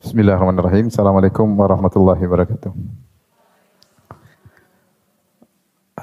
Bismillahirrahmanirrahim. 0.00 0.88
Assalamualaikum 0.88 1.44
warahmatullahi 1.60 2.24
wabarakatuh. 2.24 2.72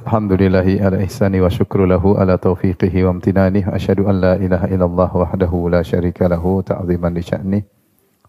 Alhamdulillahi 0.06 0.86
ala 0.86 1.02
ihsani 1.02 1.42
wa 1.42 1.50
syukru 1.50 1.90
lahu 1.90 2.14
ala 2.14 2.38
taufiqihi 2.38 3.02
wa 3.02 3.18
amtinani. 3.18 3.66
Asyhadu 3.66 4.06
an 4.06 4.22
la 4.22 4.34
ilaha 4.38 4.70
illallah 4.70 5.10
wahdahu 5.10 5.74
la 5.74 5.82
syarika 5.82 6.30
lahu 6.30 6.62
ta'ziman 6.62 7.10
li 7.10 7.26
sya'ni. 7.26 7.60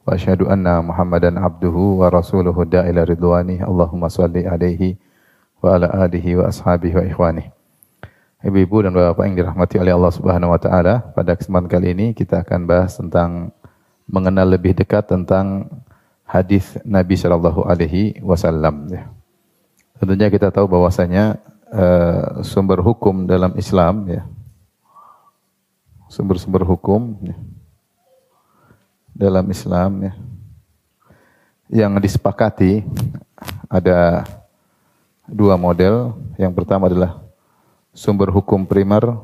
Wa 0.09 0.16
asyhadu 0.16 0.48
anna 0.48 0.80
Muhammadan 0.80 1.36
abduhu 1.36 2.00
wa 2.00 2.09
rasuluhu 2.09 2.64
da'ila 2.64 3.05
ridwani. 3.05 3.60
Allahumma 3.60 4.09
salli 4.09 4.48
alaihi 4.48 4.96
wa 5.60 5.77
ala 5.77 5.92
alihi 6.09 6.41
wa 6.41 6.48
ashabihi 6.48 6.96
wa 6.96 7.05
ikhwani. 7.05 7.45
Ibu-ibu 8.41 8.88
dan 8.88 8.96
bapak 8.96 9.20
yang 9.20 9.37
dirahmati 9.37 9.77
oleh 9.77 9.92
Allah 9.92 10.12
Subhanahu 10.16 10.48
wa 10.48 10.60
taala, 10.64 11.12
pada 11.12 11.37
kesempatan 11.37 11.69
kali 11.69 11.92
ini 11.92 12.06
kita 12.16 12.41
akan 12.41 12.64
bahas 12.64 12.96
tentang 12.96 13.52
mengenal 14.08 14.48
lebih 14.48 14.72
dekat 14.72 15.04
tentang 15.04 15.68
hadis 16.24 16.80
Nabi 16.82 17.14
Shallallahu 17.14 17.68
Alaihi 17.68 18.16
Wasallam. 18.24 18.88
Ya. 18.88 19.12
Tentunya 20.00 20.32
kita 20.32 20.48
tahu 20.48 20.64
bahwasanya 20.64 21.36
uh, 21.68 22.40
sumber 22.40 22.80
hukum 22.80 23.28
dalam 23.28 23.52
Islam, 23.60 24.08
ya, 24.08 24.22
sumber-sumber 26.08 26.64
hukum 26.64 27.20
ya, 27.20 27.36
dalam 29.12 29.44
Islam 29.52 30.09
ya, 30.09 30.12
yang 31.68 31.92
disepakati 32.00 32.86
ada 33.68 34.24
dua 35.28 35.60
model. 35.60 36.16
Yang 36.40 36.52
pertama 36.56 36.88
adalah 36.88 37.20
sumber 37.92 38.32
hukum 38.32 38.64
primer 38.64 39.18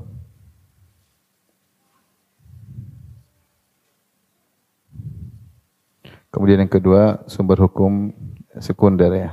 Kemudian 6.34 6.66
yang 6.66 6.72
kedua 6.72 7.22
sumber 7.30 7.62
hukum 7.62 8.10
sekunder 8.58 9.06
ya. 9.14 9.30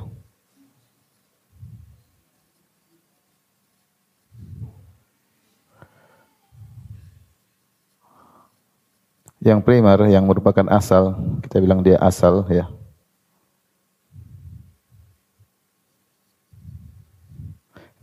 Yang 9.41 9.65
primer 9.65 9.97
yang 10.13 10.29
merupakan 10.29 10.69
asal, 10.69 11.17
kita 11.41 11.57
bilang 11.57 11.81
dia 11.81 11.97
asal 11.97 12.45
ya. 12.53 12.69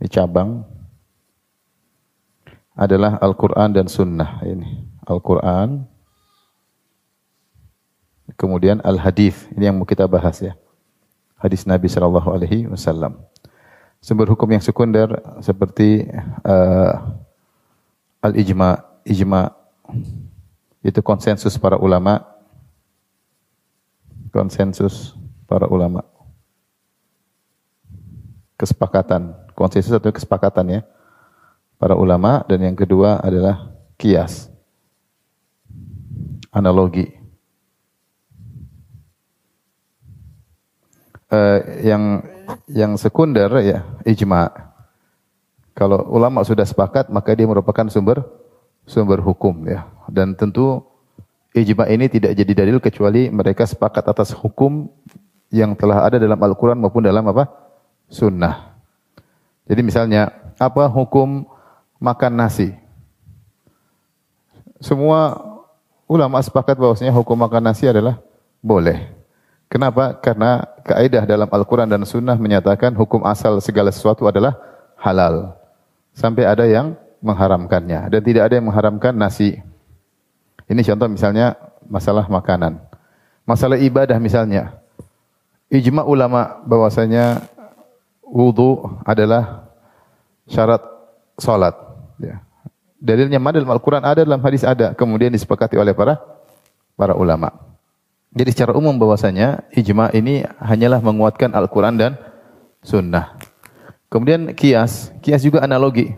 Ini 0.03 0.11
cabang 0.11 0.67
adalah 2.75 3.15
Al-Quran 3.23 3.71
dan 3.71 3.87
Sunnah 3.87 4.43
ini. 4.43 4.83
Al-Quran 5.07 5.87
Kemudian 8.39 8.79
al-hadis, 8.87 9.35
ini 9.51 9.67
yang 9.67 9.75
mau 9.75 9.83
kita 9.83 10.07
bahas 10.07 10.39
ya. 10.39 10.55
Hadis 11.35 11.67
Nabi 11.67 11.91
sallallahu 11.91 12.31
alaihi 12.31 12.71
wasallam. 12.71 13.19
Sumber 13.99 14.31
hukum 14.31 14.47
yang 14.47 14.63
sekunder 14.63 15.11
seperti 15.43 16.07
uh, 16.47 17.19
al-ijma, 18.23 18.79
ijma 19.03 19.51
itu 20.79 21.03
konsensus 21.03 21.59
para 21.59 21.75
ulama. 21.75 22.23
Konsensus 24.31 25.19
para 25.43 25.67
ulama. 25.67 26.07
Kesepakatan, 28.55 29.35
konsensus 29.51 29.91
atau 29.91 30.15
kesepakatan 30.15 30.79
ya. 30.79 30.81
Para 31.75 31.91
ulama 31.99 32.47
dan 32.47 32.63
yang 32.71 32.75
kedua 32.79 33.19
adalah 33.19 33.67
kias. 33.99 34.47
Analogi 36.55 37.18
uh, 41.29 41.59
yang 41.81 42.25
yang 42.69 42.91
sekunder 42.97 43.49
ya 43.61 43.85
ijma. 44.05 44.49
Kalau 45.77 46.03
ulama 46.11 46.43
sudah 46.43 46.67
sepakat 46.67 47.07
maka 47.07 47.31
dia 47.31 47.47
merupakan 47.47 47.87
sumber 47.87 48.25
sumber 48.83 49.23
hukum 49.23 49.63
ya. 49.69 49.87
Dan 50.09 50.35
tentu 50.35 50.83
ijma 51.55 51.87
ini 51.87 52.11
tidak 52.11 52.35
jadi 52.35 52.51
dalil 52.65 52.77
kecuali 52.83 53.31
mereka 53.31 53.63
sepakat 53.63 54.03
atas 54.09 54.35
hukum 54.35 54.89
yang 55.49 55.73
telah 55.73 56.05
ada 56.05 56.21
dalam 56.21 56.37
Al-Qur'an 56.37 56.77
maupun 56.77 57.01
dalam 57.01 57.25
apa? 57.25 57.49
sunnah. 58.09 58.73
Jadi 59.69 59.81
misalnya 59.85 60.33
apa 60.57 60.89
hukum 60.89 61.45
makan 62.01 62.33
nasi? 62.41 62.73
Semua 64.81 65.37
ulama 66.09 66.41
sepakat 66.41 66.73
bahwasanya 66.73 67.13
hukum 67.13 67.37
makan 67.37 67.69
nasi 67.69 67.85
adalah 67.85 68.17
boleh. 68.65 69.13
Kenapa? 69.69 70.17
Karena 70.17 70.65
kaidah 70.89 71.29
dalam 71.29 71.45
Al-Quran 71.45 71.85
dan 71.85 72.01
Sunnah 72.01 72.33
menyatakan 72.41 72.97
hukum 72.97 73.21
asal 73.29 73.61
segala 73.61 73.93
sesuatu 73.93 74.25
adalah 74.25 74.57
halal. 74.97 75.53
Sampai 76.17 76.49
ada 76.49 76.65
yang 76.65 76.97
mengharamkannya. 77.21 78.09
Dan 78.09 78.21
tidak 78.25 78.49
ada 78.49 78.57
yang 78.57 78.65
mengharamkan 78.65 79.13
nasi. 79.13 79.61
Ini 80.65 80.81
contoh 80.81 81.05
misalnya 81.05 81.53
masalah 81.85 82.25
makanan. 82.25 82.81
Masalah 83.45 83.77
ibadah 83.77 84.17
misalnya. 84.17 84.81
Ijma 85.69 86.01
ulama 86.01 86.65
bahwasanya 86.65 87.45
wudhu 88.25 88.97
adalah 89.05 89.69
syarat 90.49 90.81
salat. 91.37 91.77
Ya. 92.17 92.41
Dalilnya 92.97 93.37
mana 93.37 93.61
dalam 93.61 93.71
Al-Quran 93.71 94.01
ada, 94.01 94.25
dalam 94.25 94.41
hadis 94.41 94.65
ada. 94.65 94.97
Kemudian 94.97 95.29
disepakati 95.29 95.77
oleh 95.77 95.93
para 95.93 96.17
para 96.97 97.13
ulama. 97.13 97.68
Jadi 98.29 98.49
secara 98.53 98.77
umum 98.77 98.93
bahwasanya 98.93 99.65
ijma 99.73 100.13
ini 100.13 100.45
hanyalah 100.61 101.01
menguatkan 101.01 101.49
Al-Quran 101.49 101.97
dan 101.97 102.11
Sunnah. 102.85 103.33
Kemudian 104.05 104.53
kias, 104.53 105.09
kias 105.25 105.41
juga 105.41 105.65
analogi. 105.65 106.13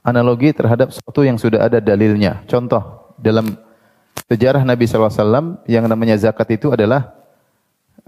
Analogi 0.00 0.56
terhadap 0.56 0.88
sesuatu 0.88 1.20
yang 1.20 1.36
sudah 1.36 1.68
ada 1.68 1.84
dalilnya. 1.84 2.40
Contoh, 2.48 3.12
dalam 3.20 3.60
sejarah 4.24 4.64
Nabi 4.64 4.88
SAW 4.88 5.60
yang 5.68 5.84
namanya 5.84 6.16
zakat 6.16 6.48
itu 6.56 6.72
adalah 6.72 7.12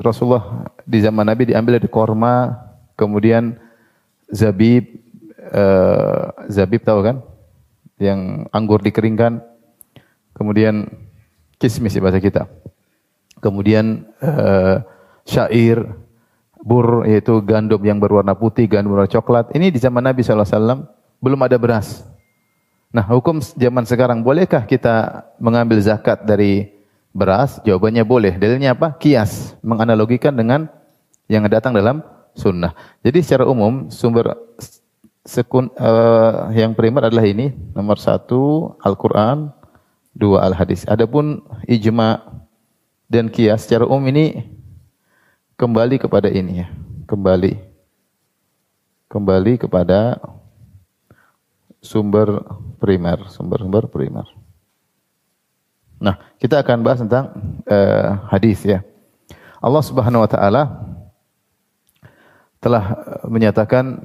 Rasulullah 0.01 0.73
di 0.89 1.05
zaman 1.05 1.29
Nabi 1.29 1.53
diambil 1.53 1.77
dari 1.77 1.93
korma, 1.93 2.57
kemudian 2.97 3.53
zabib, 4.33 4.97
uh, 5.53 6.33
zabib 6.49 6.81
tahu 6.89 7.05
kan? 7.05 7.17
Yang 8.01 8.49
anggur 8.49 8.81
dikeringkan, 8.81 9.45
kemudian 10.33 10.89
kismis 11.61 12.01
bahasa 12.01 12.17
kita 12.17 12.49
kemudian 13.41 14.07
uh, 14.21 14.85
syair, 15.25 15.85
bur 16.61 17.09
yaitu 17.09 17.41
gandum 17.41 17.81
yang 17.81 17.99
berwarna 17.99 18.37
putih, 18.37 18.69
gandum 18.69 18.95
berwarna 18.95 19.11
coklat. 19.11 19.51
Ini 19.57 19.73
di 19.73 19.81
zaman 19.81 20.05
Nabi 20.05 20.21
SAW 20.21 20.87
belum 21.21 21.41
ada 21.45 21.57
beras. 21.57 22.05
Nah, 22.91 23.07
hukum 23.07 23.39
zaman 23.39 23.87
sekarang 23.87 24.19
bolehkah 24.21 24.67
kita 24.67 25.25
mengambil 25.39 25.79
zakat 25.79 26.27
dari 26.27 26.75
beras? 27.15 27.63
Jawabannya 27.63 28.03
boleh. 28.03 28.35
Dalilnya 28.35 28.75
apa? 28.75 28.99
Kias, 28.99 29.55
menganalogikan 29.63 30.35
dengan 30.35 30.67
yang 31.31 31.47
datang 31.47 31.71
dalam 31.71 32.03
sunnah. 32.35 32.75
Jadi 33.07 33.23
secara 33.23 33.47
umum 33.47 33.87
sumber 33.95 34.35
sekun, 35.23 35.71
uh, 35.79 36.51
yang 36.51 36.75
primer 36.75 37.07
adalah 37.07 37.23
ini 37.23 37.55
nomor 37.79 37.95
satu 38.03 38.75
Al-Quran, 38.83 39.55
dua 40.11 40.51
Al-Hadis. 40.51 40.83
Adapun 40.91 41.47
ijma 41.71 42.40
dan 43.11 43.27
kias 43.27 43.67
secara 43.67 43.91
umum 43.91 44.07
ini 44.15 44.47
kembali 45.59 45.99
kepada 45.99 46.31
ini 46.31 46.63
ya, 46.63 46.71
kembali 47.11 47.59
kembali 49.11 49.53
kepada 49.59 50.23
sumber 51.83 52.47
primer, 52.79 53.27
sumber-sumber 53.27 53.91
primer. 53.91 54.31
Nah, 55.99 56.17
kita 56.39 56.63
akan 56.63 56.87
bahas 56.87 57.03
tentang 57.03 57.35
uh, 57.67 58.31
hadis 58.31 58.63
ya. 58.63 58.87
Allah 59.61 59.83
Subhanahu 59.85 60.25
wa 60.25 60.31
taala 60.31 60.63
telah 62.63 62.97
menyatakan 63.27 63.99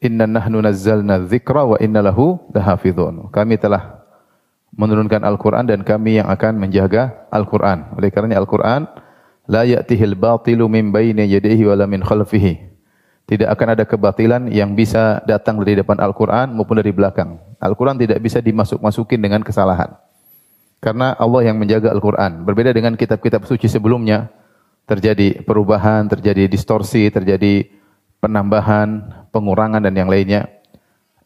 inna 0.00 0.26
nahnu 0.26 0.64
nazzalna 0.64 1.22
dzikra 1.28 1.68
wa 1.68 1.76
inna 1.78 2.02
lahu 2.02 2.40
lahafizun. 2.50 3.28
Kami 3.30 3.60
telah 3.60 3.99
menurunkan 4.80 5.20
Al-Quran 5.20 5.68
dan 5.68 5.84
kami 5.84 6.16
yang 6.16 6.32
akan 6.32 6.56
menjaga 6.56 7.28
Al-Quran. 7.28 7.92
Oleh 8.00 8.08
karena 8.08 8.40
Al-Quran, 8.40 8.88
la 9.44 9.68
ya'tihil 9.68 10.16
batilu 10.16 10.72
min 10.72 10.88
bayni 10.88 11.28
yadihi 11.28 11.68
wa 11.68 11.84
min 11.84 12.00
khalfihi. 12.00 12.72
Tidak 13.28 13.46
akan 13.46 13.78
ada 13.78 13.84
kebatilan 13.86 14.48
yang 14.50 14.74
bisa 14.74 15.22
datang 15.28 15.60
dari 15.60 15.78
depan 15.78 16.00
Al-Quran 16.00 16.56
maupun 16.56 16.80
dari 16.80 16.90
belakang. 16.90 17.38
Al-Quran 17.60 18.00
tidak 18.00 18.18
bisa 18.24 18.40
dimasuk-masukin 18.40 19.20
dengan 19.20 19.44
kesalahan. 19.44 19.94
Karena 20.80 21.12
Allah 21.14 21.52
yang 21.52 21.60
menjaga 21.60 21.92
Al-Quran. 21.92 22.42
Berbeda 22.42 22.72
dengan 22.72 22.96
kitab-kitab 22.96 23.44
suci 23.44 23.68
sebelumnya, 23.68 24.32
terjadi 24.88 25.44
perubahan, 25.44 26.08
terjadi 26.08 26.48
distorsi, 26.48 27.06
terjadi 27.12 27.68
penambahan, 28.18 29.12
pengurangan 29.30 29.84
dan 29.84 29.94
yang 29.94 30.08
lainnya. 30.08 30.59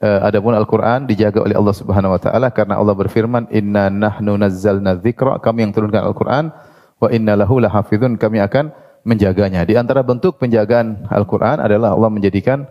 Uh, 0.05 0.21
adapun 0.21 0.53
Al-Quran 0.53 1.09
dijaga 1.09 1.41
oleh 1.41 1.57
Allah 1.57 1.73
Subhanahu 1.73 2.13
Wa 2.13 2.21
Taala 2.29 2.53
karena 2.53 2.77
Allah 2.77 2.93
berfirman 2.93 3.49
Inna 3.49 3.89
nahnu 3.89 4.37
nazzalna 4.37 5.01
dzikra 5.01 5.41
kami 5.41 5.65
yang 5.65 5.73
turunkan 5.73 6.05
Al-Quran 6.05 6.53
wa 7.01 7.09
inna 7.09 7.41
lahu 7.41 7.57
lahafizun 7.57 8.21
kami 8.21 8.37
akan 8.45 8.69
menjaganya. 9.09 9.65
Di 9.65 9.81
antara 9.81 10.05
bentuk 10.05 10.37
penjagaan 10.37 11.09
Al-Qur'an 11.09 11.57
adalah 11.57 11.97
Allah 11.97 12.13
menjadikan 12.13 12.69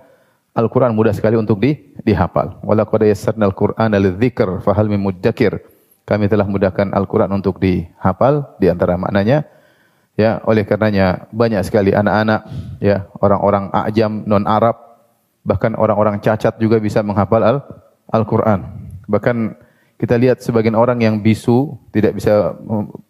Al-Qur'an 0.54 0.94
mudah 0.94 1.10
sekali 1.10 1.34
untuk 1.34 1.58
di, 1.58 1.98
dihafal. 2.06 2.62
Wala 2.62 2.86
qad 2.86 3.02
yassarna 3.02 3.50
al-Qur'ana 3.50 3.98
lidzikr 3.98 4.62
fahal 4.62 4.86
min 4.86 5.02
mudzakir. 5.02 5.58
Kami 6.06 6.30
telah 6.30 6.46
mudahkan 6.46 6.94
Al-Qur'an 6.94 7.34
untuk 7.34 7.58
dihafal 7.58 8.58
di 8.62 8.70
antara 8.70 8.94
maknanya 8.94 9.50
ya 10.14 10.38
oleh 10.46 10.62
karenanya 10.62 11.26
banyak 11.34 11.66
sekali 11.66 11.90
anak-anak 11.90 12.46
ya 12.78 13.10
orang-orang 13.18 13.74
ajam 13.74 14.22
non 14.30 14.46
Arab 14.46 14.93
bahkan 15.44 15.76
orang-orang 15.76 16.20
cacat 16.24 16.56
juga 16.58 16.80
bisa 16.80 17.04
menghafal 17.04 17.44
Al 17.44 17.58
Al-Qur'an. 18.10 18.64
Bahkan 19.08 19.60
kita 20.00 20.16
lihat 20.20 20.44
sebagian 20.44 20.76
orang 20.76 21.00
yang 21.00 21.20
bisu 21.20 21.76
tidak 21.92 22.18
bisa 22.20 22.56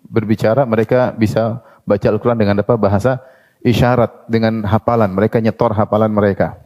berbicara, 0.05 0.65
mereka 0.65 1.13
bisa 1.13 1.61
baca 1.85 2.07
Al-Quran 2.09 2.37
dengan 2.37 2.61
apa? 2.61 2.73
Bahasa 2.77 3.21
isyarat, 3.63 4.29
dengan 4.29 4.61
hafalan. 4.67 5.13
Mereka 5.13 5.41
nyetor 5.41 5.73
hafalan 5.73 6.11
mereka. 6.13 6.59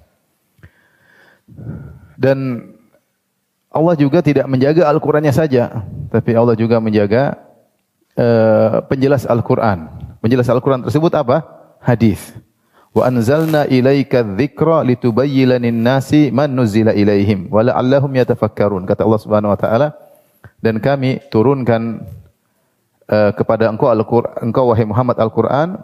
Dan 2.17 2.71
Allah 3.71 3.95
juga 3.95 4.19
tidak 4.25 4.49
menjaga 4.49 4.89
Al-Qurannya 4.89 5.31
saja, 5.31 5.85
tapi 6.09 6.33
Allah 6.33 6.57
juga 6.57 6.81
menjaga 6.81 7.37
uh, 8.17 8.83
penjelas 8.89 9.23
Al-Quran. 9.29 9.87
Penjelas 10.19 10.49
Al-Quran 10.49 10.81
tersebut 10.83 11.13
apa? 11.13 11.45
Hadis. 11.77 12.19
Wa 12.95 13.11
anzalna 13.11 13.67
ilaika 13.69 14.23
dzikra 14.23 14.81
litubayyinanin 14.87 15.75
nasi 15.75 16.33
man 16.33 16.55
nuzila 16.55 16.95
ilaihim 16.95 17.51
wa 17.51 17.61
la'allahum 17.61 18.09
yatafakkarun. 18.15 18.87
Kata 18.89 19.05
Allah 19.05 19.21
Subhanahu 19.21 19.53
wa 19.53 19.59
taala, 19.59 19.87
dan 20.61 20.81
kami 20.81 21.21
turunkan 21.29 22.01
uh, 23.09 23.31
kepada 23.33 23.69
engkau 23.69 23.89
Al-Qur'an 23.91 24.33
engkau 24.41 24.73
wahai 24.73 24.85
Muhammad 24.87 25.17
Al-Qur'an 25.21 25.77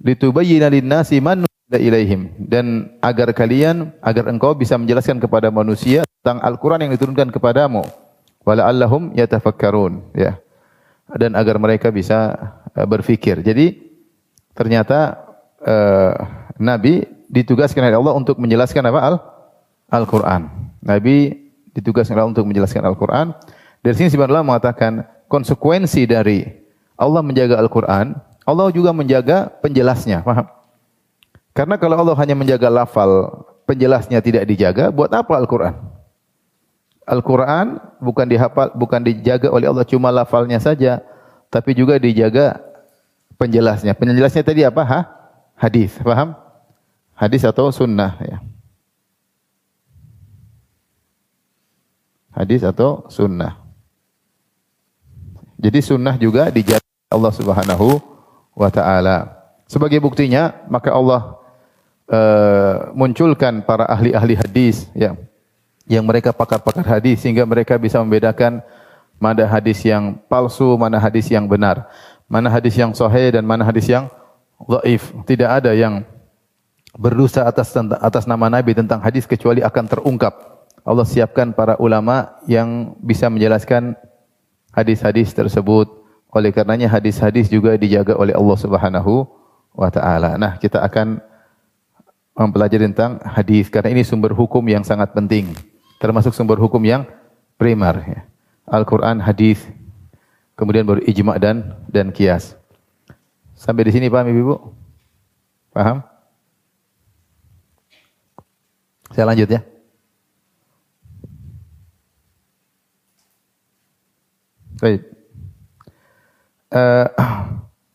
litubayyana 0.00 0.72
lin-nasi 0.72 1.20
man 1.20 1.44
ilaihim 1.72 2.30
dan 2.38 2.94
agar 3.02 3.34
kalian 3.34 3.90
agar 4.00 4.30
engkau 4.30 4.54
bisa 4.54 4.78
menjelaskan 4.78 5.18
kepada 5.18 5.50
manusia 5.52 6.06
tentang 6.22 6.40
Al-Qur'an 6.40 6.80
yang 6.80 6.92
diturunkan 6.94 7.28
kepadamu 7.34 7.84
wala 8.46 8.62
allahum 8.64 9.12
yatafakkarun 9.12 10.14
ya 10.14 10.38
dan 11.14 11.38
agar 11.38 11.60
mereka 11.60 11.92
bisa 11.92 12.34
uh, 12.74 12.86
berfikir. 12.88 13.44
Jadi 13.44 13.76
ternyata 14.56 15.25
uh, 15.64 16.12
nabi 16.60 17.06
ditugaskan 17.30 17.86
oleh 17.86 17.96
Allah 17.96 18.14
untuk 18.16 18.36
menjelaskan 18.40 18.82
apa 18.86 19.00
Al 19.00 19.16
Al-Qur'an. 19.86 20.50
Nabi 20.82 21.46
ditugaskan 21.74 22.18
oleh 22.18 22.22
Allah 22.26 22.34
untuk 22.34 22.48
menjelaskan 22.48 22.82
Al-Qur'an. 22.82 23.36
Dari 23.84 23.94
sini 23.94 24.10
sebenarnya 24.10 24.42
mengatakan 24.42 25.06
konsekuensi 25.30 26.10
dari 26.10 26.42
Allah 26.98 27.22
menjaga 27.22 27.60
Al-Qur'an, 27.60 28.18
Allah 28.42 28.68
juga 28.74 28.90
menjaga 28.90 29.50
penjelasnya, 29.62 30.26
paham? 30.26 30.46
Karena 31.54 31.80
kalau 31.80 31.96
Allah 31.98 32.16
hanya 32.20 32.34
menjaga 32.36 32.68
lafal, 32.68 33.42
penjelasnya 33.64 34.20
tidak 34.20 34.44
dijaga, 34.44 34.90
buat 34.90 35.10
apa 35.14 35.38
Al-Qur'an? 35.38 35.74
Al-Qur'an 37.06 37.78
bukan 38.02 38.26
dihafal, 38.26 38.74
bukan 38.74 39.00
dijaga 39.06 39.48
oleh 39.54 39.70
Allah 39.70 39.86
cuma 39.86 40.10
lafalnya 40.10 40.58
saja, 40.58 40.98
tapi 41.48 41.78
juga 41.78 42.02
dijaga 42.02 42.58
penjelasnya. 43.38 43.94
Penjelasnya 43.94 44.42
tadi 44.42 44.66
apa? 44.66 44.82
Ha? 44.82 45.00
Hadis, 45.56 45.96
paham? 46.04 46.36
Hadis 47.16 47.48
atau 47.48 47.72
sunnah 47.72 48.12
ya. 48.20 48.38
Hadis 52.36 52.60
atau 52.60 53.08
sunnah. 53.08 53.56
Jadi 55.56 55.80
sunnah 55.80 56.20
juga 56.20 56.52
dijaga 56.52 56.84
Allah 57.08 57.32
Subhanahu 57.32 57.96
wa 58.52 58.68
taala. 58.68 59.32
Sebagai 59.64 59.96
buktinya, 60.04 60.52
maka 60.68 60.92
Allah 60.92 61.40
uh, 62.12 62.92
munculkan 62.92 63.64
para 63.64 63.88
ahli-ahli 63.88 64.36
hadis 64.36 64.92
ya 64.92 65.16
yang 65.88 66.04
mereka 66.04 66.36
pakar-pakar 66.36 66.84
hadis 66.84 67.24
sehingga 67.24 67.48
mereka 67.48 67.80
bisa 67.80 67.96
membedakan 68.04 68.60
mana 69.16 69.48
hadis 69.48 69.80
yang 69.80 70.20
palsu, 70.28 70.76
mana 70.76 71.00
hadis 71.00 71.32
yang 71.32 71.48
benar, 71.48 71.88
mana 72.28 72.52
hadis 72.52 72.76
yang 72.76 72.92
sahih 72.92 73.32
dan 73.32 73.48
mana 73.48 73.64
hadis 73.64 73.88
yang 73.88 74.12
dhaif. 74.60 75.12
Tidak 75.28 75.48
ada 75.48 75.76
yang 75.76 76.04
berdosa 76.96 77.44
atas 77.44 77.76
atas 77.76 78.24
nama 78.24 78.48
Nabi 78.48 78.72
tentang 78.72 79.04
hadis 79.04 79.28
kecuali 79.28 79.60
akan 79.60 79.84
terungkap. 79.84 80.34
Allah 80.86 81.04
siapkan 81.04 81.50
para 81.50 81.74
ulama 81.82 82.38
yang 82.46 82.94
bisa 83.02 83.26
menjelaskan 83.26 83.98
hadis-hadis 84.70 85.34
tersebut. 85.34 85.90
Oleh 86.30 86.52
karenanya 86.52 86.92
hadis-hadis 86.92 87.48
juga 87.48 87.74
dijaga 87.80 88.14
oleh 88.14 88.36
Allah 88.36 88.58
Subhanahu 88.60 89.24
wa 89.72 89.88
taala. 89.88 90.36
Nah, 90.36 90.60
kita 90.60 90.84
akan 90.84 91.20
mempelajari 92.36 92.92
tentang 92.92 93.18
hadis 93.24 93.72
karena 93.72 93.96
ini 93.96 94.04
sumber 94.04 94.36
hukum 94.36 94.60
yang 94.68 94.84
sangat 94.84 95.16
penting, 95.16 95.56
termasuk 95.96 96.36
sumber 96.36 96.60
hukum 96.60 96.80
yang 96.84 97.08
primer 97.56 97.96
ya. 98.04 98.20
Al-Qur'an, 98.68 99.22
hadis, 99.22 99.62
kemudian 100.58 100.84
baru 100.84 101.00
ijma' 101.08 101.38
dan 101.40 101.78
dan 101.88 102.12
kias. 102.12 102.58
Sampai 103.56 103.88
di 103.88 103.92
sini 103.96 104.12
paham 104.12 104.28
Ibu? 104.28 104.54
Paham? 105.72 106.04
Saya 109.16 109.24
lanjut 109.32 109.48
ya. 109.48 109.60
Baik. 114.76 115.08
Uh, 116.68 117.08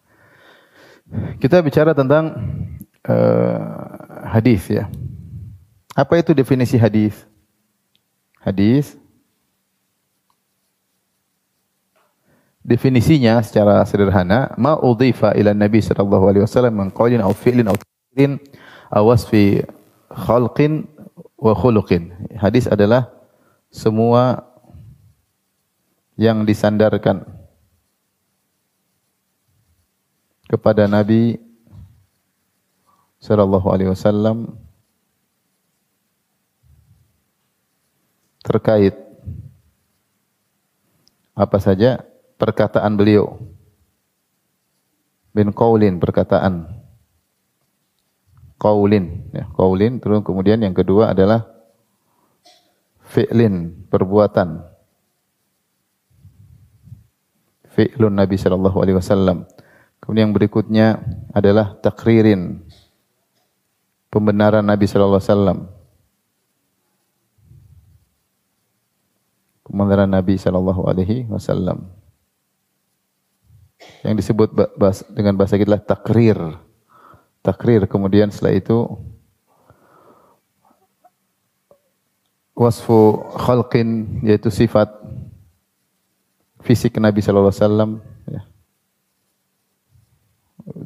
kita 1.46 1.62
bicara 1.62 1.94
tentang 1.94 2.34
uh, 3.06 3.62
hadis 4.34 4.66
ya. 4.66 4.90
Apa 5.94 6.18
itu 6.18 6.34
definisi 6.34 6.74
hadis? 6.82 7.14
Hadis 8.42 8.98
definisinya 12.62 13.42
secara 13.42 13.82
sederhana 13.90 14.54
ma 14.58 14.78
udhifa 14.78 15.34
ila 15.34 15.52
nabi 15.54 15.82
sallallahu 15.82 16.30
alaihi 16.30 16.46
wasallam 16.46 16.74
min 16.78 16.88
qaulin 16.94 17.22
aw 17.22 17.34
fi'lin 17.34 17.66
aw 17.66 17.76
taqdirin 17.76 18.38
aw 18.94 19.04
wasfi 19.08 19.66
khalqin 20.12 20.86
wa 21.42 21.58
khuluqin. 21.58 22.14
Hadis 22.38 22.70
adalah 22.70 23.10
semua 23.74 24.46
yang 26.20 26.46
disandarkan 26.46 27.26
kepada 30.52 30.86
Nabi 30.86 31.40
sallallahu 33.24 33.68
alaihi 33.72 33.90
wasallam 33.90 34.60
terkait 38.44 38.94
apa 41.32 41.58
saja 41.64 42.04
perkataan 42.42 42.98
beliau 42.98 43.38
bin 45.38 45.54
qaulin 45.54 46.02
perkataan 46.02 46.66
qaulin 48.58 49.30
ya 49.30 49.46
qaulin 49.54 50.02
terus 50.02 50.26
kemudian 50.26 50.58
yang 50.66 50.74
kedua 50.74 51.14
adalah 51.14 51.46
fi'lin 53.06 53.86
perbuatan 53.94 54.72
fi'lun 57.72 58.14
Nabi 58.14 58.36
sallallahu 58.36 58.78
alaihi 58.84 59.00
wasallam. 59.00 59.48
Kemudian 60.04 60.30
yang 60.30 60.36
berikutnya 60.36 60.88
adalah 61.32 61.78
takririn 61.80 62.62
pembenaran 64.12 64.66
Nabi 64.66 64.86
sallallahu 64.86 65.22
alaihi 65.22 65.32
wasallam. 65.32 65.60
Pembenaran 69.64 70.10
Nabi 70.12 70.36
sallallahu 70.36 70.82
alaihi 70.84 71.30
wasallam. 71.32 72.01
Yang 74.02 74.26
disebut 74.26 74.50
dengan 75.14 75.38
bahasa 75.38 75.56
kita 75.58 75.78
adalah 75.78 75.86
takrir. 75.86 76.40
Takrir 77.42 77.86
kemudian 77.86 78.30
setelah 78.30 78.58
itu 78.58 78.78
wasfu 82.58 83.26
khalqin 83.42 84.22
yaitu 84.22 84.54
sifat 84.54 84.90
fisik 86.62 87.02
Nabi 87.02 87.26
Shallallahu 87.26 87.50
Alaihi 87.50 87.66
Wasallam, 87.66 87.92
ya. 88.30 88.42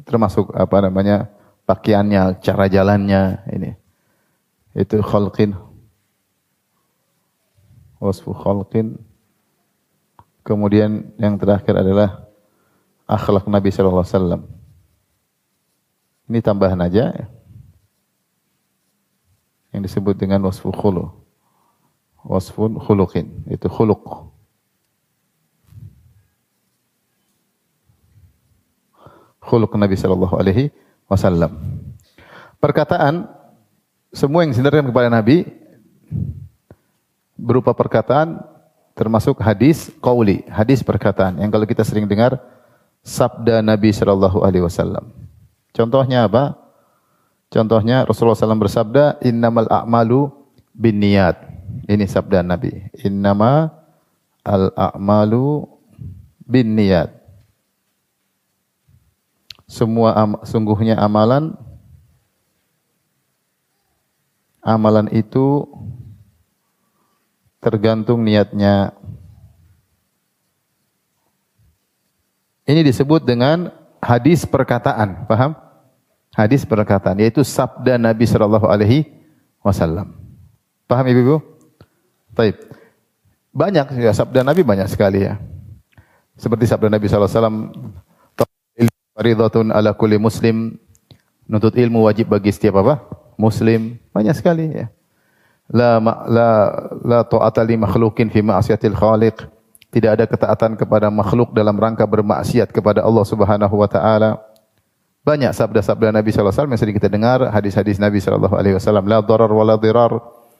termasuk 0.08 0.56
apa 0.56 0.88
namanya 0.88 1.28
pakaiannya, 1.68 2.40
cara 2.40 2.64
jalannya 2.72 3.44
ini 3.52 3.76
itu 4.72 5.00
khalqin 5.04 5.52
wasfu 8.00 8.32
khalqin 8.32 8.96
kemudian 10.44 11.12
yang 11.20 11.36
terakhir 11.36 11.76
adalah 11.76 12.25
akhlak 13.06 13.46
Nabi 13.46 13.70
Shallallahu 13.70 14.02
Alaihi 14.02 14.14
Wasallam. 14.14 14.42
Ini 16.26 16.42
tambahan 16.42 16.82
aja 16.82 17.30
yang 19.70 19.82
disebut 19.84 20.18
dengan 20.18 20.42
wasfu 20.42 20.74
khulu. 20.74 21.06
Wasfun 22.26 22.82
khuluqin. 22.82 23.46
Itu 23.46 23.70
khuluq. 23.70 24.02
Khuluq 29.46 29.70
Nabi 29.78 29.94
sallallahu 29.94 30.34
alaihi 30.42 30.74
wasallam. 31.06 31.54
Perkataan 32.58 33.30
semua 34.10 34.42
yang 34.42 34.50
disindarkan 34.50 34.90
kepada 34.90 35.06
Nabi 35.06 35.46
berupa 37.38 37.70
perkataan 37.70 38.42
termasuk 38.98 39.38
hadis 39.38 39.94
qauli, 40.02 40.42
hadis 40.50 40.82
perkataan 40.82 41.38
yang 41.38 41.54
kalau 41.54 41.62
kita 41.62 41.86
sering 41.86 42.10
dengar 42.10 42.42
sabda 43.06 43.62
Nabi 43.62 43.94
sallallahu 43.94 44.42
alaihi 44.42 44.66
wasallam. 44.66 45.14
Contohnya 45.70 46.26
apa? 46.26 46.58
Contohnya 47.46 48.02
Rasulullah 48.02 48.34
SAW 48.34 48.58
bersabda, 48.58 49.22
"Innamal 49.22 49.70
a'malu 49.70 50.34
binniyat." 50.74 51.38
Ini 51.86 52.04
sabda 52.10 52.42
Nabi. 52.42 52.90
Innama 53.06 53.70
al-a'malu 54.42 55.70
binniyat. 56.42 57.14
Semua 59.70 60.14
am, 60.14 60.30
sungguhnya 60.42 60.98
amalan 60.98 61.54
amalan 64.66 65.06
itu 65.14 65.66
tergantung 67.62 68.26
niatnya. 68.26 68.94
Ini 72.66 72.82
disebut 72.82 73.22
dengan 73.22 73.70
hadis 74.02 74.42
perkataan, 74.42 75.30
paham? 75.30 75.54
Hadis 76.34 76.66
perkataan 76.66 77.16
yaitu 77.22 77.46
sabda 77.46 77.96
Nabi 77.96 78.26
sallallahu 78.26 78.66
alaihi 78.66 79.08
wasallam. 79.62 80.18
Paham 80.84 81.06
Ibu-ibu? 81.06 81.40
Baik. 82.36 82.60
Banyak 83.56 83.96
ya 83.96 84.12
sabda 84.12 84.44
Nabi 84.44 84.60
banyak 84.60 84.84
sekali 84.90 85.24
ya. 85.24 85.40
Seperti 86.36 86.68
sabda 86.68 86.92
Nabi 86.92 87.08
sallallahu 87.08 87.32
alaihi 87.32 87.40
wasallam, 87.40 87.58
"Faridatun 89.16 89.66
ala 89.72 89.96
kulli 89.96 90.20
muslim." 90.20 90.76
Nuntut 91.46 91.78
ilmu 91.78 92.04
wajib 92.04 92.28
bagi 92.34 92.50
setiap 92.50 92.82
apa? 92.82 93.06
Muslim. 93.38 93.96
Banyak 94.10 94.34
sekali 94.34 94.66
ya. 94.74 94.90
La 95.70 96.02
la 96.02 96.48
la 97.06 97.18
ta'ata 97.22 97.62
li 97.62 97.78
makhluqin 97.78 98.28
fi 98.28 98.42
ma'siyatil 98.42 98.98
khaliq. 98.98 99.46
Tidak 99.96 100.12
ada 100.12 100.28
ketaatan 100.28 100.76
kepada 100.76 101.08
makhluk 101.08 101.56
dalam 101.56 101.72
rangka 101.72 102.04
bermaksiat 102.04 102.68
kepada 102.68 103.00
Allah 103.00 103.24
Subhanahu 103.24 103.80
wa 103.80 103.88
taala. 103.88 104.44
Banyak 105.24 105.56
sabda-sabda 105.56 106.12
Nabi 106.12 106.36
sallallahu 106.36 106.52
alaihi 106.52 106.60
wasallam 106.60 106.72
yang 106.76 106.82
sering 106.84 106.96
kita 107.00 107.08
dengar, 107.08 107.48
hadis-hadis 107.48 107.96
Nabi 107.96 108.20
sallallahu 108.20 108.52
alaihi 108.52 108.76
wasallam, 108.76 109.08
la 109.08 109.24
darar 109.24 109.48
wa 109.48 109.64
la 109.64 109.80
dirar. 109.80 110.12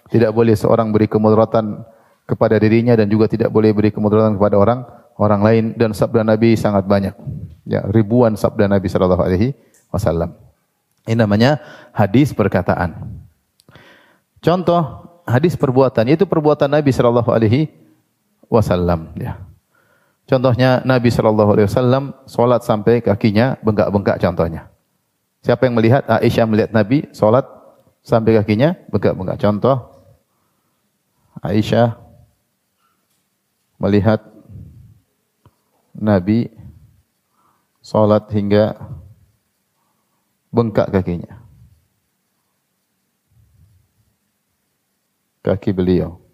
Tidak 0.08 0.32
boleh 0.32 0.56
seorang 0.56 0.88
beri 0.88 1.04
kemudaratan 1.04 1.84
kepada 2.24 2.56
dirinya 2.56 2.96
dan 2.96 3.12
juga 3.12 3.28
tidak 3.28 3.52
boleh 3.52 3.76
beri 3.76 3.92
kemudaratan 3.92 4.40
kepada 4.40 4.56
orang 4.56 4.88
orang 5.20 5.40
lain 5.44 5.64
dan 5.76 5.92
sabda 5.92 6.24
Nabi 6.24 6.56
sangat 6.56 6.88
banyak. 6.88 7.12
Ya, 7.68 7.84
ribuan 7.92 8.40
sabda 8.40 8.72
Nabi 8.72 8.88
sallallahu 8.88 9.20
alaihi 9.20 9.52
wasallam. 9.92 10.32
Ini 11.04 11.20
namanya 11.20 11.60
hadis 11.92 12.32
perkataan. 12.32 13.20
Contoh 14.40 15.12
hadis 15.28 15.60
perbuatan 15.60 16.08
yaitu 16.08 16.24
perbuatan 16.24 16.72
Nabi 16.72 16.88
sallallahu 16.88 17.28
alaihi 17.36 17.68
wasallam 18.50 19.12
ya. 19.18 19.46
Contohnya 20.26 20.82
Nabi 20.82 21.14
Shallallahu 21.14 21.54
Alaihi 21.54 21.70
Wasallam 21.70 22.04
sholat 22.26 22.66
sampai 22.66 22.98
kakinya 22.98 23.54
bengkak-bengkak 23.62 24.18
contohnya. 24.18 24.74
Siapa 25.46 25.70
yang 25.70 25.78
melihat 25.78 26.02
Aisyah 26.10 26.46
melihat 26.50 26.74
Nabi 26.74 27.06
sholat 27.14 27.46
sampai 28.02 28.34
kakinya 28.42 28.74
bengkak-bengkak. 28.90 29.38
Contoh 29.38 29.86
Aisyah 31.46 31.94
melihat 33.78 34.18
Nabi 35.94 36.50
sholat 37.86 38.26
hingga 38.34 38.74
bengkak 40.50 40.90
kakinya. 40.90 41.38
Kaki 45.46 45.70
beliau. 45.70 46.25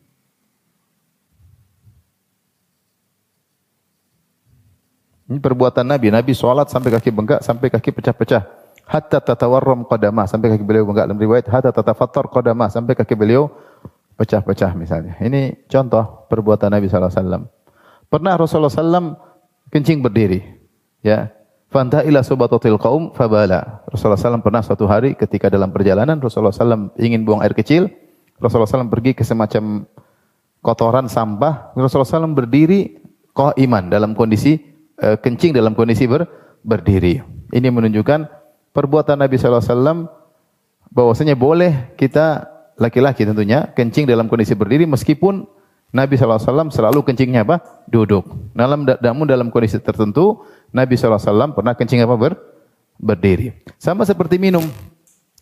Ini 5.32 5.40
perbuatan 5.40 5.88
Nabi. 5.88 6.12
Nabi 6.12 6.36
sholat 6.36 6.68
sampai 6.68 6.92
kaki 6.92 7.08
bengkak, 7.08 7.40
sampai 7.40 7.72
kaki 7.72 7.88
pecah-pecah. 7.88 8.44
Hatta 8.84 9.24
tatawarram 9.24 9.88
qadamah, 9.88 10.28
sampai 10.28 10.52
kaki 10.52 10.60
beliau 10.60 10.84
bengkak. 10.84 11.08
Dalam 11.08 11.16
riwayat, 11.16 11.48
hatta 11.48 11.72
tatafattar 11.72 12.28
qadamah, 12.28 12.68
sampai 12.68 12.92
kaki 12.92 13.16
beliau 13.16 13.48
pecah-pecah 14.20 14.76
misalnya. 14.76 15.16
Ini 15.24 15.64
contoh 15.72 16.28
perbuatan 16.28 16.68
Nabi 16.68 16.92
SAW. 16.92 17.48
Pernah 18.12 18.36
Rasulullah 18.36 18.68
SAW 18.68 19.16
kencing 19.72 20.04
berdiri. 20.04 20.44
Ya, 21.00 21.32
Fanta 21.72 22.04
ila 22.04 22.20
subatatil 22.20 22.76
qaum 22.76 23.16
fabala. 23.16 23.80
Rasulullah 23.88 24.20
SAW 24.20 24.44
pernah 24.44 24.60
suatu 24.60 24.84
hari 24.84 25.16
ketika 25.16 25.48
dalam 25.48 25.72
perjalanan 25.72 26.20
Rasulullah 26.20 26.52
SAW 26.52 26.92
ingin 27.00 27.24
buang 27.24 27.40
air 27.40 27.56
kecil. 27.56 27.88
Rasulullah 28.36 28.68
SAW 28.68 28.92
pergi 28.92 29.16
ke 29.16 29.24
semacam 29.24 29.88
kotoran 30.60 31.08
sampah. 31.08 31.72
Rasulullah 31.72 32.28
SAW 32.28 32.36
berdiri 32.36 33.00
iman 33.32 33.88
dalam 33.88 34.12
kondisi 34.12 34.71
Eh, 35.02 35.18
kencing 35.18 35.50
dalam 35.50 35.74
kondisi 35.74 36.06
ber, 36.06 36.30
berdiri. 36.62 37.18
Ini 37.50 37.74
menunjukkan 37.74 38.22
perbuatan 38.70 39.18
Nabi 39.18 39.34
SAW 39.34 40.06
bahwasanya 40.94 41.34
boleh 41.34 41.90
kita 41.98 42.46
laki-laki 42.78 43.26
tentunya 43.26 43.66
kencing 43.74 44.06
dalam 44.06 44.30
kondisi 44.30 44.54
berdiri 44.54 44.86
meskipun 44.86 45.42
Nabi 45.90 46.14
SAW 46.14 46.70
selalu 46.70 47.02
kencingnya 47.02 47.42
apa? 47.42 47.82
Duduk. 47.90 48.54
Dalam 48.54 48.86
namun 48.86 49.26
dalam 49.26 49.50
kondisi 49.50 49.82
tertentu 49.82 50.46
Nabi 50.70 50.94
SAW 50.94 51.50
pernah 51.50 51.74
kencing 51.74 52.06
apa? 52.06 52.14
Ber, 52.14 52.32
berdiri. 52.94 53.58
Sama 53.82 54.06
seperti 54.06 54.38
minum. 54.38 54.62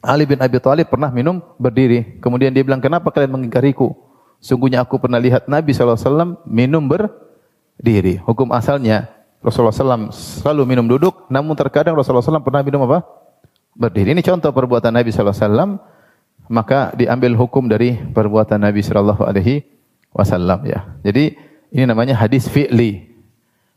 Ali 0.00 0.24
bin 0.24 0.40
Abi 0.40 0.56
Thalib 0.56 0.88
pernah 0.88 1.12
minum 1.12 1.36
berdiri. 1.60 2.16
Kemudian 2.24 2.48
dia 2.56 2.64
bilang, 2.64 2.80
kenapa 2.80 3.12
kalian 3.12 3.36
mengingkariku? 3.36 3.92
Sungguhnya 4.40 4.80
aku 4.80 4.96
pernah 4.96 5.20
lihat 5.20 5.44
Nabi 5.52 5.76
SAW 5.76 6.40
minum 6.48 6.88
berdiri. 6.88 8.24
Hukum 8.24 8.56
asalnya 8.56 9.19
Rasulullah 9.40 9.72
SAW 9.72 10.12
selalu 10.12 10.62
minum 10.68 10.84
duduk, 10.84 11.24
namun 11.32 11.56
terkadang 11.56 11.96
Rasulullah 11.96 12.20
SAW 12.20 12.44
pernah 12.44 12.60
minum 12.60 12.84
apa? 12.84 13.00
Berdiri. 13.72 14.12
Ini 14.12 14.20
contoh 14.20 14.52
perbuatan 14.52 14.92
Nabi 14.92 15.08
SAW, 15.08 15.80
maka 16.52 16.92
diambil 16.92 17.32
hukum 17.40 17.64
dari 17.64 17.96
perbuatan 17.96 18.60
Nabi 18.60 18.84
Shallallahu 18.84 19.24
Alaihi 19.24 19.64
Wasallam 20.12 20.66
ya. 20.68 20.84
Jadi 21.00 21.40
ini 21.72 21.84
namanya 21.88 22.20
hadis 22.20 22.52
fi'li. 22.52 23.08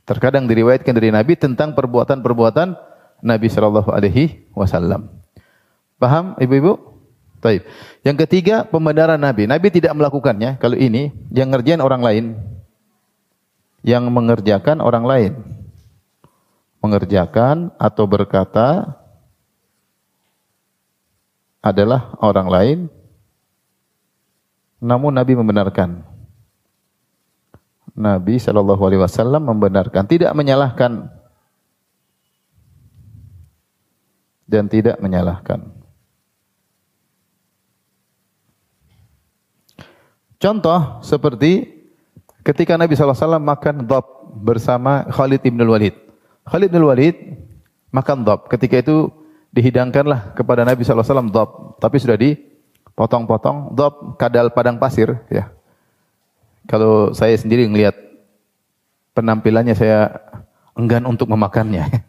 Terkadang 0.03 0.51
diriwayatkan 0.51 0.91
dari 0.91 1.15
Nabi 1.15 1.39
tentang 1.39 1.72
perbuatan-perbuatan 1.72 2.75
Nabi 3.24 3.48
Shallallahu 3.48 3.88
Alaihi 3.88 4.51
Wasallam. 4.51 5.08
Paham, 5.96 6.36
ibu-ibu? 6.43 6.75
Taib. 7.39 7.63
Yang 8.03 8.27
ketiga, 8.27 8.67
pembenaran 8.67 9.15
Nabi. 9.15 9.48
Nabi 9.48 9.72
tidak 9.72 9.96
melakukannya. 9.96 10.60
Kalau 10.60 10.75
ini, 10.75 11.15
yang 11.32 11.55
ngerjain 11.55 11.79
orang 11.79 12.03
lain 12.03 12.25
yang 13.84 14.08
mengerjakan 14.08 14.79
orang 14.79 15.03
lain. 15.03 15.32
Mengerjakan 16.83 17.71
atau 17.79 18.03
berkata 18.03 18.99
adalah 21.63 22.11
orang 22.19 22.47
lain, 22.51 22.79
namun 24.83 25.15
Nabi 25.15 25.39
membenarkan. 25.39 26.03
Nabi 27.95 28.35
Shallallahu 28.35 28.83
Alaihi 28.83 28.99
Wasallam 28.99 29.47
membenarkan, 29.47 30.03
tidak 30.11 30.35
menyalahkan 30.35 31.07
dan 34.43 34.67
tidak 34.67 34.99
menyalahkan. 34.99 35.71
Contoh 40.35 40.99
seperti 40.99 41.83
Ketika 42.43 42.75
Nabi 42.75 42.99
SAW 42.99 43.39
makan 43.39 43.87
dhab 43.87 44.03
bersama 44.43 45.07
Khalid 45.07 45.47
ibn 45.47 45.63
Walid. 45.63 45.95
Khalid 46.43 46.69
ibn 46.71 46.83
Walid 46.83 47.15
makan 47.93 48.27
dhab. 48.27 48.51
Ketika 48.51 48.83
itu 48.83 49.07
dihidangkanlah 49.53 50.33
kepada 50.35 50.67
Nabi 50.67 50.83
SAW 50.83 51.31
dhab. 51.31 51.79
Tapi 51.79 51.97
sudah 52.01 52.17
dipotong-potong. 52.19 53.77
Dhab 53.77 54.19
kadal 54.19 54.51
padang 54.51 54.81
pasir. 54.81 55.13
ya. 55.31 55.53
Kalau 56.67 57.12
saya 57.12 57.35
sendiri 57.35 57.67
melihat 57.67 57.95
penampilannya 59.15 59.75
saya 59.77 60.19
enggan 60.75 61.05
untuk 61.05 61.29
memakannya. 61.29 61.88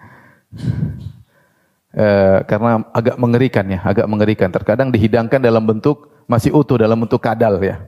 e, 1.94 2.06
karena 2.46 2.80
agak 2.94 3.16
mengerikan 3.18 3.66
ya, 3.68 3.80
agak 3.82 4.06
mengerikan. 4.08 4.48
Terkadang 4.50 4.88
dihidangkan 4.94 5.38
dalam 5.42 5.62
bentuk 5.66 6.10
masih 6.24 6.54
utuh 6.54 6.80
dalam 6.80 6.96
bentuk 7.02 7.20
kadal 7.20 7.60
ya. 7.60 7.84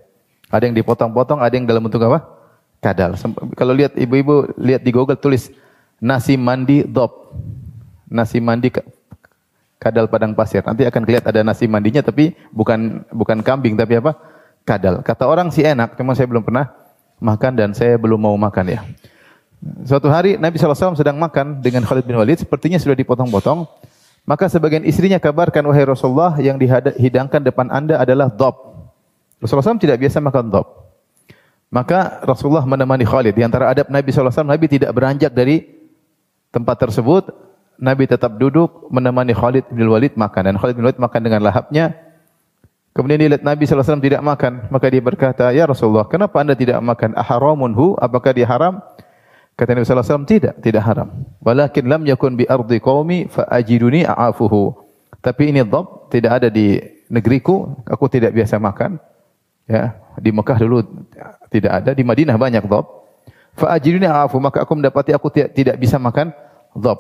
Ada 0.46 0.70
yang 0.70 0.76
dipotong-potong, 0.78 1.42
ada 1.42 1.54
yang 1.54 1.66
dalam 1.66 1.82
bentuk 1.82 2.02
apa? 2.06 2.36
kadal. 2.76 3.16
Kalau 3.56 3.72
lihat 3.72 3.96
ibu-ibu 3.98 4.52
lihat 4.60 4.84
di 4.84 4.92
Google 4.94 5.18
tulis 5.18 5.50
nasi 6.00 6.34
mandi 6.36 6.84
dop. 6.84 7.36
Nasi 8.06 8.38
mandi 8.38 8.70
kadal 9.76 10.08
padang 10.08 10.32
pasir. 10.32 10.64
Nanti 10.64 10.82
akan 10.88 11.02
kelihatan 11.04 11.30
ada 11.30 11.42
nasi 11.44 11.68
mandinya 11.68 12.00
tapi 12.00 12.34
bukan 12.50 13.04
bukan 13.12 13.38
kambing 13.44 13.76
tapi 13.76 14.00
apa? 14.00 14.16
Kadal. 14.66 15.04
Kata 15.04 15.30
orang 15.30 15.54
sih 15.54 15.62
enak, 15.62 15.94
cuma 15.94 16.16
saya 16.18 16.26
belum 16.26 16.42
pernah 16.42 16.66
makan 17.22 17.52
dan 17.54 17.70
saya 17.70 17.94
belum 17.94 18.18
mau 18.18 18.34
makan 18.34 18.66
ya. 18.66 18.80
Suatu 19.86 20.10
hari 20.10 20.36
Nabi 20.36 20.58
SAW 20.58 20.98
sedang 20.98 21.16
makan 21.16 21.62
dengan 21.62 21.86
Khalid 21.86 22.04
bin 22.04 22.18
Walid, 22.18 22.42
sepertinya 22.42 22.76
sudah 22.76 22.98
dipotong-potong. 22.98 23.66
Maka 24.26 24.50
sebagian 24.50 24.82
istrinya 24.82 25.22
kabarkan, 25.22 25.62
wahai 25.70 25.86
Rasulullah, 25.86 26.34
yang 26.42 26.58
dihidangkan 26.58 27.46
depan 27.46 27.70
anda 27.70 28.02
adalah 28.02 28.26
dop. 28.26 28.74
Rasulullah 29.38 29.70
SAW 29.70 29.78
tidak 29.78 30.02
biasa 30.02 30.18
makan 30.18 30.50
dop. 30.50 30.66
Maka 31.70 32.26
Rasulullah 32.26 32.66
menemani 32.66 33.06
Khalid. 33.06 33.38
Di 33.38 33.46
antara 33.46 33.70
adab 33.70 33.86
Nabi 33.86 34.10
SAW, 34.10 34.42
Nabi 34.42 34.66
tidak 34.66 34.90
beranjak 34.90 35.30
dari 35.30 35.75
tempat 36.56 36.80
tersebut. 36.80 37.28
Nabi 37.76 38.08
tetap 38.08 38.40
duduk 38.40 38.88
menemani 38.88 39.36
Khalid 39.36 39.68
bin 39.68 39.84
Walid 39.92 40.16
makan. 40.16 40.42
Dan 40.48 40.56
Khalid 40.56 40.80
bin 40.80 40.88
Walid 40.88 40.96
makan 40.96 41.20
dengan 41.20 41.44
lahapnya. 41.44 41.92
Kemudian 42.96 43.20
dia 43.20 43.36
Nabi 43.44 43.68
SAW 43.68 44.00
tidak 44.00 44.24
makan. 44.24 44.72
Maka 44.72 44.88
dia 44.88 45.04
berkata, 45.04 45.52
Ya 45.52 45.68
Rasulullah, 45.68 46.08
kenapa 46.08 46.40
anda 46.40 46.56
tidak 46.56 46.80
makan? 46.80 47.12
Aharamun 47.12 47.76
hu? 47.76 47.92
Apakah 48.00 48.32
dia 48.32 48.48
haram? 48.48 48.80
Kata 49.52 49.76
Nabi 49.76 49.84
SAW, 49.84 50.24
tidak, 50.24 50.56
tidak 50.64 50.84
haram. 50.84 51.12
Walakin 51.44 51.84
lam 51.88 52.08
yakun 52.08 52.36
bi 52.40 52.48
ardi 52.48 52.80
qawmi 52.80 53.28
fa 53.28 53.44
ajiduni 53.52 54.08
a'afuhu. 54.08 54.72
Tapi 55.20 55.52
ini 55.52 55.60
dhab, 55.64 56.08
tidak 56.08 56.40
ada 56.40 56.48
di 56.48 56.76
negeriku, 57.08 57.84
aku 57.88 58.04
tidak 58.08 58.36
biasa 58.36 58.56
makan. 58.60 59.00
Ya, 59.68 59.96
di 60.20 60.30
Mekah 60.30 60.60
dulu 60.60 60.84
tidak 61.48 61.72
ada, 61.72 61.90
di 61.96 62.04
Madinah 62.04 62.36
banyak 62.36 62.64
dhab. 62.68 62.84
Fa 63.56 63.76
ajiduni 63.76 64.04
a'afu, 64.04 64.36
maka 64.40 64.60
aku 64.64 64.76
mendapati 64.76 65.16
aku 65.16 65.32
tidak, 65.32 65.56
tidak 65.56 65.76
bisa 65.80 65.96
makan 65.96 66.36
dhab. 66.78 66.98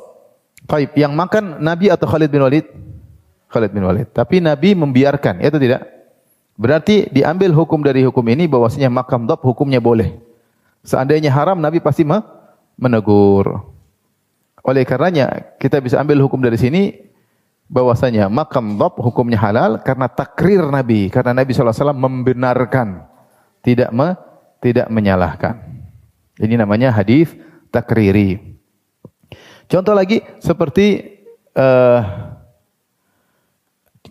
Baik, 0.66 0.98
yang 0.98 1.14
makan 1.14 1.62
Nabi 1.62 1.92
atau 1.92 2.10
Khalid 2.10 2.32
bin 2.32 2.42
Walid? 2.42 2.66
Khalid 3.46 3.70
bin 3.70 3.86
Walid. 3.86 4.10
Tapi 4.10 4.42
Nabi 4.42 4.74
membiarkan, 4.74 5.38
itu 5.38 5.56
tidak? 5.62 5.86
Berarti 6.56 7.06
diambil 7.12 7.52
hukum 7.52 7.84
dari 7.84 8.00
hukum 8.02 8.24
ini 8.32 8.48
bahwasanya 8.48 8.88
makam 8.88 9.28
dhab 9.28 9.44
hukumnya 9.44 9.78
boleh. 9.78 10.16
Seandainya 10.80 11.28
haram 11.28 11.60
Nabi 11.60 11.84
pasti 11.84 12.02
menegur. 12.80 13.60
Oleh 14.64 14.82
karenanya 14.82 15.54
kita 15.60 15.78
bisa 15.78 16.00
ambil 16.00 16.18
hukum 16.24 16.40
dari 16.40 16.56
sini 16.56 16.96
bahwasanya 17.68 18.32
makam 18.32 18.80
dhab 18.80 18.96
hukumnya 18.98 19.36
halal 19.36 19.84
karena 19.84 20.08
takrir 20.08 20.64
Nabi, 20.64 21.12
karena 21.12 21.36
Nabi 21.36 21.52
SAW 21.52 21.92
membenarkan, 21.92 23.04
tidak 23.60 23.92
me, 23.92 24.16
tidak 24.64 24.88
menyalahkan. 24.88 25.60
Ini 26.40 26.56
namanya 26.56 26.88
hadis 26.88 27.36
takriri. 27.68 28.55
Contoh 29.66 29.94
lagi 29.94 30.22
seperti 30.38 31.18
uh, 31.58 32.26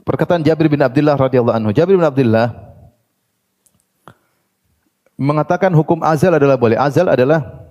Perkataan 0.05 0.45
Jabir 0.45 0.69
bin 0.69 0.85
Abdullah 0.85 1.17
radhiyallahu 1.17 1.57
anhu. 1.57 1.73
Jabir 1.73 1.97
bin 1.97 2.05
Abdullah 2.05 2.53
mengatakan 5.17 5.73
hukum 5.73 6.05
azal 6.05 6.37
adalah 6.37 6.61
boleh. 6.61 6.77
Azal 6.77 7.09
adalah 7.09 7.65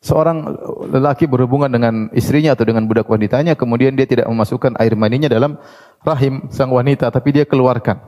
seorang 0.00 0.48
lelaki 0.88 1.28
berhubungan 1.28 1.68
dengan 1.68 2.08
istrinya 2.16 2.56
atau 2.56 2.64
dengan 2.64 2.88
budak 2.88 3.04
wanitanya, 3.04 3.52
kemudian 3.52 3.92
dia 3.92 4.08
tidak 4.08 4.32
memasukkan 4.32 4.80
air 4.80 4.96
maninya 4.96 5.28
dalam 5.28 5.60
rahim 6.00 6.48
sang 6.48 6.72
wanita, 6.72 7.12
tapi 7.12 7.36
dia 7.36 7.44
keluarkan. 7.44 8.00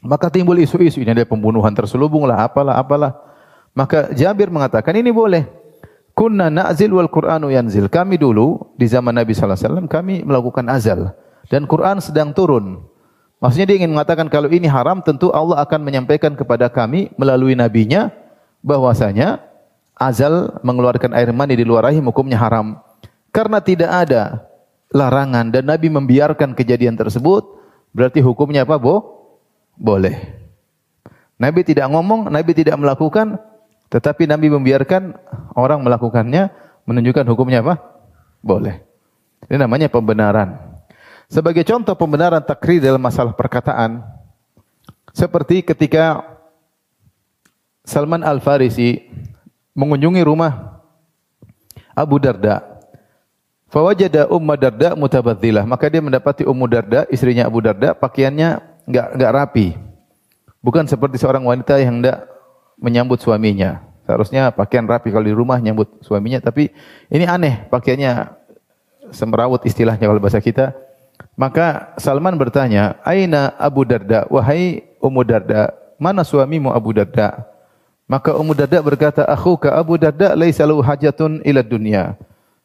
Maka 0.00 0.32
timbul 0.32 0.56
isu-isu 0.56 1.04
ini 1.04 1.12
ada 1.12 1.28
pembunuhan 1.28 1.76
terselubung 1.76 2.24
lah, 2.24 2.48
apalah, 2.48 2.80
apalah. 2.80 3.12
Maka 3.76 4.08
Jabir 4.16 4.48
mengatakan 4.48 4.96
ini 4.96 5.12
boleh. 5.12 5.61
Kunna 6.12 6.52
na'zil 6.52 6.92
wal 6.92 7.08
Qur'anu 7.08 7.48
yanzil. 7.48 7.88
Kami 7.88 8.20
dulu 8.20 8.76
di 8.76 8.84
zaman 8.84 9.16
Nabi 9.16 9.32
sallallahu 9.32 9.56
alaihi 9.56 9.68
wasallam 9.68 9.88
kami 9.88 10.14
melakukan 10.28 10.68
azal 10.68 11.16
dan 11.48 11.64
Quran 11.64 12.04
sedang 12.04 12.36
turun. 12.36 12.84
Maksudnya 13.40 13.74
dia 13.74 13.76
ingin 13.82 13.90
mengatakan 13.90 14.30
kalau 14.30 14.46
ini 14.52 14.70
haram 14.70 15.02
tentu 15.02 15.32
Allah 15.34 15.58
akan 15.66 15.82
menyampaikan 15.82 16.38
kepada 16.38 16.70
kami 16.70 17.10
melalui 17.18 17.58
nabinya 17.58 18.12
bahwasanya 18.62 19.42
azal 19.98 20.62
mengeluarkan 20.62 21.10
air 21.16 21.34
mani 21.34 21.58
di 21.58 21.66
luar 21.66 21.90
rahim 21.90 22.06
hukumnya 22.06 22.38
haram. 22.38 22.78
Karena 23.34 23.58
tidak 23.64 23.90
ada 23.90 24.46
larangan 24.92 25.48
dan 25.48 25.64
Nabi 25.66 25.88
membiarkan 25.88 26.52
kejadian 26.52 26.94
tersebut 26.94 27.42
berarti 27.96 28.20
hukumnya 28.20 28.68
apa, 28.68 28.76
Bo? 28.76 28.96
Boleh. 29.74 30.38
Nabi 31.40 31.66
tidak 31.66 31.90
ngomong, 31.90 32.30
Nabi 32.30 32.52
tidak 32.54 32.78
melakukan, 32.78 33.40
tetapi 33.92 34.24
Nabi 34.24 34.48
membiarkan 34.48 35.12
orang 35.52 35.84
melakukannya 35.84 36.48
menunjukkan 36.88 37.28
hukumnya 37.28 37.60
apa? 37.60 37.76
Boleh. 38.40 38.80
Ini 39.52 39.60
namanya 39.60 39.92
pembenaran. 39.92 40.56
Sebagai 41.28 41.60
contoh 41.68 41.92
pembenaran 41.92 42.40
takrir 42.40 42.80
dalam 42.80 43.04
masalah 43.04 43.36
perkataan, 43.36 44.00
seperti 45.12 45.60
ketika 45.60 46.24
Salman 47.84 48.24
Al-Farisi 48.24 49.12
mengunjungi 49.76 50.24
rumah 50.24 50.80
Abu 51.92 52.16
Darda. 52.16 52.64
Fawajada 53.68 54.28
Ummu 54.28 54.56
Darda 54.56 54.92
mutabadzilah. 54.96 55.64
Maka 55.68 55.88
dia 55.92 56.00
mendapati 56.04 56.44
Ummu 56.44 56.64
Darda, 56.68 57.04
istrinya 57.12 57.44
Abu 57.48 57.60
Darda, 57.64 57.92
pakaiannya 57.92 58.60
enggak 58.88 59.06
enggak 59.16 59.32
rapi. 59.32 59.68
Bukan 60.64 60.88
seperti 60.88 61.20
seorang 61.20 61.44
wanita 61.44 61.76
yang 61.80 62.00
hendak 62.00 62.31
menyambut 62.82 63.22
suaminya. 63.22 63.86
Seharusnya 64.02 64.50
pakaian 64.50 64.84
rapi 64.84 65.14
kalau 65.14 65.24
di 65.24 65.32
rumah 65.32 65.62
nyambut 65.62 66.02
suaminya, 66.02 66.42
tapi 66.42 66.74
ini 67.08 67.24
aneh, 67.24 67.64
pakaiannya 67.70 68.34
semrawut 69.14 69.62
istilahnya 69.62 70.10
kalau 70.10 70.18
bahasa 70.18 70.42
kita 70.42 70.74
maka 71.38 71.96
Salman 71.96 72.36
bertanya, 72.36 73.00
Aina 73.06 73.56
Abu 73.56 73.88
Darda, 73.88 74.28
wahai 74.28 74.84
Ummu 75.00 75.22
Darda, 75.24 75.72
mana 75.96 76.22
suamimu 76.22 76.70
Abu 76.72 76.92
Darda? 76.92 77.48
Maka 78.04 78.36
Ummu 78.36 78.52
Darda 78.52 78.84
berkata, 78.84 79.22
Akhuka 79.24 79.72
Abu 79.72 79.96
Darda 79.96 80.36
laisa 80.36 80.68
lahu 80.68 80.84
hajatun 80.84 81.40
ila 81.46 81.64
dunya. 81.64 82.18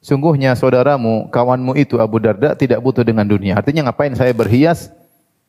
Sungguhnya 0.03 0.53
saudaramu, 0.53 1.31
kawanmu 1.31 1.73
itu 1.79 1.97
Abu 1.97 2.19
Darda 2.19 2.53
tidak 2.53 2.83
butuh 2.83 3.01
dengan 3.01 3.25
dunia. 3.25 3.57
Artinya 3.57 3.89
ngapain 3.89 4.13
saya 4.13 4.35
berhias 4.35 4.91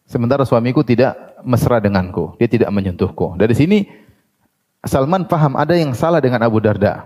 sementara 0.09 0.47
suamiku 0.47 0.81
tidak 0.87 1.19
mesra 1.45 1.83
denganku, 1.83 2.39
dia 2.41 2.49
tidak 2.49 2.71
menyentuhku. 2.73 3.37
Dari 3.37 3.53
sini 3.53 3.85
Salman 4.89 5.29
paham 5.29 5.55
ada 5.55 5.77
yang 5.77 5.93
salah 5.93 6.19
dengan 6.19 6.41
Abu 6.41 6.59
Darda. 6.65 7.05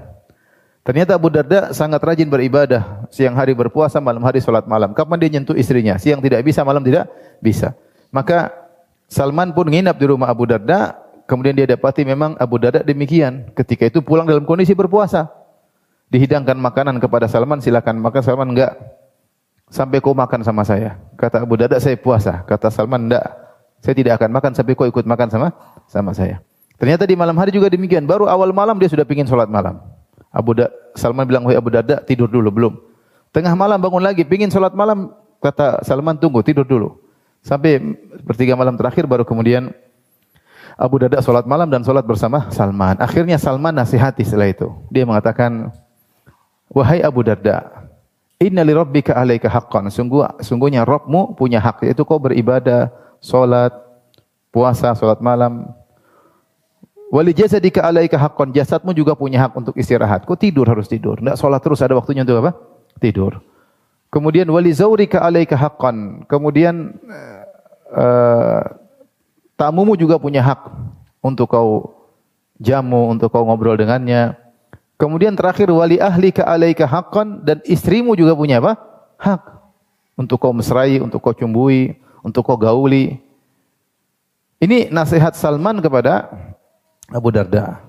Ternyata 0.83 1.15
Abu 1.15 1.31
Darda 1.31 1.71
sangat 1.71 2.03
rajin 2.03 2.27
beribadah. 2.27 3.07
Siang 3.11 3.39
hari 3.39 3.55
berpuasa, 3.55 4.03
malam 4.03 4.23
hari 4.23 4.43
sholat 4.43 4.67
malam. 4.67 4.95
Kapan 4.95 5.19
dia 5.19 5.31
nyentuh 5.39 5.55
istrinya? 5.55 5.95
Siang 5.95 6.19
tidak 6.19 6.43
bisa, 6.43 6.67
malam 6.67 6.83
tidak 6.83 7.07
bisa. 7.39 7.75
Maka 8.11 8.51
Salman 9.07 9.55
pun 9.55 9.71
nginap 9.71 9.95
di 9.99 10.07
rumah 10.11 10.27
Abu 10.31 10.47
Darda. 10.47 10.99
Kemudian 11.27 11.55
dia 11.55 11.71
dapati 11.71 12.03
memang 12.03 12.35
Abu 12.35 12.59
Darda 12.59 12.83
demikian. 12.83 13.55
Ketika 13.55 13.87
itu 13.87 14.03
pulang 14.03 14.27
dalam 14.27 14.43
kondisi 14.43 14.75
berpuasa. 14.75 15.31
Dihidangkan 16.11 16.59
makanan 16.59 16.99
kepada 16.99 17.31
Salman, 17.31 17.63
silakan. 17.63 18.03
Maka 18.03 18.19
Salman 18.19 18.51
enggak. 18.51 18.75
Sampai 19.71 20.03
kau 20.03 20.13
makan 20.13 20.43
sama 20.43 20.67
saya. 20.67 20.99
Kata 21.15 21.47
Abu 21.47 21.55
Darda, 21.55 21.79
saya 21.79 21.95
puasa. 21.95 22.43
Kata 22.43 22.75
Salman, 22.75 23.07
enggak. 23.07 23.27
Saya 23.83 23.95
tidak 23.95 24.19
akan 24.19 24.31
makan 24.35 24.53
sampai 24.55 24.75
kau 24.75 24.87
ikut 24.87 25.07
makan 25.07 25.31
sama 25.31 25.49
sama 25.87 26.11
saya. 26.11 26.43
Ternyata 26.81 27.07
di 27.09 27.15
malam 27.15 27.37
hari 27.39 27.55
juga 27.55 27.71
demikian. 27.71 28.05
Baru 28.05 28.27
awal 28.27 28.51
malam 28.51 28.77
dia 28.81 28.89
sudah 28.91 29.07
pingin 29.07 29.29
sholat 29.29 29.47
malam. 29.47 29.81
Abu 30.33 30.57
da 30.57 30.73
Salman 30.97 31.29
bilang, 31.29 31.45
wahai 31.45 31.61
Abu 31.61 31.69
Darda, 31.69 32.01
tidur 32.05 32.29
dulu, 32.29 32.49
belum. 32.49 32.73
Tengah 33.33 33.53
malam 33.53 33.81
bangun 33.81 34.01
lagi, 34.01 34.25
pingin 34.25 34.49
sholat 34.49 34.73
malam, 34.73 35.13
kata 35.45 35.85
Salman, 35.85 36.17
tunggu, 36.17 36.41
tidur 36.41 36.65
dulu. 36.65 36.97
Sampai 37.45 37.81
pertiga 38.25 38.57
malam 38.57 38.79
terakhir 38.79 39.05
baru 39.05 39.27
kemudian 39.27 39.75
Abu 40.79 41.03
Darda 41.03 41.21
sholat 41.21 41.45
malam 41.45 41.69
dan 41.69 41.85
sholat 41.85 42.05
bersama 42.07 42.49
Salman. 42.49 42.97
Akhirnya 42.97 43.37
Salman 43.37 43.77
nasihati 43.77 44.25
setelah 44.25 44.49
itu. 44.49 44.73
Dia 44.89 45.05
mengatakan, 45.05 45.69
wahai 46.73 47.05
Abu 47.05 47.21
Darda, 47.21 47.83
Inna 48.43 48.67
li 48.67 48.75
rabbika 48.75 49.15
alaika 49.15 49.47
haqqan. 49.47 49.87
Sungguh, 49.93 50.27
sungguhnya 50.43 50.83
Rabbmu 50.83 51.39
punya 51.39 51.63
hak. 51.63 51.87
Yaitu 51.87 52.03
kau 52.03 52.19
beribadah, 52.19 52.91
sholat, 53.23 53.71
puasa, 54.51 54.97
sholat 54.99 55.23
malam, 55.23 55.71
Wali 57.13 57.37
jasadika 57.37 57.85
alaika 57.85 58.17
haqqan. 58.17 58.57
Jasadmu 58.57 58.97
juga 58.97 59.13
punya 59.13 59.45
hak 59.45 59.53
untuk 59.53 59.77
istirahat. 59.77 60.25
Kau 60.25 60.33
tidur 60.33 60.65
harus 60.65 60.89
tidur. 60.89 61.21
Tidak 61.21 61.37
sholat 61.37 61.61
terus 61.61 61.85
ada 61.85 61.93
waktunya 61.93 62.25
untuk 62.25 62.41
apa? 62.41 62.57
Tidur. 62.97 63.45
Kemudian 64.09 64.49
wali 64.49 64.73
zaurika 64.73 65.21
alaika 65.21 65.53
haqqan. 65.53 66.25
Kemudian 66.25 66.97
uh, 67.93 68.65
tamumu 69.61 69.93
juga 69.93 70.17
punya 70.17 70.41
hak 70.41 70.73
untuk 71.21 71.53
kau 71.53 71.93
jamu, 72.57 73.13
untuk 73.13 73.29
kau 73.29 73.45
ngobrol 73.45 73.77
dengannya. 73.77 74.33
Kemudian 74.97 75.37
terakhir 75.37 75.69
wali 75.69 76.01
ahlika 76.01 76.49
alaika 76.49 76.89
haqqan 76.89 77.45
dan 77.45 77.61
istrimu 77.69 78.17
juga 78.17 78.33
punya 78.33 78.57
apa? 78.57 78.81
Hak 79.21 79.43
untuk 80.17 80.41
kau 80.41 80.57
mesrai, 80.57 80.97
untuk 80.97 81.21
kau 81.21 81.37
cumbui, 81.37 81.93
untuk 82.25 82.41
kau 82.49 82.57
gauli. 82.57 83.21
Ini 84.65 84.89
nasihat 84.89 85.37
Salman 85.37 85.85
kepada 85.85 86.33
Abu 87.13 87.29
Darda. 87.31 87.85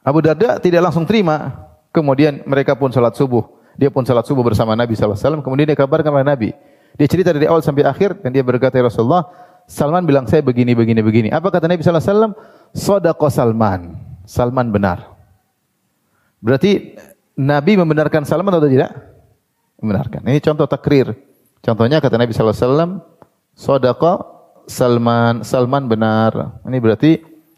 Abu 0.00 0.24
Darda 0.24 0.62
tidak 0.62 0.80
langsung 0.90 1.04
terima. 1.04 1.66
Kemudian 1.94 2.42
mereka 2.46 2.74
pun 2.74 2.90
salat 2.90 3.14
subuh. 3.14 3.44
Dia 3.74 3.90
pun 3.90 4.06
salat 4.06 4.26
subuh 4.26 4.42
bersama 4.42 4.74
Nabi 4.74 4.94
SAW. 4.94 5.42
Kemudian 5.42 5.66
dia 5.70 5.78
kabarkan 5.78 6.10
kepada 6.10 6.26
Nabi. 6.26 6.54
Dia 6.94 7.06
cerita 7.10 7.30
dari 7.34 7.50
awal 7.50 7.62
sampai 7.62 7.82
akhir 7.86 8.22
dan 8.22 8.30
dia 8.30 8.42
berkata 8.46 8.78
ya 8.78 8.86
Rasulullah, 8.86 9.26
Salman 9.66 10.06
bilang 10.06 10.30
saya 10.30 10.42
begini 10.42 10.76
begini 10.78 11.02
begini. 11.02 11.28
Apa 11.34 11.50
kata 11.50 11.66
Nabi 11.66 11.82
SAW? 11.82 12.34
Sodako 12.74 13.26
Salman. 13.30 13.98
Salman 14.26 14.70
benar. 14.70 15.14
Berarti 16.38 16.94
Nabi 17.40 17.74
membenarkan 17.74 18.22
Salman 18.22 18.54
atau 18.54 18.70
tidak? 18.70 18.94
Membenarkan. 19.82 20.22
Ini 20.22 20.38
contoh 20.38 20.68
takrir. 20.70 21.12
Contohnya 21.64 21.96
kata 21.98 22.20
Nabi 22.20 22.36
wasallam, 22.36 23.00
"Shadaqa 23.56 24.20
Salman, 24.68 25.40
Salman 25.48 25.88
benar." 25.88 26.60
Ini 26.68 26.76
berarti 26.76 27.10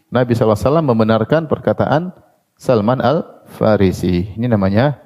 Nabi 0.07 0.33
wasallam 0.39 0.87
membenarkan 0.87 1.51
perkataan 1.51 2.15
Salman 2.57 3.03
Al-Farisi. 3.03 4.39
Ini 4.39 4.47
namanya 4.47 4.97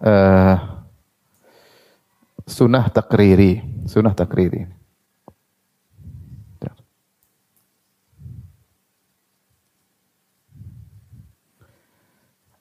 uh, 0.00 0.56
sunnah 2.48 2.88
takriri, 2.88 3.60
sunnah 3.86 4.16
takriri. 4.16 4.80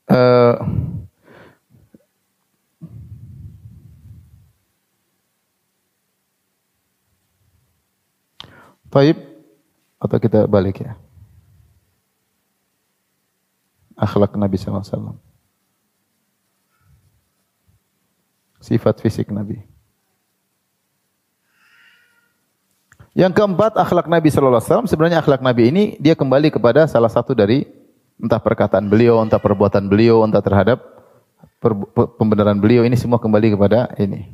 Uh, 0.09 0.57
Taib 8.89 9.21
atau 10.01 10.17
kita 10.17 10.49
balik 10.49 10.81
ya? 10.81 10.97
Akhlak 13.99 14.39
Nabi 14.39 14.55
SAW. 14.55 15.19
Sifat 18.63 19.03
fisik 19.03 19.27
Nabi. 19.27 19.59
Yang 23.17 23.35
keempat, 23.35 23.75
akhlak 23.75 24.07
Nabi 24.07 24.31
SAW. 24.31 24.87
Sebenarnya 24.87 25.19
akhlak 25.19 25.43
Nabi 25.43 25.67
ini 25.67 25.83
dia 25.99 26.15
kembali 26.15 26.55
kepada 26.55 26.87
salah 26.87 27.11
satu 27.11 27.35
dari 27.35 27.67
entah 28.15 28.39
perkataan 28.39 28.87
beliau, 28.87 29.19
entah 29.19 29.39
perbuatan 29.39 29.91
beliau, 29.91 30.23
entah 30.23 30.39
terhadap 30.39 30.79
pembenaran 32.15 32.59
beliau. 32.59 32.87
Ini 32.87 32.95
semua 32.95 33.19
kembali 33.19 33.59
kepada 33.59 33.91
ini. 33.99 34.31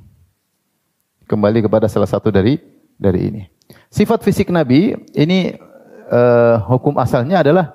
Kembali 1.26 1.66
kepada 1.66 1.90
salah 1.90 2.10
satu 2.10 2.30
dari 2.30 2.62
dari 3.02 3.34
ini. 3.34 3.42
Sifat 3.90 4.22
fisik 4.22 4.54
Nabi 4.54 4.94
ini 5.18 5.58
uh, 6.14 6.62
hukum 6.70 6.98
asalnya 7.02 7.42
adalah 7.42 7.74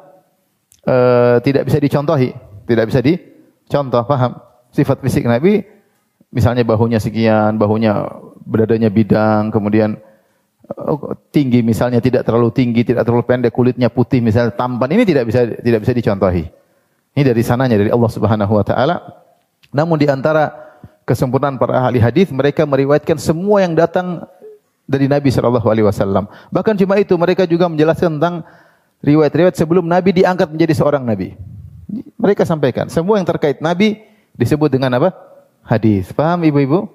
uh, 0.86 1.36
tidak 1.42 1.66
bisa 1.68 1.78
dicontohi, 1.80 2.30
tidak 2.68 2.84
bisa 2.88 3.00
dicontoh, 3.00 4.02
paham? 4.06 4.38
Sifat 4.70 5.02
fisik 5.02 5.26
Nabi 5.26 5.66
misalnya 6.30 6.62
bahunya 6.62 7.02
sekian, 7.02 7.58
bahunya 7.58 8.06
berdadanya 8.46 8.86
bidang, 8.86 9.50
kemudian 9.50 9.98
uh, 10.70 11.18
tinggi 11.34 11.60
misalnya 11.60 11.98
tidak 11.98 12.22
terlalu 12.22 12.54
tinggi, 12.54 12.86
tidak 12.86 13.02
terlalu 13.02 13.26
pendek, 13.26 13.52
kulitnya 13.52 13.90
putih 13.90 14.22
misalnya 14.22 14.54
tampan, 14.54 14.94
ini 14.94 15.02
tidak 15.02 15.26
bisa 15.26 15.44
tidak 15.58 15.80
bisa 15.82 15.92
dicontohi. 15.92 16.44
Ini 17.10 17.22
dari 17.26 17.42
sananya 17.42 17.74
dari 17.74 17.90
Allah 17.90 18.10
Subhanahu 18.10 18.52
wa 18.54 18.62
taala. 18.62 18.96
Namun 19.74 19.98
di 19.98 20.06
antara 20.06 20.50
kesempurnaan 21.02 21.58
para 21.58 21.82
ahli 21.82 21.98
hadis 21.98 22.30
mereka 22.30 22.62
meriwayatkan 22.62 23.18
semua 23.18 23.66
yang 23.66 23.74
datang 23.74 24.22
dari 24.90 25.06
Nabi 25.06 25.30
Shallallahu 25.30 25.66
Alaihi 25.70 25.86
Wasallam. 25.86 26.26
Bahkan 26.50 26.74
cuma 26.78 26.98
itu 26.98 27.14
mereka 27.14 27.46
juga 27.46 27.70
menjelaskan 27.70 28.18
tentang 28.18 28.46
riwayat-riwayat 29.00 29.56
sebelum 29.56 29.84
Nabi 29.88 30.22
diangkat 30.22 30.48
menjadi 30.52 30.74
seorang 30.76 31.04
Nabi. 31.04 31.36
Mereka 32.20 32.46
sampaikan 32.46 32.86
semua 32.86 33.18
yang 33.18 33.26
terkait 33.26 33.58
Nabi 33.58 33.98
disebut 34.36 34.70
dengan 34.70 34.94
apa? 34.96 35.10
Hadis. 35.64 36.12
Paham 36.14 36.46
ibu-ibu? 36.46 36.86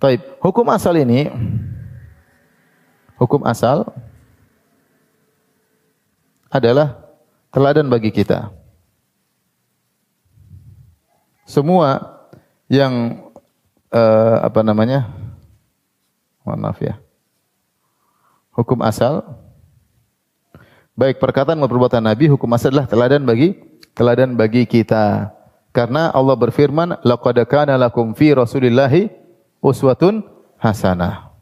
Taib. 0.00 0.20
Hukum 0.42 0.66
asal 0.70 0.98
ini, 0.98 1.30
hukum 3.16 3.44
asal 3.46 3.86
adalah 6.50 6.98
teladan 7.50 7.86
bagi 7.90 8.10
kita. 8.14 8.50
Semua 11.44 12.20
yang 12.70 13.20
uh, 13.92 14.36
apa 14.42 14.60
namanya 14.64 15.12
maaf 16.44 16.78
ya. 16.80 16.98
Hukum 18.54 18.80
asal 18.86 19.43
baik 20.94 21.18
perkataan 21.18 21.58
maupun 21.58 21.78
perbuatan 21.78 22.02
Nabi 22.02 22.30
hukum 22.30 22.48
asal 22.54 22.74
adalah 22.74 22.86
teladan 22.86 23.22
bagi 23.26 23.54
teladan 23.94 24.34
bagi 24.34 24.66
kita. 24.66 25.30
Karena 25.74 26.14
Allah 26.14 26.38
berfirman, 26.38 27.02
"Laqad 27.02 27.38
kana 27.50 27.74
lakum 27.74 28.14
fi 28.14 28.30
Rasulillahi 28.30 29.10
uswatun 29.58 30.22
hasanah." 30.58 31.34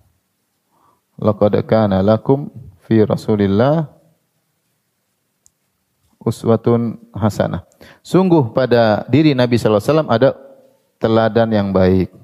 Laqad 1.21 1.53
kana 1.69 2.01
lakum 2.01 2.49
fi 2.89 3.05
Rasulillah 3.05 3.93
uswatun 6.23 6.97
hasanah. 7.13 7.67
Sungguh 8.01 8.55
pada 8.55 9.05
diri 9.11 9.37
Nabi 9.37 9.59
sallallahu 9.59 9.83
alaihi 9.83 9.91
wasallam 9.91 10.11
ada 10.11 10.29
teladan 11.03 11.49
yang 11.51 11.69
baik. 11.75 12.22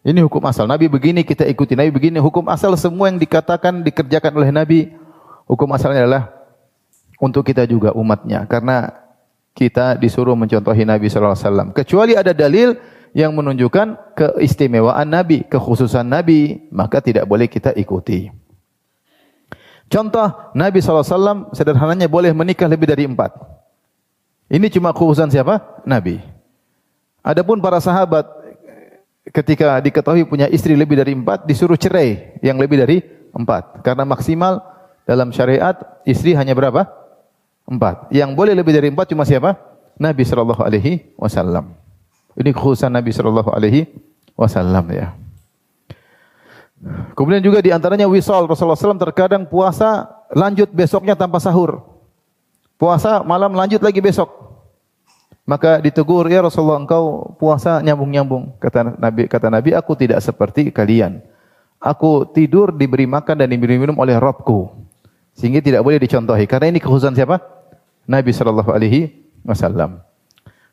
Ini 0.00 0.24
hukum 0.24 0.40
asal. 0.48 0.64
Nabi 0.64 0.88
begini 0.88 1.20
kita 1.20 1.44
ikuti. 1.44 1.76
Nabi 1.76 1.92
begini 1.92 2.16
hukum 2.16 2.48
asal 2.48 2.72
semua 2.80 3.12
yang 3.12 3.20
dikatakan 3.20 3.84
dikerjakan 3.84 4.32
oleh 4.32 4.48
Nabi. 4.48 4.80
Hukum 5.44 5.68
asalnya 5.76 6.08
adalah 6.08 6.24
untuk 7.20 7.44
kita 7.44 7.68
juga 7.68 7.92
umatnya. 7.92 8.48
Karena 8.48 8.88
kita 9.52 10.00
disuruh 10.00 10.32
mencontohi 10.32 10.88
Nabi 10.88 11.12
SAW. 11.12 11.76
Kecuali 11.76 12.16
ada 12.16 12.32
dalil 12.32 12.80
yang 13.12 13.34
menunjukkan 13.36 14.16
keistimewaan 14.16 15.04
Nabi, 15.04 15.44
kekhususan 15.44 16.06
Nabi, 16.06 16.70
maka 16.72 17.04
tidak 17.04 17.28
boleh 17.28 17.50
kita 17.50 17.74
ikuti. 17.76 18.30
Contoh, 19.90 20.54
Nabi 20.54 20.78
SAW 20.80 21.50
sederhananya 21.52 22.06
boleh 22.06 22.30
menikah 22.30 22.70
lebih 22.70 22.88
dari 22.88 23.04
empat. 23.04 23.34
Ini 24.48 24.70
cuma 24.72 24.94
kekhususan 24.96 25.28
siapa? 25.28 25.82
Nabi. 25.84 26.22
Adapun 27.20 27.60
para 27.60 27.82
sahabat 27.84 28.24
ketika 29.28 29.76
diketahui 29.84 30.24
punya 30.24 30.48
istri 30.48 30.72
lebih 30.72 30.96
dari 30.96 31.12
empat, 31.12 31.44
disuruh 31.44 31.76
cerai 31.76 32.40
yang 32.40 32.56
lebih 32.56 32.80
dari 32.80 33.04
empat. 33.36 33.84
Karena 33.84 34.08
maksimal 34.08 34.64
dalam 35.04 35.28
syariat 35.34 35.76
istri 36.08 36.32
hanya 36.32 36.56
berapa? 36.56 36.88
Empat. 37.68 38.08
Yang 38.08 38.30
boleh 38.32 38.54
lebih 38.56 38.72
dari 38.72 38.88
empat 38.88 39.12
cuma 39.12 39.28
siapa? 39.28 39.58
Nabi 40.00 40.24
Shallallahu 40.24 40.62
Alaihi 40.64 41.12
Wasallam. 41.20 41.76
Ini 42.40 42.50
khususan 42.56 42.88
Nabi 42.88 43.12
Shallallahu 43.12 43.52
Alaihi 43.52 43.84
Wasallam 44.32 44.88
ya. 44.90 45.12
Kemudian 47.12 47.44
juga 47.44 47.60
di 47.60 47.68
antaranya 47.68 48.08
wisol 48.08 48.48
Rasulullah 48.48 48.72
SAW 48.72 48.96
terkadang 48.96 49.44
puasa 49.44 50.08
lanjut 50.32 50.72
besoknya 50.72 51.12
tanpa 51.12 51.36
sahur. 51.36 51.84
Puasa 52.80 53.20
malam 53.20 53.52
lanjut 53.52 53.84
lagi 53.84 54.00
besok. 54.00 54.39
Maka 55.48 55.80
ditegur, 55.82 56.28
"Ya 56.30 56.44
Rasulullah, 56.44 56.78
engkau 56.78 57.34
puasa 57.40 57.80
nyambung-nyambung." 57.82 58.60
Kata 58.60 58.96
Nabi, 58.96 59.26
kata 59.26 59.48
Nabi, 59.50 59.74
"Aku 59.74 59.96
tidak 59.98 60.20
seperti 60.22 60.70
kalian. 60.70 61.24
Aku 61.80 62.28
tidur 62.28 62.70
diberi 62.70 63.08
makan 63.08 63.40
dan 63.40 63.48
diberi 63.50 63.80
minum 63.80 63.96
oleh 63.98 64.14
Rabbku." 64.20 64.72
Sehingga 65.34 65.64
tidak 65.64 65.82
boleh 65.82 65.98
dicontohi. 65.98 66.44
Karena 66.44 66.68
ini 66.68 66.78
kekhususan 66.78 67.16
siapa? 67.16 67.40
Nabi 68.04 68.30
sallallahu 68.34 68.70
alaihi 68.70 69.10
wasallam. 69.46 70.02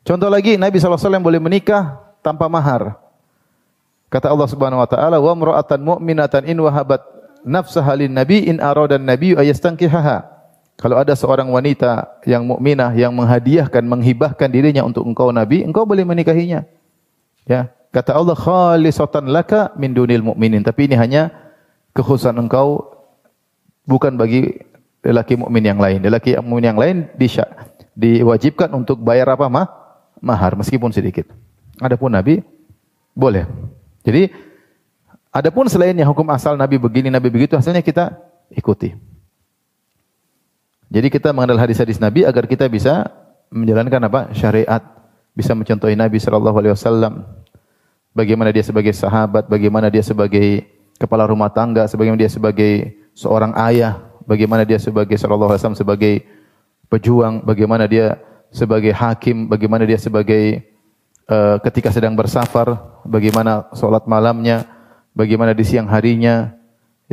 Contoh 0.04 0.28
lagi, 0.28 0.56
Nabi 0.60 0.76
sallallahu 0.78 0.98
alaihi 0.98 1.08
wasallam 1.08 1.24
boleh 1.24 1.40
menikah 1.40 1.82
tanpa 2.20 2.46
mahar. 2.48 2.96
Kata 4.08 4.32
Allah 4.32 4.48
Subhanahu 4.48 4.80
wa 4.80 4.88
taala, 4.88 5.16
"Wa 5.20 5.36
imra'atan 5.36 5.80
mu'minatan 5.84 6.42
in 6.48 6.58
wahabat 6.64 7.04
nafsaha 7.44 7.92
lin 7.92 8.16
nabi 8.16 8.48
in 8.48 8.56
arada 8.56 8.96
an-nabiyyu 8.96 9.36
ayastankihaha." 9.36 10.37
Kalau 10.78 10.94
ada 10.94 11.10
seorang 11.18 11.50
wanita 11.50 12.22
yang 12.22 12.46
mukminah 12.46 12.94
yang 12.94 13.10
menghadiahkan, 13.10 13.82
menghibahkan 13.82 14.46
dirinya 14.46 14.86
untuk 14.86 15.02
engkau 15.02 15.34
Nabi, 15.34 15.66
engkau 15.66 15.82
boleh 15.82 16.06
menikahinya. 16.06 16.62
Ya, 17.50 17.74
kata 17.90 18.14
Allah 18.14 18.38
khalisatan 18.38 19.26
laka 19.26 19.74
min 19.74 19.90
dunil 19.90 20.22
mu'minin. 20.22 20.62
Tapi 20.62 20.86
ini 20.86 20.94
hanya 20.94 21.34
kekhususan 21.98 22.38
engkau 22.38 22.94
bukan 23.90 24.14
bagi 24.14 24.62
lelaki 25.02 25.34
mukmin 25.34 25.66
yang 25.66 25.82
lain. 25.82 25.98
Lelaki 25.98 26.38
mukmin 26.38 26.70
yang 26.70 26.78
lain 26.78 27.10
diwajibkan 27.98 28.70
untuk 28.70 29.02
bayar 29.02 29.34
apa 29.34 29.50
mah? 29.50 29.66
Mahar 30.22 30.54
meskipun 30.54 30.94
sedikit. 30.94 31.26
Adapun 31.82 32.14
Nabi 32.14 32.38
boleh. 33.18 33.50
Jadi 34.06 34.30
adapun 35.34 35.66
selainnya 35.66 36.06
hukum 36.06 36.26
asal 36.30 36.54
Nabi 36.54 36.78
begini, 36.78 37.10
Nabi 37.10 37.34
begitu, 37.34 37.58
hasilnya 37.58 37.82
kita 37.82 38.14
ikuti. 38.54 38.94
Jadi 40.88 41.12
kita 41.12 41.36
mengenal 41.36 41.60
hadis-hadis 41.60 42.00
Nabi 42.00 42.24
agar 42.24 42.48
kita 42.48 42.64
bisa 42.68 43.04
menjalankan 43.52 44.00
apa? 44.08 44.20
syariat, 44.32 44.80
bisa 45.36 45.52
mencontohi 45.52 45.96
Nabi 45.96 46.16
sallallahu 46.16 46.56
alaihi 46.56 46.72
wasallam. 46.72 47.28
Bagaimana 48.16 48.50
dia 48.50 48.64
sebagai 48.64 48.96
sahabat, 48.96 49.46
bagaimana 49.46 49.92
dia 49.92 50.00
sebagai 50.00 50.64
kepala 50.96 51.28
rumah 51.28 51.52
tangga, 51.52 51.86
bagaimana 51.86 52.18
dia 52.18 52.32
sebagai 52.32 52.96
seorang 53.12 53.52
ayah, 53.68 54.00
bagaimana 54.24 54.64
dia 54.64 54.80
sebagai 54.80 55.14
sallallahu 55.14 55.54
alaihi 55.54 55.60
wasallam 55.62 55.78
sebagai 55.78 56.14
pejuang, 56.88 57.44
bagaimana 57.44 57.84
dia 57.84 58.16
sebagai 58.48 58.96
hakim, 58.96 59.46
bagaimana 59.46 59.84
dia 59.84 60.00
sebagai 60.00 60.64
uh, 61.28 61.60
ketika 61.68 61.92
sedang 61.92 62.16
bersafar, 62.16 63.00
bagaimana 63.04 63.68
sholat 63.76 64.08
malamnya, 64.08 64.64
bagaimana 65.12 65.52
di 65.52 65.64
siang 65.68 65.86
harinya, 65.86 66.56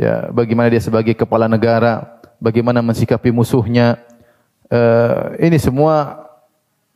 ya, 0.00 0.32
bagaimana 0.32 0.72
dia 0.72 0.80
sebagai 0.80 1.12
kepala 1.12 1.46
negara, 1.46 2.15
bagaimana 2.38 2.80
mensikapi 2.84 3.32
musuhnya, 3.32 4.00
Uh, 4.66 5.38
ini 5.38 5.62
semua 5.62 6.26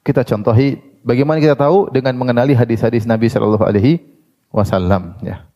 kita 0.02 0.26
contohi 0.26 0.82
bagaimana 1.06 1.38
kita 1.38 1.54
tahu 1.54 1.86
dengan 1.94 2.18
mengenali 2.18 2.50
hadis-hadis 2.50 3.06
Nabi 3.06 3.30
sallallahu 3.30 3.62
alaihi 3.62 4.02
wasallam 4.50 5.14
ya. 5.22 5.46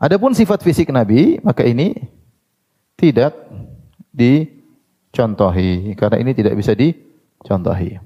Adapun 0.00 0.32
sifat 0.32 0.64
fisik 0.64 0.88
Nabi 0.88 1.36
maka 1.44 1.68
ini 1.68 1.92
tidak 2.96 3.36
dicontohi 4.16 5.92
karena 5.92 6.16
ini 6.24 6.32
tidak 6.32 6.56
bisa 6.56 6.72
dicontohi. 6.72 8.00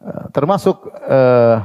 Uh, 0.00 0.24
termasuk 0.32 0.80
uh, 1.04 1.60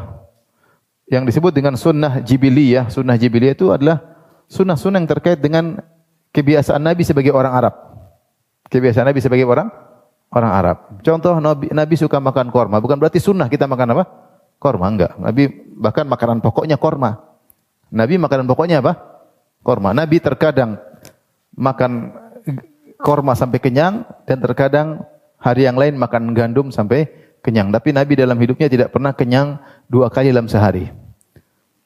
yang 1.07 1.23
disebut 1.23 1.55
dengan 1.55 1.79
sunnah 1.79 2.19
jibiliyah, 2.19 2.91
sunnah 2.91 3.15
jibiliyah 3.15 3.55
itu 3.55 3.71
adalah 3.71 4.03
sunnah-sunnah 4.51 4.99
yang 4.99 5.07
terkait 5.07 5.39
dengan 5.39 5.79
kebiasaan 6.35 6.83
Nabi 6.83 7.07
sebagai 7.07 7.31
orang 7.31 7.55
Arab. 7.55 7.90
Kebiasaan 8.71 9.11
Nabi 9.11 9.19
sebagai 9.19 9.43
orang 9.43 9.67
orang 10.31 10.51
Arab. 10.55 10.77
Contoh 11.03 11.35
Nabi, 11.43 11.67
Nabi 11.75 11.95
suka 11.99 12.23
makan 12.23 12.49
korma, 12.49 12.79
bukan 12.79 12.95
berarti 12.95 13.19
sunnah 13.19 13.51
kita 13.51 13.67
makan 13.67 13.99
apa? 13.99 14.03
Korma 14.57 14.87
enggak. 14.87 15.19
Nabi 15.19 15.51
bahkan 15.75 16.07
makanan 16.07 16.39
pokoknya 16.39 16.79
korma. 16.79 17.19
Nabi 17.91 18.15
makanan 18.15 18.47
pokoknya 18.47 18.79
apa? 18.79 18.95
Korma. 19.59 19.91
Nabi 19.91 20.23
terkadang 20.23 20.79
makan 21.51 22.15
korma 23.01 23.35
sampai 23.35 23.59
kenyang 23.59 24.07
dan 24.23 24.39
terkadang 24.39 25.03
hari 25.35 25.67
yang 25.67 25.75
lain 25.75 25.99
makan 25.99 26.31
gandum 26.31 26.71
sampai 26.71 27.09
kenyang. 27.43 27.73
Tapi 27.73 27.91
Nabi 27.91 28.13
dalam 28.15 28.37
hidupnya 28.39 28.71
tidak 28.71 28.95
pernah 28.95 29.11
kenyang 29.11 29.59
dua 29.91 30.07
kali 30.07 30.31
dalam 30.31 30.47
sehari. 30.47 30.87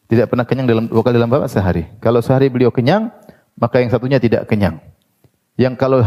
Tidak 0.06 0.30
pernah 0.30 0.45
kenyang 0.45 0.69
dalam 0.69 0.86
dua 0.86 1.02
kali 1.02 1.17
dalam 1.17 1.34
apa? 1.34 1.50
Sehari. 1.50 1.89
Kalau 1.98 2.21
sehari 2.21 2.54
beliau 2.54 2.69
kenyang, 2.69 3.10
maka 3.58 3.82
yang 3.82 3.89
satunya 3.89 4.21
tidak 4.21 4.45
kenyang. 4.45 4.78
Yang 5.58 5.74
kalau 5.82 6.06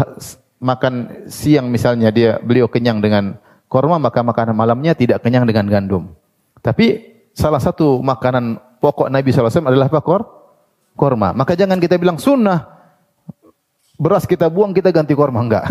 makan 0.58 1.26
siang 1.30 1.70
misalnya 1.70 2.10
dia 2.10 2.42
beliau 2.42 2.66
kenyang 2.66 2.98
dengan 2.98 3.38
korma 3.70 3.98
maka 3.98 4.22
makanan 4.22 4.54
malamnya 4.54 4.92
tidak 4.94 5.22
kenyang 5.22 5.46
dengan 5.46 5.66
gandum. 5.70 6.14
Tapi 6.58 7.18
salah 7.34 7.62
satu 7.62 8.02
makanan 8.02 8.58
pokok 8.82 9.10
Nabi 9.10 9.30
SAW 9.30 9.70
adalah 9.70 9.86
apa? 9.86 10.02
Kor? 10.02 10.22
Korma. 10.98 11.30
Maka 11.30 11.54
jangan 11.54 11.78
kita 11.78 11.94
bilang 11.94 12.18
sunnah. 12.18 12.66
Beras 13.98 14.26
kita 14.26 14.50
buang 14.50 14.74
kita 14.74 14.90
ganti 14.90 15.14
korma. 15.14 15.42
Enggak. 15.42 15.66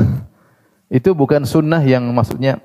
Itu 0.97 1.11
bukan 1.11 1.43
sunnah 1.43 1.83
yang 1.83 2.07
maksudnya 2.15 2.63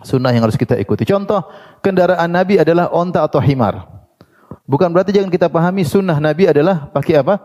sunnah 0.00 0.32
yang 0.32 0.48
harus 0.48 0.56
kita 0.56 0.80
ikuti. 0.80 1.04
Contoh, 1.04 1.44
kendaraan 1.84 2.32
Nabi 2.32 2.56
adalah 2.56 2.88
onta 2.88 3.20
atau 3.20 3.44
himar. 3.44 3.84
Bukan 4.64 4.88
berarti 4.88 5.12
jangan 5.12 5.28
kita 5.28 5.52
pahami 5.52 5.84
sunnah 5.84 6.16
Nabi 6.16 6.48
adalah 6.48 6.88
pakai 6.88 7.20
apa? 7.20 7.40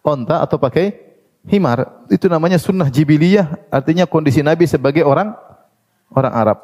Onta 0.00 0.40
atau 0.40 0.56
pakai 0.56 1.03
himar. 1.48 2.06
Itu 2.08 2.28
namanya 2.28 2.56
sunnah 2.60 2.88
jibiliyah, 2.88 3.68
artinya 3.68 4.04
kondisi 4.08 4.40
Nabi 4.40 4.68
sebagai 4.68 5.04
orang 5.04 5.36
orang 6.12 6.32
Arab. 6.32 6.58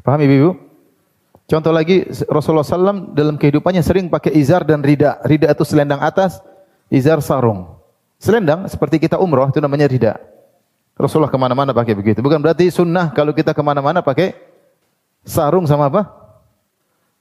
Paham 0.00 0.20
Ibu? 0.24 0.70
Contoh 1.50 1.74
lagi 1.74 2.06
Rasulullah 2.30 2.62
SAW 2.62 3.10
dalam 3.10 3.34
kehidupannya 3.34 3.82
sering 3.82 4.06
pakai 4.06 4.38
izar 4.38 4.62
dan 4.62 4.86
rida. 4.86 5.18
Rida 5.26 5.50
itu 5.50 5.66
selendang 5.66 5.98
atas, 5.98 6.38
izar 6.86 7.18
sarung. 7.18 7.74
Selendang 8.22 8.70
seperti 8.70 9.02
kita 9.02 9.18
umroh 9.18 9.50
itu 9.50 9.58
namanya 9.58 9.90
rida. 9.90 10.14
Rasulullah 10.94 11.32
ke 11.32 11.40
mana-mana 11.40 11.74
pakai 11.74 11.98
begitu. 11.98 12.22
Bukan 12.22 12.38
berarti 12.38 12.70
sunnah 12.70 13.10
kalau 13.10 13.34
kita 13.34 13.50
ke 13.50 13.62
mana-mana 13.66 13.98
pakai 13.98 14.36
sarung 15.26 15.66
sama 15.66 15.90
apa? 15.90 16.06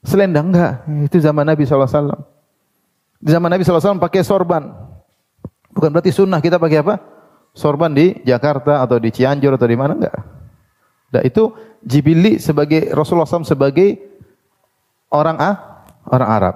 Selendang 0.06 0.54
enggak. 0.54 0.86
Itu 1.10 1.17
zaman 1.23 1.47
Nabi 1.47 1.65
SAW. 1.65 2.21
Di 3.17 3.30
zaman 3.34 3.49
Nabi 3.49 3.65
SAW 3.65 3.97
pakai 3.97 4.21
sorban. 4.21 4.69
Bukan 5.80 5.96
berarti 5.96 6.12
sunnah 6.12 6.44
kita 6.44 6.60
pakai 6.60 6.84
apa? 6.84 7.00
Sorban 7.56 7.96
di 7.96 8.20
Jakarta 8.28 8.84
atau 8.84 9.00
di 9.00 9.15
Cianjur 9.15 9.56
atau 9.56 9.63
di 9.63 9.80
mana 9.80 9.96
enggak? 9.96 10.12
Nah, 11.15 11.24
itu 11.24 11.56
Jibili 11.80 12.36
sebagai 12.36 12.92
Rasulullah 12.92 13.24
SAW 13.24 13.48
sebagai 13.48 13.96
orang 15.08 15.39
A, 15.39 15.52
orang 16.12 16.30
Arab. 16.36 16.56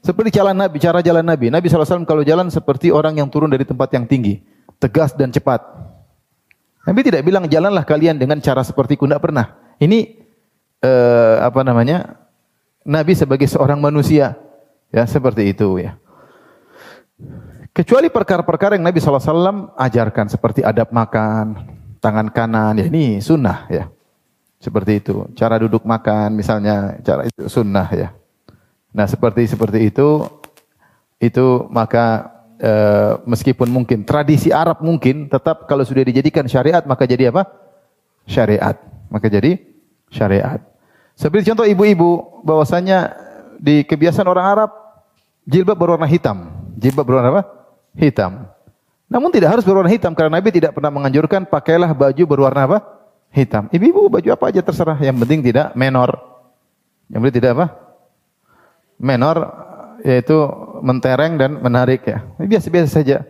Seperti 0.00 0.40
jalan 0.40 0.56
Nabi, 0.56 0.80
cara 0.80 1.04
jalan 1.04 1.20
Nabi. 1.20 1.52
Nabi 1.52 1.68
SAW 1.68 2.08
kalau 2.08 2.24
jalan 2.24 2.48
seperti 2.48 2.88
orang 2.88 3.20
yang 3.20 3.28
turun 3.28 3.52
dari 3.52 3.68
tempat 3.68 3.92
yang 3.92 4.08
tinggi. 4.08 4.40
Tegas 4.80 5.12
dan 5.12 5.28
cepat. 5.28 5.60
Nabi 6.88 7.00
tidak 7.04 7.28
bilang 7.28 7.44
jalanlah 7.52 7.84
kalian 7.84 8.16
dengan 8.16 8.40
cara 8.40 8.64
seperti 8.64 8.96
tidak 8.96 9.20
pernah. 9.20 9.52
Ini 9.76 10.16
eh, 10.80 11.36
apa 11.44 11.60
namanya? 11.60 12.16
Nabi 12.88 13.12
sebagai 13.12 13.50
seorang 13.52 13.84
manusia 13.84 14.40
ya 14.88 15.04
seperti 15.04 15.52
itu 15.52 15.76
ya. 15.76 16.00
Kecuali 17.76 18.08
perkara-perkara 18.08 18.80
yang 18.80 18.88
Nabi 18.88 19.04
SAW 19.04 19.76
ajarkan 19.76 20.32
seperti 20.32 20.64
adab 20.64 20.88
makan, 20.96 21.60
tangan 22.00 22.32
kanan, 22.32 22.80
ya 22.80 22.88
ini 22.88 23.20
sunnah 23.20 23.68
ya. 23.68 23.92
Seperti 24.56 25.04
itu. 25.04 25.28
Cara 25.36 25.60
duduk 25.60 25.84
makan 25.84 26.32
misalnya, 26.32 26.96
cara 27.04 27.28
itu 27.28 27.52
sunnah 27.52 27.84
ya. 27.92 28.16
Nah 28.96 29.04
seperti 29.04 29.44
seperti 29.44 29.92
itu, 29.92 30.24
itu 31.20 31.68
maka 31.68 32.32
e, 32.56 32.72
meskipun 33.28 33.68
mungkin 33.68 34.08
tradisi 34.08 34.48
Arab 34.48 34.80
mungkin 34.80 35.28
tetap 35.28 35.68
kalau 35.68 35.84
sudah 35.84 36.00
dijadikan 36.00 36.48
syariat 36.48 36.80
maka 36.88 37.04
jadi 37.04 37.28
apa? 37.28 37.44
Syariat. 38.24 38.80
Maka 39.12 39.28
jadi 39.28 39.60
syariat. 40.08 40.64
Seperti 41.12 41.52
contoh 41.52 41.68
ibu-ibu 41.68 42.40
bahwasanya 42.40 43.12
di 43.60 43.84
kebiasaan 43.84 44.32
orang 44.32 44.46
Arab 44.48 44.70
jilbab 45.44 45.76
berwarna 45.76 46.08
hitam. 46.08 46.48
Jilbab 46.80 47.04
berwarna 47.04 47.36
apa? 47.36 47.65
Hitam. 47.96 48.46
Namun 49.06 49.30
tidak 49.30 49.58
harus 49.58 49.64
berwarna 49.64 49.90
hitam 49.90 50.12
karena 50.12 50.38
Nabi 50.38 50.50
tidak 50.50 50.74
pernah 50.74 50.90
menganjurkan 50.90 51.46
pakailah 51.46 51.90
baju 51.94 52.22
berwarna 52.26 52.66
apa? 52.66 52.78
Hitam. 53.30 53.68
Ibu-ibu 53.70 54.08
baju 54.08 54.28
apa 54.32 54.44
aja 54.50 54.60
terserah, 54.62 54.98
yang 55.02 55.16
penting 55.18 55.42
tidak 55.42 55.74
menor. 55.74 56.14
Yang 57.10 57.20
penting 57.22 57.36
tidak 57.42 57.52
apa? 57.54 57.66
Menor 58.96 59.36
yaitu 60.02 60.36
mentereng 60.82 61.38
dan 61.40 61.58
menarik 61.58 62.04
ya. 62.06 62.22
Biasa-biasa 62.38 62.88
saja. 62.90 63.26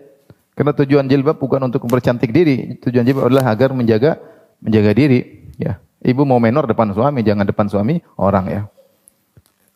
Karena 0.57 0.73
tujuan 0.73 1.05
jilbab 1.05 1.37
bukan 1.37 1.61
untuk 1.69 1.85
mempercantik 1.85 2.33
diri, 2.33 2.81
tujuan 2.81 3.05
jilbab 3.05 3.29
adalah 3.29 3.53
agar 3.53 3.77
menjaga 3.77 4.17
menjaga 4.57 4.91
diri, 4.97 5.53
ya. 5.61 5.77
Ibu 6.01 6.25
mau 6.25 6.41
menor 6.41 6.65
depan 6.65 6.97
suami, 6.97 7.21
jangan 7.21 7.45
depan 7.45 7.69
suami 7.69 8.01
orang 8.17 8.47
ya. 8.49 8.63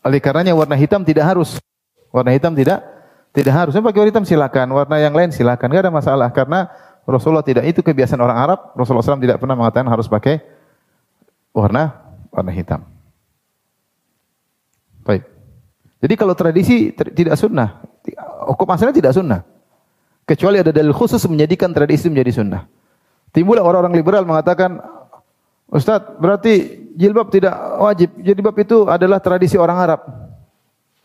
Oleh 0.00 0.20
karenanya 0.24 0.57
warna 0.57 0.81
hitam 0.81 1.05
tidak 1.05 1.29
harus. 1.29 1.61
Warna 2.09 2.33
hitam 2.33 2.57
tidak 2.57 2.81
tidak 3.30 3.54
harus. 3.54 3.72
Pakai 3.74 3.98
warna 3.98 4.10
hitam 4.10 4.26
silakan, 4.26 4.66
warna 4.74 4.96
yang 4.98 5.14
lain 5.14 5.30
silakan, 5.30 5.70
enggak 5.70 5.86
ada 5.86 5.94
masalah 5.94 6.28
karena 6.34 6.66
Rasulullah 7.06 7.46
tidak 7.46 7.66
itu 7.66 7.80
kebiasaan 7.82 8.20
orang 8.20 8.38
Arab. 8.38 8.58
Rasulullah 8.78 9.02
SAW 9.02 9.22
tidak 9.22 9.38
pernah 9.42 9.56
mengatakan 9.58 9.88
harus 9.90 10.06
pakai 10.06 10.42
warna 11.50 11.94
warna 12.30 12.52
hitam. 12.54 12.86
Baik. 15.02 15.26
Jadi 16.00 16.14
kalau 16.14 16.34
tradisi 16.38 16.94
tidak 16.94 17.34
sunnah, 17.36 17.82
hukum 18.46 18.68
asalnya 18.70 18.94
tidak 18.94 19.12
sunnah. 19.16 19.42
Kecuali 20.24 20.62
ada 20.62 20.70
dalil 20.70 20.94
khusus 20.94 21.18
menjadikan 21.26 21.74
tradisi 21.74 22.06
menjadi 22.06 22.42
sunnah. 22.42 22.62
Timbullah 23.34 23.62
orang-orang 23.66 23.98
liberal 23.98 24.22
mengatakan, 24.22 24.78
Ustadz, 25.70 26.18
berarti 26.18 26.86
jilbab 26.98 27.30
tidak 27.30 27.54
wajib. 27.78 28.10
Jilbab 28.22 28.54
itu 28.58 28.86
adalah 28.90 29.22
tradisi 29.22 29.54
orang 29.54 29.78
Arab. 29.78 30.00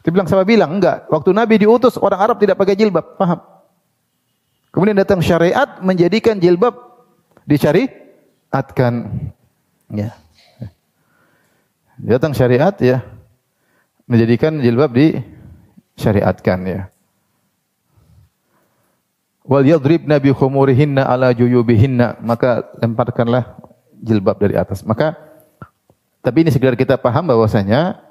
Dia 0.05 0.13
bilang 0.13 0.29
sama 0.29 0.45
bilang, 0.45 0.77
enggak. 0.77 1.09
Waktu 1.09 1.33
Nabi 1.33 1.57
diutus, 1.57 1.97
orang 1.97 2.21
Arab 2.21 2.37
tidak 2.37 2.61
pakai 2.61 2.77
jilbab. 2.77 3.17
Paham? 3.17 3.41
Kemudian 4.69 4.93
datang 4.93 5.17
syariat 5.25 5.81
menjadikan 5.81 6.37
jilbab 6.37 6.77
disyariatkan. 7.49 8.93
Ya. 9.89 10.13
Datang 11.97 12.37
syariat 12.37 12.75
ya 12.77 13.01
menjadikan 14.05 14.61
jilbab 14.61 14.93
disyariatkan 14.93 16.59
ya. 16.69 16.81
Wal 19.41 19.65
yadribna 19.65 20.21
bi 20.21 20.29
khumurihinna 20.29 21.01
ala 21.01 21.33
juyubihinna, 21.33 22.21
maka 22.21 22.69
lemparkanlah 22.77 23.57
jilbab 23.97 24.37
dari 24.37 24.53
atas. 24.53 24.85
Maka 24.85 25.17
tapi 26.21 26.45
ini 26.45 26.53
sekedar 26.53 26.77
kita 26.77 26.97
paham 26.97 27.29
bahwasanya 27.29 28.04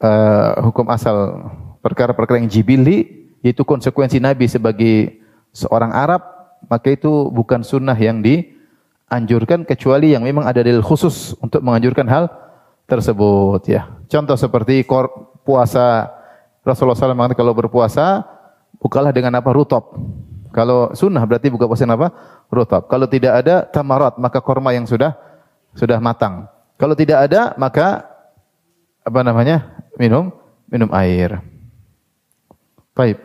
uh, 0.00 0.60
hukum 0.64 0.88
asal 0.90 1.48
perkara-perkara 1.84 2.40
yang 2.40 2.50
jibili 2.50 3.28
itu 3.40 3.64
konsekuensi 3.64 4.20
Nabi 4.20 4.48
sebagai 4.48 5.20
seorang 5.52 5.92
Arab 5.92 6.20
maka 6.68 6.92
itu 6.92 7.32
bukan 7.32 7.64
sunnah 7.64 7.96
yang 7.96 8.20
dianjurkan 8.20 9.64
kecuali 9.64 10.12
yang 10.12 10.24
memang 10.24 10.44
ada 10.44 10.60
dalil 10.60 10.84
khusus 10.84 11.32
untuk 11.40 11.64
menganjurkan 11.64 12.04
hal 12.08 12.28
tersebut 12.84 13.64
ya. 13.64 13.88
Contoh 14.10 14.36
seperti 14.36 14.84
puasa 15.46 16.10
Rasulullah 16.60 16.98
SAW 16.98 17.16
mengatakan 17.16 17.40
kalau 17.40 17.54
berpuasa 17.56 18.26
bukalah 18.76 19.14
dengan 19.14 19.40
apa 19.40 19.48
rutop. 19.54 19.96
Kalau 20.50 20.90
sunnah 20.98 21.22
berarti 21.24 21.48
buka 21.48 21.64
puasa 21.64 21.86
apa? 21.86 22.10
Rutop. 22.50 22.90
Kalau 22.90 23.06
tidak 23.06 23.40
ada 23.40 23.62
tamarat 23.64 24.18
maka 24.18 24.42
korma 24.42 24.74
yang 24.74 24.84
sudah 24.84 25.14
sudah 25.72 25.96
matang. 26.02 26.50
Kalau 26.76 26.92
tidak 26.98 27.30
ada 27.30 27.54
maka 27.56 28.04
apa 29.00 29.20
namanya? 29.24 29.79
Minum 30.00 30.32
minum 30.72 30.88
air. 30.96 31.44
Baik. 32.96 33.20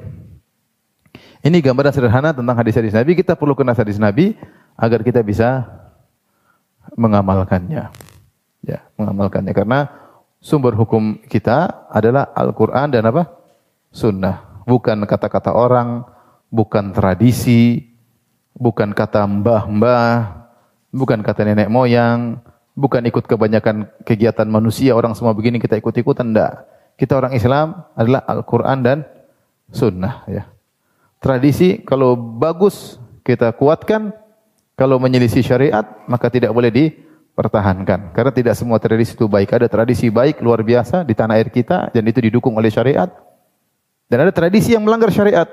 Ini 1.46 1.62
gambaran 1.64 1.94
sederhana 1.96 2.36
tentang 2.36 2.58
hadis-hadis 2.58 2.92
Nabi. 2.92 3.16
Kita 3.16 3.38
perlu 3.40 3.56
kenal 3.56 3.78
hadis 3.78 4.02
Nabi 4.02 4.36
agar 4.76 5.00
kita 5.06 5.24
bisa 5.24 5.64
mengamalkannya. 7.00 7.94
Ya, 8.66 8.80
mengamalkannya 8.98 9.54
karena 9.54 9.88
sumber 10.42 10.74
hukum 10.74 11.22
kita 11.30 11.88
adalah 11.94 12.34
Al-Qur'an 12.34 12.90
dan 12.90 13.06
apa? 13.08 13.30
Sunnah. 13.94 14.66
Bukan 14.66 15.06
kata-kata 15.06 15.54
orang, 15.54 16.02
bukan 16.50 16.90
tradisi, 16.90 17.94
bukan 18.58 18.90
kata 18.98 19.22
mbah-mbah, 19.30 20.50
bukan 20.90 21.22
kata 21.22 21.46
nenek 21.46 21.70
moyang, 21.70 22.42
bukan 22.76 23.02
ikut 23.08 23.26
kebanyakan 23.26 23.88
kegiatan 24.04 24.46
manusia, 24.46 24.94
orang 24.94 25.16
semua 25.16 25.32
begini 25.32 25.58
kita 25.58 25.80
ikut-ikutan 25.80 26.36
enggak. 26.36 26.68
Kita 27.00 27.18
orang 27.20 27.34
Islam 27.36 27.88
adalah 27.96 28.24
Al-Qur'an 28.28 28.80
dan 28.84 29.08
sunnah 29.72 30.28
ya. 30.28 30.48
Tradisi 31.24 31.82
kalau 31.82 32.14
bagus 32.16 33.00
kita 33.26 33.50
kuatkan, 33.56 34.14
kalau 34.78 35.00
menyelisih 35.02 35.42
syariat 35.42 35.84
maka 36.06 36.30
tidak 36.30 36.54
boleh 36.54 36.70
dipertahankan. 36.70 38.14
Karena 38.14 38.32
tidak 38.32 38.54
semua 38.60 38.78
tradisi 38.78 39.16
itu 39.18 39.26
baik. 39.26 39.56
Ada 39.56 39.68
tradisi 39.72 40.12
baik 40.12 40.44
luar 40.44 40.62
biasa 40.62 41.02
di 41.02 41.18
tanah 41.18 41.40
air 41.40 41.50
kita 41.50 41.90
dan 41.90 42.04
itu 42.06 42.20
didukung 42.22 42.54
oleh 42.60 42.70
syariat. 42.70 43.10
Dan 44.06 44.22
ada 44.22 44.32
tradisi 44.36 44.78
yang 44.78 44.86
melanggar 44.86 45.10
syariat. 45.10 45.50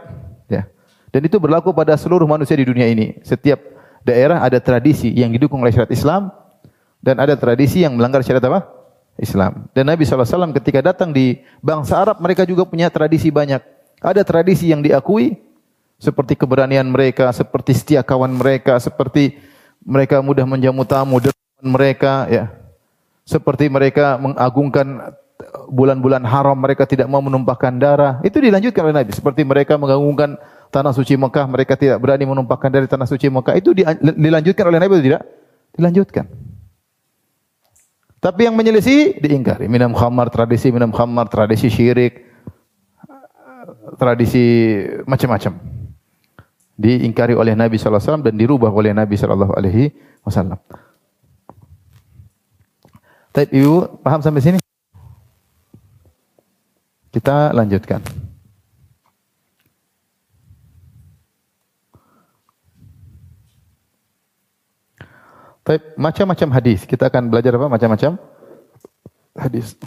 Ya. 0.51 0.69
Dan 1.09 1.25
itu 1.25 1.41
berlaku 1.41 1.73
pada 1.73 1.97
seluruh 1.97 2.29
manusia 2.29 2.53
di 2.53 2.69
dunia 2.69 2.85
ini. 2.85 3.17
Setiap 3.25 3.59
daerah 4.05 4.45
ada 4.45 4.61
tradisi 4.61 5.09
yang 5.09 5.33
didukung 5.33 5.65
oleh 5.65 5.73
syariat 5.73 5.95
Islam 5.95 6.29
dan 7.03 7.19
ada 7.19 7.35
tradisi 7.35 7.83
yang 7.83 7.99
melanggar 7.99 8.23
syariat 8.23 8.47
apa? 8.47 8.61
Islam. 9.19 9.69
Dan 9.77 9.91
Nabi 9.91 10.07
SAW 10.09 10.57
ketika 10.57 10.81
datang 10.81 11.13
di 11.13 11.43
bangsa 11.61 12.01
Arab 12.01 12.23
mereka 12.23 12.49
juga 12.49 12.65
punya 12.65 12.89
tradisi 12.89 13.29
banyak. 13.29 13.61
Ada 14.01 14.25
tradisi 14.25 14.73
yang 14.73 14.81
diakui 14.81 15.37
seperti 16.01 16.35
keberanian 16.39 16.89
mereka, 16.89 17.29
seperti 17.31 17.77
setia 17.77 18.01
kawan 18.01 18.33
mereka, 18.33 18.79
seperti 18.81 19.37
mereka 19.85 20.23
mudah 20.23 20.47
menjamu 20.47 20.83
tamu 20.87 21.21
mereka 21.61 22.27
ya. 22.31 22.51
Seperti 23.23 23.71
mereka 23.71 24.19
mengagungkan 24.19 25.15
bulan-bulan 25.71 26.23
haram 26.27 26.59
mereka 26.59 26.87
tidak 26.87 27.07
mau 27.07 27.23
menumpahkan 27.23 27.79
darah. 27.79 28.19
Itu 28.27 28.43
dilanjutkan 28.43 28.83
oleh 28.91 28.97
Nabi. 29.03 29.11
Seperti 29.15 29.47
mereka 29.47 29.79
mengagungkan 29.79 30.39
tanah 30.75 30.91
suci 30.91 31.15
Mekah, 31.15 31.47
mereka 31.47 31.79
tidak 31.79 32.03
berani 32.03 32.27
menumpahkan 32.27 32.71
dari 32.73 32.87
tanah 32.91 33.07
suci 33.07 33.31
Mekah. 33.31 33.55
Itu 33.55 33.71
dilanjutkan 34.19 34.65
oleh 34.67 34.79
Nabi 34.83 34.99
atau 34.99 35.07
tidak? 35.07 35.23
Dilanjutkan. 35.79 36.27
Tapi 38.23 38.47
yang 38.47 38.55
menyelisih 38.55 39.19
diingkari. 39.19 39.67
Minum 39.67 39.99
khamar, 39.99 40.31
tradisi 40.31 40.71
minum 40.71 40.95
khamar, 40.95 41.27
tradisi 41.27 41.67
syirik, 41.67 42.23
tradisi 43.99 44.79
macam-macam 45.03 45.59
diingkari 46.83 47.37
oleh 47.37 47.53
Nabi 47.55 47.77
wasallam 47.79 48.25
dan 48.25 48.35
dirubah 48.35 48.73
oleh 48.73 48.91
Nabi 48.91 49.15
sallallahu 49.15 49.53
alaihi 49.55 49.93
wasallam. 50.27 50.59
Tapi 53.33 53.49
Ibu 53.49 54.03
paham 54.05 54.21
sampai 54.21 54.43
sini? 54.45 54.59
Kita 57.13 57.53
lanjutkan. 57.53 58.32
Macam-macam 65.95 66.49
hadis. 66.59 66.83
Kita 66.87 67.07
akan 67.07 67.31
belajar 67.31 67.55
apa? 67.55 67.67
Macam-macam 67.71 68.19
hadis. 69.39 69.79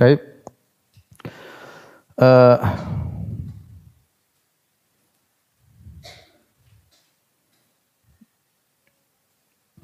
Baik. 0.00 0.16
Uh, 2.16 2.56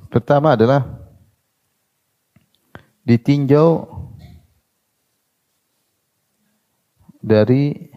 pertama 0.09 0.57
adalah 0.57 0.89
ditinjau 3.05 3.85
dari 7.21 7.93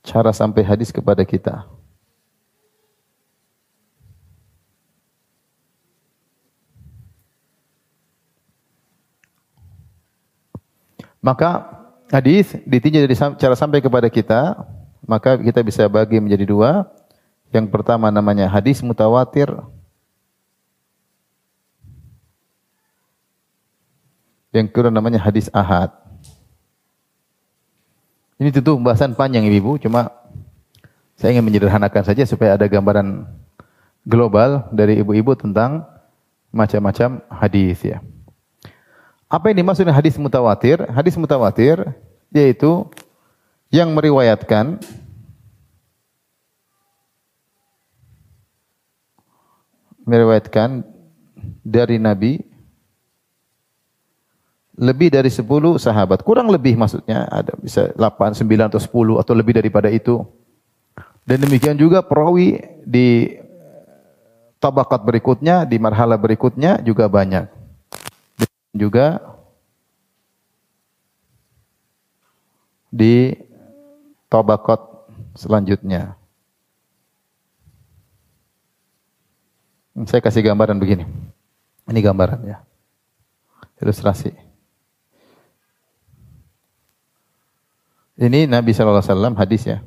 cara 0.00 0.32
sampai 0.32 0.64
hadis 0.64 0.88
kepada 0.88 1.28
kita. 1.28 1.68
Maka 11.20 11.68
hadis 12.08 12.56
ditinjau 12.64 13.04
dari 13.04 13.16
cara 13.16 13.54
sampai 13.56 13.84
kepada 13.84 14.08
kita, 14.08 14.56
maka 15.04 15.36
kita 15.36 15.60
bisa 15.60 15.84
bagi 15.86 16.20
menjadi 16.20 16.44
dua. 16.48 16.88
Yang 17.52 17.68
pertama 17.68 18.08
namanya 18.08 18.48
hadis 18.48 18.80
mutawatir. 18.80 19.52
Yang 24.50 24.66
kedua 24.74 24.90
namanya 24.90 25.22
hadis 25.22 25.46
ahad. 25.54 25.94
Ini 28.40 28.50
tentu 28.50 28.74
pembahasan 28.80 29.12
panjang 29.12 29.44
Ibu, 29.44 29.76
cuma 29.76 30.08
saya 31.12 31.36
ingin 31.36 31.44
menyederhanakan 31.44 32.00
saja 32.00 32.24
supaya 32.24 32.56
ada 32.56 32.64
gambaran 32.64 33.28
global 34.08 34.64
dari 34.72 34.96
ibu-ibu 35.04 35.36
tentang 35.36 35.84
macam-macam 36.48 37.20
hadis 37.28 37.84
ya. 37.84 38.00
Apa 39.30 39.54
yang 39.54 39.62
dimaksud 39.62 39.86
hadis 39.86 40.18
mutawatir? 40.18 40.82
Hadis 40.90 41.14
mutawatir 41.14 41.78
yaitu 42.34 42.82
yang 43.70 43.94
meriwayatkan 43.94 44.82
meriwayatkan 50.02 50.82
dari 51.62 52.02
Nabi 52.02 52.42
lebih 54.74 55.14
dari 55.14 55.30
10 55.30 55.46
sahabat. 55.78 56.26
Kurang 56.26 56.50
lebih 56.50 56.74
maksudnya 56.74 57.30
ada 57.30 57.54
bisa 57.62 57.94
8, 57.94 58.34
9 58.34 58.66
atau 58.66 58.82
10 58.82 59.22
atau 59.22 59.34
lebih 59.38 59.54
daripada 59.54 59.86
itu. 59.94 60.26
Dan 61.22 61.46
demikian 61.46 61.78
juga 61.78 62.02
perawi 62.02 62.58
di 62.82 63.38
tabakat 64.58 65.06
berikutnya, 65.06 65.62
di 65.70 65.78
marhala 65.78 66.18
berikutnya 66.18 66.82
juga 66.82 67.06
banyak 67.06 67.59
juga 68.74 69.18
di 72.90 73.34
tobakot 74.26 75.06
selanjutnya. 75.38 76.18
Saya 80.06 80.22
kasih 80.22 80.42
gambaran 80.42 80.80
begini. 80.80 81.04
Ini 81.90 82.00
gambaran 82.00 82.40
ya. 82.46 82.62
Ilustrasi. 83.82 84.32
Ini 88.20 88.44
Nabi 88.44 88.76
sallallahu 88.76 89.00
alaihi 89.00 89.12
wasallam 89.12 89.34
hadis 89.40 89.62
ya. 89.64 89.78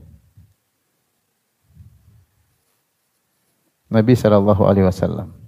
Nabi 3.93 4.13
sallallahu 4.17 4.65
alaihi 4.65 4.89
wasallam. 4.89 5.42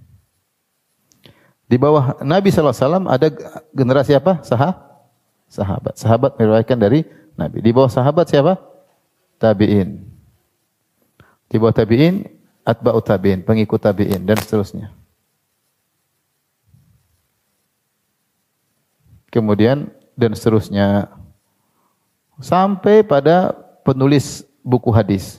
Di 1.66 1.76
bawah 1.76 2.22
Nabi 2.22 2.54
SAW 2.54 3.10
ada 3.10 3.28
generasi 3.74 4.14
apa? 4.14 4.38
Sahah? 4.46 4.86
Sahabat. 5.50 5.98
Sahabat 5.98 6.38
meriwayatkan 6.38 6.78
dari 6.78 7.02
Nabi. 7.34 7.58
Di 7.62 7.70
bawah 7.74 7.90
sahabat 7.90 8.30
siapa? 8.30 8.58
Tabi'in. 9.42 10.06
Di 11.46 11.56
bawah 11.58 11.74
tabi'in, 11.74 12.26
atba'u 12.66 12.98
tabi'in, 13.02 13.42
pengikut 13.46 13.78
tabi'in, 13.78 14.22
dan 14.26 14.38
seterusnya. 14.38 14.90
Kemudian, 19.30 19.90
dan 20.18 20.32
seterusnya. 20.34 21.10
Sampai 22.40 23.06
pada 23.06 23.54
penulis 23.82 24.46
buku 24.62 24.90
hadis. 24.90 25.38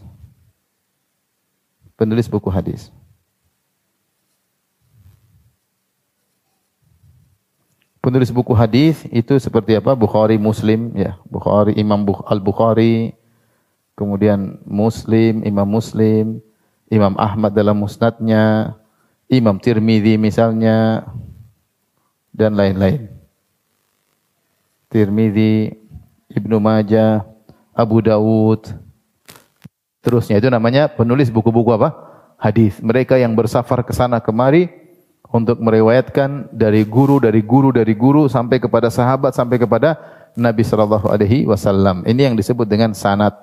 Penulis 1.97 2.29
buku 2.29 2.47
hadis. 2.47 2.93
Penulis 8.07 8.31
buku 8.31 8.55
hadis 8.55 9.03
itu 9.11 9.35
seperti 9.35 9.75
apa? 9.75 9.91
Bukhari, 9.91 10.39
Muslim, 10.39 10.95
ya. 10.95 11.19
Bukhari, 11.27 11.75
Imam 11.75 12.07
Al-Bukhari, 12.23 13.11
kemudian 13.99 14.63
Muslim, 14.63 15.43
Imam 15.43 15.67
Muslim, 15.67 16.39
Imam 16.87 17.19
Ahmad 17.19 17.51
dalam 17.51 17.75
musnadnya, 17.75 18.79
Imam 19.27 19.59
Tirmidzi 19.59 20.15
misalnya, 20.15 21.03
dan 22.31 22.55
lain-lain. 22.55 23.11
Tirmidzi, 24.87 25.75
Ibnu 26.31 26.63
Majah, 26.63 27.27
Abu 27.75 27.99
Dawud, 27.99 28.71
terusnya 29.99 30.39
itu 30.39 30.47
namanya 30.47 30.87
penulis 30.87 31.27
buku-buku 31.27 31.75
apa? 31.75 31.91
Hadis. 32.39 32.79
Mereka 32.79 33.19
yang 33.19 33.35
bersafar 33.35 33.83
ke 33.83 33.91
sana 33.91 34.23
kemari 34.23 34.86
untuk 35.27 35.59
meriwayatkan 35.59 36.51
dari 36.55 36.87
guru, 36.87 37.19
dari 37.19 37.43
guru, 37.43 37.75
dari 37.75 37.93
guru 37.93 38.31
sampai 38.31 38.63
kepada 38.63 38.87
sahabat, 38.87 39.35
sampai 39.35 39.59
kepada 39.59 39.99
Nabi 40.37 40.63
Shallallahu 40.63 41.07
Alaihi 41.11 41.43
Wasallam. 41.43 42.07
Ini 42.07 42.31
yang 42.31 42.35
disebut 42.37 42.63
dengan 42.69 42.95
sanad. 42.95 43.35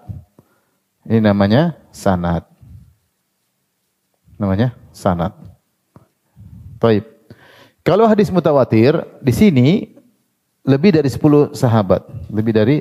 Ini 1.05 1.20
namanya 1.20 1.76
sanad. 1.93 2.49
Namanya 4.41 4.72
sanad. 4.95 5.37
Taib. 6.80 7.05
Kalau 7.85 8.09
hadis 8.09 8.32
mutawatir 8.32 8.97
di 9.20 9.32
sini 9.35 9.68
lebih 10.64 10.97
dari 10.97 11.12
10 11.12 11.53
sahabat, 11.53 12.09
lebih 12.32 12.53
dari 12.57 12.80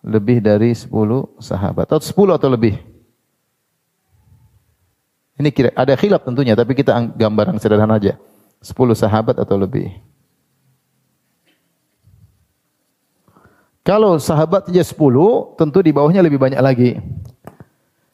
lebih 0.00 0.40
dari 0.40 0.72
10 0.72 0.88
sahabat 1.36 1.84
atau 1.92 2.00
10 2.00 2.40
atau 2.40 2.48
lebih. 2.48 2.89
Ini 5.40 5.48
kira 5.56 5.72
ada 5.72 5.96
khilaf 5.96 6.20
tentunya, 6.20 6.52
tapi 6.52 6.76
kita 6.76 6.92
gambaran 7.16 7.56
sederhana 7.56 7.96
aja. 7.96 8.20
10 8.60 8.76
sahabat 8.92 9.40
atau 9.40 9.56
lebih. 9.56 9.88
Kalau 13.80 14.20
sahabat 14.20 14.68
saja 14.68 14.84
10, 14.84 15.56
tentu 15.56 15.80
di 15.80 15.96
bawahnya 15.96 16.20
lebih 16.20 16.36
banyak 16.36 16.60
lagi. 16.60 17.00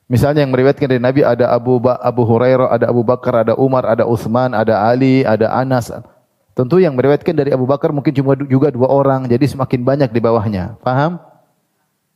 Misalnya 0.06 0.46
yang 0.46 0.54
meriwayatkan 0.54 0.86
dari 0.86 1.02
Nabi 1.02 1.26
ada 1.26 1.50
Abu 1.50 1.82
ba 1.82 1.98
Abu 1.98 2.22
Hurairah, 2.22 2.70
ada 2.70 2.86
Abu 2.86 3.02
Bakar, 3.02 3.42
ada 3.42 3.58
Umar, 3.58 3.82
ada 3.90 4.06
Utsman, 4.06 4.54
ada 4.54 4.86
Ali, 4.86 5.26
ada 5.26 5.50
Anas. 5.50 5.90
Tentu 6.54 6.78
yang 6.78 6.94
meriwayatkan 6.94 7.34
dari 7.34 7.50
Abu 7.50 7.66
Bakar 7.66 7.90
mungkin 7.90 8.14
cuma 8.14 8.38
juga 8.38 8.70
dua 8.70 8.86
orang, 8.86 9.26
jadi 9.26 9.42
semakin 9.50 9.82
banyak 9.82 10.14
di 10.14 10.22
bawahnya. 10.22 10.78
Paham? 10.78 11.18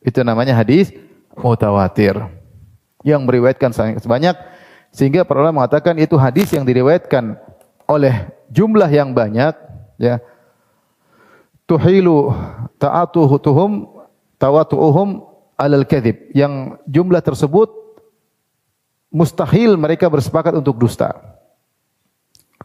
Itu 0.06 0.22
namanya 0.22 0.54
hadis 0.54 0.94
mutawatir. 1.34 2.14
Yang 3.02 3.26
meriwayatkan 3.26 3.74
sebanyak 3.98 4.38
sehingga 4.91 5.22
para 5.22 5.38
ulama 5.41 5.62
mengatakan 5.62 5.95
itu 6.03 6.18
hadis 6.18 6.51
yang 6.51 6.66
diriwayatkan 6.66 7.38
oleh 7.86 8.30
jumlah 8.51 8.91
yang 8.91 9.14
banyak 9.14 9.55
ya. 9.99 10.18
Tuhilu 11.66 12.34
ta'atuhum 12.82 13.70
tawatu'uhum 14.34 15.09
alal 15.55 15.86
kadhib. 15.86 16.34
Yang 16.34 16.82
jumlah 16.91 17.22
tersebut 17.22 17.70
mustahil 19.14 19.78
mereka 19.78 20.11
bersepakat 20.11 20.59
untuk 20.59 20.74
dusta. 20.74 21.14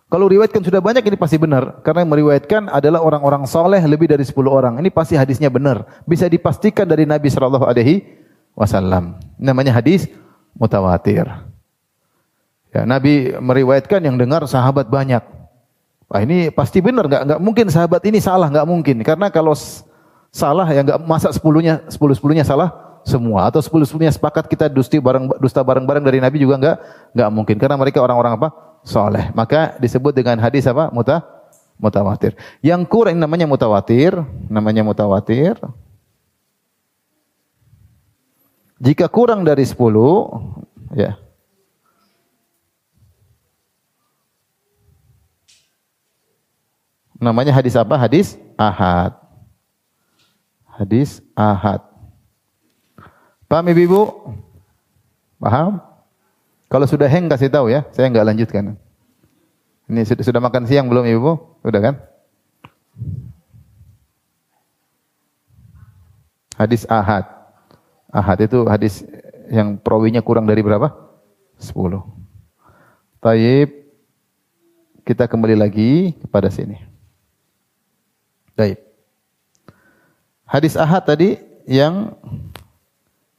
Kalau 0.10 0.30
riwayatkan 0.30 0.62
sudah 0.62 0.82
banyak 0.82 1.02
ini 1.02 1.18
pasti 1.18 1.38
benar 1.38 1.82
karena 1.82 2.06
yang 2.06 2.12
meriwayatkan 2.14 2.70
adalah 2.70 3.02
orang-orang 3.02 3.50
soleh 3.50 3.82
lebih 3.86 4.10
dari 4.10 4.26
10 4.26 4.38
orang. 4.50 4.74
Ini 4.82 4.90
pasti 4.90 5.14
hadisnya 5.18 5.54
benar. 5.54 5.86
Bisa 6.06 6.26
dipastikan 6.26 6.90
dari 6.90 7.06
Nabi 7.06 7.30
sallallahu 7.30 7.66
alaihi 7.66 8.06
wasallam. 8.58 9.18
Namanya 9.38 9.78
hadis 9.78 10.10
mutawatir. 10.58 11.26
Ya, 12.76 12.84
Nabi 12.84 13.32
meriwayatkan 13.32 14.04
yang 14.04 14.20
dengar 14.20 14.44
sahabat 14.52 14.92
banyak. 14.92 15.24
Wah 16.12 16.20
ini 16.20 16.52
pasti 16.52 16.84
benar, 16.84 17.08
nggak 17.08 17.24
nggak 17.24 17.40
mungkin 17.40 17.72
sahabat 17.72 18.04
ini 18.04 18.20
salah, 18.20 18.52
nggak 18.52 18.68
mungkin. 18.68 19.00
Karena 19.00 19.32
kalau 19.32 19.56
salah 20.28 20.68
ya 20.68 20.84
nggak 20.84 21.00
masa 21.08 21.32
sepuluhnya 21.32 21.88
sepuluh 21.88 22.12
sepuluhnya 22.12 22.44
salah 22.44 23.00
semua 23.08 23.48
atau 23.48 23.64
sepuluh 23.64 23.88
sepuluhnya 23.88 24.12
sepakat 24.12 24.52
kita 24.52 24.68
dusti 24.68 25.00
bareng 25.00 25.32
dusta 25.40 25.64
bareng-bareng 25.64 26.04
dari 26.04 26.20
Nabi 26.20 26.44
juga 26.44 26.60
nggak 26.60 26.78
nggak 27.16 27.30
mungkin 27.32 27.56
karena 27.56 27.80
mereka 27.80 28.04
orang-orang 28.04 28.36
apa 28.36 28.52
soleh. 28.84 29.32
Maka 29.32 29.80
disebut 29.80 30.12
dengan 30.12 30.36
hadis 30.44 30.68
apa 30.68 30.92
muta 30.92 31.24
mutawatir. 31.80 32.36
Yang 32.60 32.92
kurang 32.92 33.16
namanya 33.16 33.48
mutawatir, 33.48 34.20
namanya 34.52 34.84
mutawatir. 34.84 35.56
Jika 38.84 39.08
kurang 39.08 39.48
dari 39.48 39.64
sepuluh, 39.64 40.28
ya 40.92 41.16
Namanya 47.16 47.56
hadis 47.56 47.76
apa? 47.80 47.96
Hadis 47.96 48.36
ahad. 48.60 49.16
Hadis 50.68 51.24
ahad. 51.32 51.80
Paham 53.48 53.66
ibu-ibu? 53.72 54.36
Paham? 55.40 55.80
Kalau 56.68 56.84
sudah 56.90 57.08
heng 57.08 57.32
kasih 57.32 57.48
tahu 57.48 57.72
ya, 57.72 57.88
saya 57.96 58.12
enggak 58.12 58.28
lanjutkan. 58.28 58.76
Ini 59.86 60.02
sudah, 60.04 60.24
sudah 60.26 60.42
makan 60.42 60.66
siang 60.66 60.90
belum 60.90 61.06
ibu? 61.08 61.38
Sudah 61.62 61.80
kan? 61.80 61.96
Hadis 66.58 66.84
ahad. 66.90 67.24
Ahad 68.10 68.38
itu 68.44 68.66
hadis 68.68 69.04
yang 69.52 69.78
perawinya 69.78 70.24
kurang 70.26 70.50
dari 70.50 70.66
berapa? 70.66 70.92
10. 71.62 72.02
Taib. 73.22 73.70
Kita 75.06 75.30
kembali 75.30 75.54
lagi 75.54 76.18
kepada 76.18 76.50
sini. 76.50 76.95
Baik. 78.56 78.80
Hadis 80.48 80.80
ahad 80.80 81.04
tadi 81.04 81.36
yang 81.68 82.16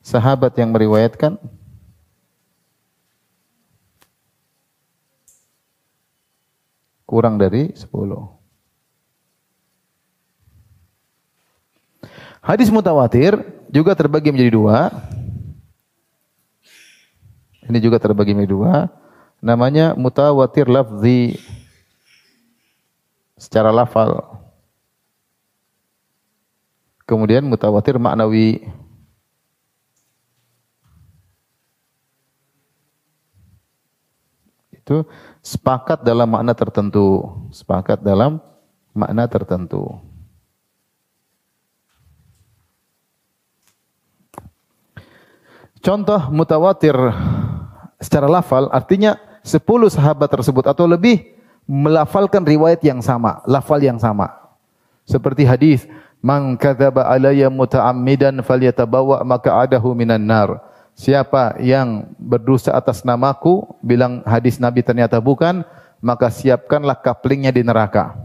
sahabat 0.05 0.53
yang 0.61 0.71
meriwayatkan 0.77 1.41
kurang 7.09 7.41
dari 7.41 7.73
10. 7.73 7.89
Hadis 12.45 12.71
mutawatir 12.71 13.41
juga 13.73 13.97
terbagi 13.97 14.31
menjadi 14.31 14.53
dua. 14.55 14.93
Ini 17.67 17.79
juga 17.83 17.99
terbagi 17.99 18.37
menjadi 18.37 18.55
dua. 18.55 18.75
Namanya 19.43 19.99
mutawatir 19.99 20.71
lafzi 20.71 21.43
secara 23.35 23.75
lafal. 23.75 24.45
Kemudian 27.07 27.46
mutawatir 27.46 28.02
maknawi. 28.02 28.66
Itu 34.74 35.07
sepakat 35.38 36.02
dalam 36.02 36.26
makna 36.26 36.50
tertentu, 36.54 37.30
sepakat 37.54 38.02
dalam 38.02 38.42
makna 38.90 39.30
tertentu. 39.30 40.02
Contoh 45.78 46.18
mutawatir 46.34 46.98
secara 48.02 48.26
lafal 48.26 48.66
artinya 48.74 49.14
10 49.46 49.62
sahabat 49.86 50.26
tersebut 50.26 50.66
atau 50.66 50.82
lebih 50.90 51.38
melafalkan 51.70 52.42
riwayat 52.42 52.82
yang 52.82 52.98
sama, 52.98 53.38
lafal 53.46 53.78
yang 53.78 54.02
sama. 54.02 54.34
Seperti 55.07 55.46
hadis 55.46 55.86
Man 56.27 56.59
kadzaba 56.59 57.07
alayya 57.07 57.47
muta'ammidan 57.47 58.43
falyatabawa 58.43 59.22
maq'adahu 59.22 59.95
minan 59.95 60.27
nar. 60.27 60.59
Siapa 60.99 61.55
yang 61.62 62.11
berdosa 62.18 62.74
atas 62.74 63.07
namaku, 63.07 63.62
bilang 63.79 64.27
hadis 64.27 64.59
Nabi 64.59 64.83
ternyata 64.83 65.22
bukan, 65.22 65.62
maka 66.03 66.27
siapkanlah 66.27 66.99
kaplingnya 66.99 67.55
di 67.55 67.62
neraka. 67.62 68.18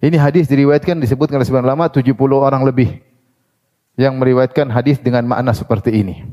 Ini 0.00 0.16
hadis 0.16 0.48
diriwayatkan 0.48 0.96
disebutkan 1.04 1.36
oleh 1.36 1.44
sebagian 1.44 1.68
ulama 1.68 1.92
70 1.92 2.16
orang 2.32 2.64
lebih 2.64 3.04
yang 4.00 4.16
meriwayatkan 4.16 4.72
hadis 4.72 4.96
dengan 4.96 5.28
makna 5.28 5.52
seperti 5.52 6.00
ini. 6.00 6.24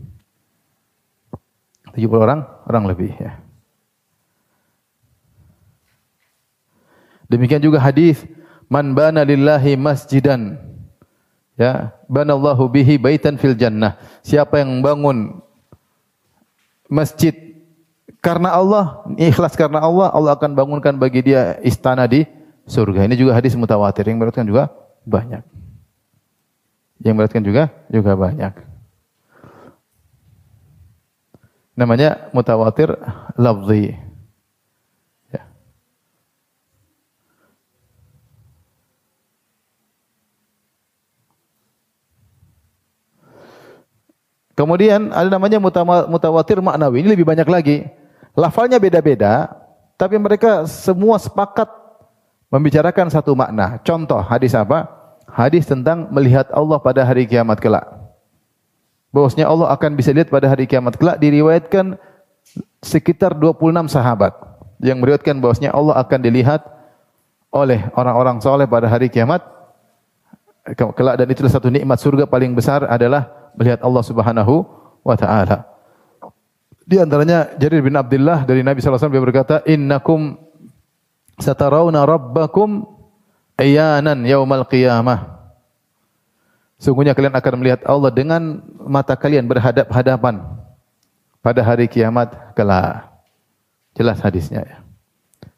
70 1.92 2.08
orang, 2.24 2.40
orang 2.72 2.84
lebih 2.88 3.12
ya. 3.20 3.44
Demikian 7.28 7.60
juga 7.60 7.84
hadis 7.84 8.24
man 8.72 8.96
bana 8.96 9.28
lillahi 9.28 9.76
masjidan 9.76 10.62
Ya, 11.56 11.96
banallahu 12.12 12.68
bihi 12.68 13.00
baitan 13.00 13.40
fil 13.40 13.56
jannah. 13.56 13.96
Siapa 14.20 14.60
yang 14.60 14.76
membangun 14.76 15.40
masjid 16.92 17.32
karena 18.20 18.52
Allah, 18.52 19.06
ikhlas 19.16 19.56
karena 19.56 19.80
Allah, 19.80 20.12
Allah 20.12 20.36
akan 20.36 20.52
bangunkan 20.52 20.98
bagi 21.00 21.32
dia 21.32 21.56
istana 21.64 22.04
di 22.10 22.28
surga. 22.68 23.08
Ini 23.08 23.16
juga 23.16 23.38
hadis 23.38 23.56
mutawatir 23.56 24.04
yang 24.10 24.20
beratkan 24.20 24.44
juga 24.44 24.68
banyak. 25.06 25.46
Yang 27.06 27.16
beratkan 27.16 27.44
juga 27.46 27.64
juga 27.88 28.12
banyak. 28.18 28.54
Namanya 31.76 32.32
mutawatir 32.32 32.96
lafzi. 33.36 34.05
Kemudian 44.56 45.12
ada 45.12 45.28
namanya 45.28 45.60
mutawatir 46.08 46.64
maknawi. 46.64 47.04
Ini 47.04 47.12
lebih 47.12 47.28
banyak 47.28 47.44
lagi. 47.44 47.84
Lafalnya 48.32 48.80
beda-beda, 48.80 49.52
tapi 50.00 50.16
mereka 50.16 50.64
semua 50.64 51.20
sepakat 51.20 51.68
membicarakan 52.48 53.12
satu 53.12 53.36
makna. 53.36 53.84
Contoh 53.84 54.20
hadis 54.24 54.56
apa? 54.56 54.88
Hadis 55.28 55.68
tentang 55.68 56.08
melihat 56.08 56.48
Allah 56.56 56.80
pada 56.80 57.04
hari 57.04 57.28
kiamat 57.28 57.60
kelak. 57.60 57.84
Bahwasanya 59.12 59.52
Allah 59.52 59.76
akan 59.76 59.92
bisa 60.00 60.16
lihat 60.16 60.32
pada 60.32 60.48
hari 60.48 60.68
kiamat 60.68 60.96
kelak 60.96 61.20
diriwayatkan 61.20 62.00
sekitar 62.80 63.36
26 63.36 63.92
sahabat 63.92 64.36
yang 64.80 65.00
meriwayatkan 65.04 65.40
bahwasanya 65.40 65.72
Allah 65.76 66.00
akan 66.00 66.20
dilihat 66.20 66.64
oleh 67.52 67.88
orang-orang 67.96 68.40
soleh 68.44 68.68
pada 68.68 68.92
hari 68.92 69.08
kiamat 69.08 69.40
kelak 70.76 71.16
dan 71.16 71.28
itulah 71.32 71.52
satu 71.52 71.72
nikmat 71.72 71.96
surga 71.96 72.28
paling 72.28 72.52
besar 72.52 72.84
adalah 72.88 73.45
melihat 73.56 73.80
Allah 73.84 74.04
Subhanahu 74.04 74.68
wa 75.02 75.16
taala. 75.18 75.68
Di 76.86 77.02
antaranya 77.02 77.50
Jarir 77.58 77.82
bin 77.82 77.98
Abdullah 77.98 78.46
dari 78.46 78.62
Nabi 78.62 78.78
sallallahu 78.78 79.02
alaihi 79.02 79.10
wasallam 79.10 79.28
berkata, 79.34 79.56
"Innakum 79.66 80.38
satarawna 81.42 82.06
rabbakum 82.06 82.86
ayanan 83.58 84.22
yaumal 84.22 84.70
qiyamah." 84.70 85.34
Sungguhnya 86.78 87.18
kalian 87.18 87.34
akan 87.34 87.54
melihat 87.58 87.82
Allah 87.90 88.12
dengan 88.14 88.62
mata 88.86 89.18
kalian 89.18 89.50
berhadap-hadapan 89.50 90.44
pada 91.42 91.62
hari 91.66 91.90
kiamat 91.90 92.54
kelak. 92.54 93.10
Jelas 93.96 94.20
hadisnya 94.22 94.62
ya. 94.62 94.78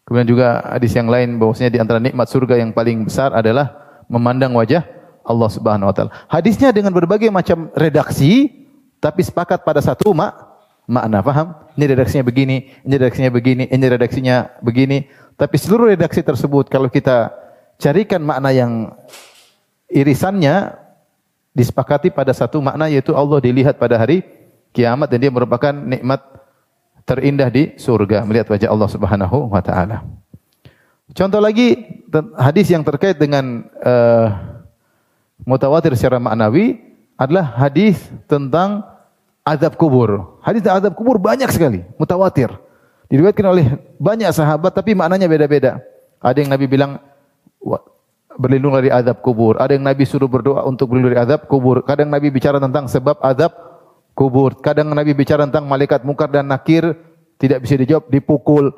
Kemudian 0.07 0.29
juga 0.29 0.63
hadis 0.63 0.95
yang 0.95 1.11
lain 1.11 1.35
bahwasanya 1.35 1.71
di 1.73 1.79
antara 1.83 1.99
nikmat 1.99 2.31
surga 2.31 2.55
yang 2.63 2.71
paling 2.71 3.03
besar 3.03 3.35
adalah 3.35 3.75
memandang 4.07 4.55
wajah 4.55 4.87
Allah 5.27 5.49
Subhanahu 5.51 5.91
wa 5.91 5.95
taala. 5.95 6.11
Hadisnya 6.31 6.71
dengan 6.71 6.95
berbagai 6.95 7.27
macam 7.27 7.67
redaksi 7.75 8.49
tapi 8.97 9.21
sepakat 9.21 9.61
pada 9.67 9.83
satu 9.83 10.15
mak 10.15 10.33
makna, 10.87 11.19
paham? 11.19 11.47
Ini 11.75 11.93
redaksinya 11.93 12.23
begini, 12.23 12.71
ini 12.87 12.93
redaksinya 12.95 13.29
begini, 13.29 13.63
ini 13.69 13.85
redaksinya 13.85 14.35
begini. 14.63 14.97
Tapi 15.37 15.55
seluruh 15.59 15.93
redaksi 15.93 16.23
tersebut 16.23 16.71
kalau 16.71 16.89
kita 16.89 17.29
carikan 17.77 18.23
makna 18.23 18.49
yang 18.55 18.95
irisannya 19.91 20.73
disepakati 21.53 22.09
pada 22.09 22.33
satu 22.33 22.63
makna 22.63 22.89
yaitu 22.89 23.13
Allah 23.13 23.37
dilihat 23.37 23.77
pada 23.77 24.01
hari 24.01 24.25
kiamat 24.73 25.09
dan 25.09 25.19
dia 25.21 25.31
merupakan 25.33 25.73
nikmat 25.73 26.21
terindah 27.07 27.49
di 27.49 27.77
surga 27.77 28.25
melihat 28.25 28.49
wajah 28.51 28.69
Allah 28.69 28.89
Subhanahu 28.89 29.37
wa 29.53 29.61
taala. 29.61 30.03
Contoh 31.15 31.39
lagi 31.39 31.87
hadis 32.35 32.67
yang 32.67 32.83
terkait 32.83 33.15
dengan 33.15 33.63
uh, 33.79 34.56
mutawatir 35.43 35.93
secara 35.93 36.17
maknawi 36.17 36.79
adalah 37.17 37.57
hadis 37.57 37.97
tentang 38.25 38.85
azab 39.45 39.77
kubur. 39.77 40.39
Hadis 40.41 40.61
tentang 40.61 40.79
azab 40.85 40.93
kubur 40.97 41.17
banyak 41.17 41.49
sekali, 41.49 41.83
mutawatir. 41.97 42.53
Diriwayatkan 43.07 43.47
oleh 43.47 43.67
banyak 43.97 44.29
sahabat 44.35 44.75
tapi 44.75 44.91
maknanya 44.91 45.31
beda-beda. 45.31 45.79
Ada 46.19 46.43
yang 46.43 46.51
Nabi 46.51 46.65
bilang 46.67 46.99
berlindung 48.35 48.75
dari 48.75 48.91
azab 48.91 49.23
kubur. 49.23 49.55
Ada 49.57 49.79
yang 49.79 49.87
Nabi 49.87 50.03
suruh 50.03 50.27
berdoa 50.29 50.67
untuk 50.67 50.91
berlindung 50.91 51.15
dari 51.15 51.21
azab 51.23 51.47
kubur. 51.47 51.81
Kadang 51.87 52.11
Nabi 52.11 52.29
bicara 52.29 52.59
tentang 52.59 52.85
sebab 52.91 53.17
azab 53.23 53.55
kubur. 54.11 54.59
Kadang 54.59 54.91
Nabi 54.91 55.15
bicara 55.15 55.47
tentang 55.47 55.65
malaikat 55.65 56.03
mungkar 56.03 56.27
dan 56.27 56.51
nakir 56.51 56.93
tidak 57.39 57.63
bisa 57.63 57.79
dijawab, 57.79 58.11
dipukul. 58.11 58.75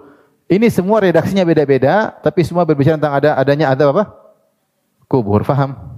Ini 0.49 0.69
semua 0.69 1.01
redaksinya 1.01 1.45
beda-beda, 1.45 2.13
tapi 2.21 2.41
semua 2.41 2.65
berbicara 2.65 2.97
tentang 2.97 3.15
ada 3.17 3.29
adanya 3.37 3.73
azab 3.73 3.97
apa? 3.97 4.03
Kubur. 5.09 5.41
Faham? 5.41 5.88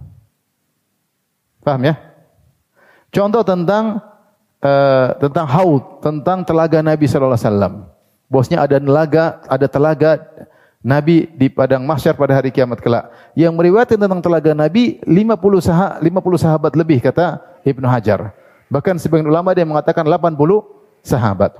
Paham 1.62 1.82
ya? 1.86 1.96
Contoh 3.12 3.44
tentang 3.46 4.00
uh, 4.62 5.08
tentang 5.20 5.46
haud, 5.46 6.02
tentang 6.02 6.46
telaga 6.46 6.80
Nabi 6.80 7.06
sallallahu 7.06 7.36
alaihi 7.36 7.48
wasallam. 7.48 7.74
Bosnya 8.32 8.64
ada 8.64 8.80
telaga, 8.80 9.44
ada 9.46 9.68
telaga 9.68 10.12
Nabi 10.82 11.30
di 11.36 11.52
padang 11.52 11.86
mahsyar 11.86 12.18
pada 12.18 12.34
hari 12.34 12.50
kiamat 12.50 12.80
kelak. 12.82 13.12
Yang 13.38 13.54
meriwayatkan 13.54 14.00
tentang 14.00 14.24
telaga 14.24 14.52
Nabi 14.56 14.98
50 15.04 15.62
sah 15.62 16.00
50 16.00 16.10
sahabat 16.40 16.74
lebih 16.74 17.04
kata 17.04 17.38
Ibnu 17.68 17.86
Hajar. 17.86 18.34
Bahkan 18.72 18.98
sebagian 18.98 19.28
ulama 19.28 19.52
dia 19.52 19.68
mengatakan 19.68 20.08
80 20.08 20.40
sahabat. 21.04 21.60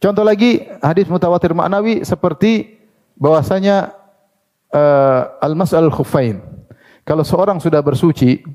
Contoh 0.00 0.24
lagi 0.24 0.64
hadis 0.80 1.04
mutawatir 1.10 1.52
maknawi 1.52 2.06
seperti 2.06 2.80
bahwasanya 3.20 3.92
uh, 4.72 5.36
al-mas'al 5.44 5.92
khuffain. 5.92 6.40
Kalau 7.10 7.26
seorang 7.26 7.58
sudah 7.58 7.82
bersuci, 7.82 8.46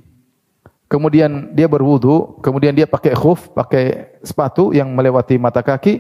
kemudian 0.87 1.51
dia 1.51 1.67
berwudu, 1.67 2.39
kemudian 2.39 2.71
dia 2.71 2.87
pakai 2.87 3.11
khuf, 3.11 3.51
pakai 3.51 4.15
sepatu 4.23 4.71
yang 4.71 4.87
melewati 4.95 5.35
mata 5.35 5.59
kaki, 5.59 5.99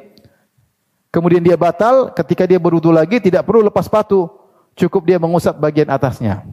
kemudian 1.11 1.43
dia 1.43 1.59
batal, 1.59 2.15
ketika 2.15 2.47
dia 2.47 2.55
berwudu 2.55 2.95
lagi 2.95 3.19
tidak 3.19 3.43
perlu 3.43 3.59
lepas 3.59 3.91
sepatu, 3.91 4.31
cukup 4.71 5.03
dia 5.03 5.19
mengusap 5.19 5.51
bagian 5.59 5.91
atasnya. 5.91 6.47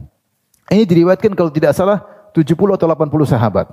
Ini 0.67 0.83
diriwayatkan 0.83 1.31
kalau 1.39 1.47
tidak 1.47 1.71
salah 1.71 2.03
70 2.35 2.51
atau 2.51 2.83
80 2.83 3.23
sahabat. 3.23 3.71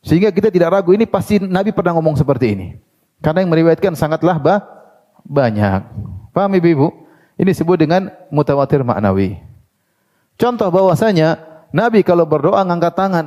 Sehingga 0.00 0.32
kita 0.32 0.48
tidak 0.48 0.80
ragu 0.80 0.96
ini 0.96 1.04
pasti 1.04 1.44
Nabi 1.44 1.76
pernah 1.76 1.92
ngomong 1.92 2.16
seperti 2.16 2.56
ini. 2.56 2.68
Karena 3.20 3.44
yang 3.44 3.52
meriwayatkan 3.52 3.92
sangatlah 3.92 4.40
bah, 4.40 4.64
banyak. 5.28 5.84
Paham 6.32 6.56
Ibu-ibu? 6.56 6.88
Ini 7.36 7.52
disebut 7.52 7.76
dengan 7.76 8.08
mutawatir 8.32 8.80
maknawi. 8.80 9.52
Contoh 10.34 10.68
bahwasanya 10.70 11.38
Nabi 11.74 12.02
kalau 12.06 12.26
berdoa 12.26 12.62
ngangkat 12.62 12.94
tangan. 12.94 13.26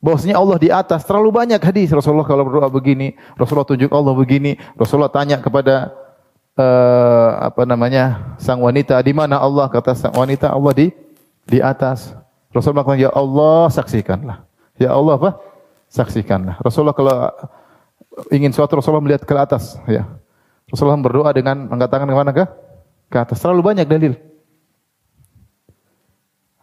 Bahwasanya 0.00 0.40
Allah 0.40 0.56
di 0.56 0.68
atas 0.72 1.04
terlalu 1.04 1.28
banyak 1.28 1.60
hadis 1.60 1.92
Rasulullah 1.92 2.24
kalau 2.24 2.48
berdoa 2.48 2.72
begini, 2.72 3.12
Rasulullah 3.36 3.68
tunjuk 3.68 3.92
Allah 3.92 4.16
begini, 4.16 4.56
Rasulullah 4.72 5.12
tanya 5.12 5.36
kepada 5.44 5.92
uh, 6.56 7.52
apa 7.52 7.68
namanya 7.68 8.36
sang 8.40 8.64
wanita 8.64 8.96
di 9.04 9.12
mana 9.12 9.36
Allah 9.36 9.68
kata 9.68 9.92
sang 9.92 10.16
wanita 10.16 10.48
Allah 10.48 10.72
di 10.72 10.86
di 11.44 11.60
atas. 11.60 12.16
Rasulullah 12.48 12.80
mengatakan 12.80 13.04
ya 13.04 13.10
Allah 13.12 13.60
saksikanlah. 13.68 14.38
Ya 14.80 14.90
Allah 14.96 15.14
apa? 15.20 15.30
Saksikanlah. 15.92 16.56
Rasulullah 16.64 16.96
kalau 16.96 17.28
ingin 18.32 18.56
suatu 18.56 18.80
Rasulullah 18.80 19.04
melihat 19.04 19.28
ke 19.28 19.34
atas 19.36 19.76
ya. 19.84 20.08
Rasulullah 20.72 20.96
berdoa 20.96 21.30
dengan 21.36 21.68
angkat 21.68 21.88
tangan 21.92 22.08
ke 22.08 22.16
mana 22.16 22.32
ke? 22.32 22.44
Ke 23.12 23.16
atas. 23.20 23.36
Terlalu 23.44 23.60
banyak 23.60 23.84
dalil. 23.84 24.29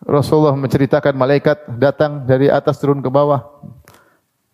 Rasulullah 0.07 0.55
menceritakan 0.55 1.11
malaikat 1.19 1.67
datang 1.75 2.23
dari 2.23 2.47
atas 2.47 2.79
turun 2.79 3.03
ke 3.03 3.11
bawah. 3.11 3.43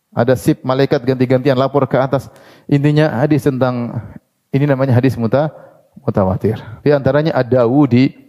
Ada 0.10 0.34
sip 0.34 0.66
malaikat 0.66 1.06
ganti-gantian 1.06 1.54
lapor 1.54 1.86
ke 1.86 1.94
atas. 1.98 2.34
Intinya 2.66 3.22
hadis 3.22 3.46
tentang 3.46 3.94
ini 4.50 4.66
namanya 4.66 4.98
hadis 4.98 5.14
muta 5.14 5.54
mutawatir. 6.02 6.58
Di 6.82 6.90
antaranya 6.90 7.38
Ad-Dawudi 7.38 8.24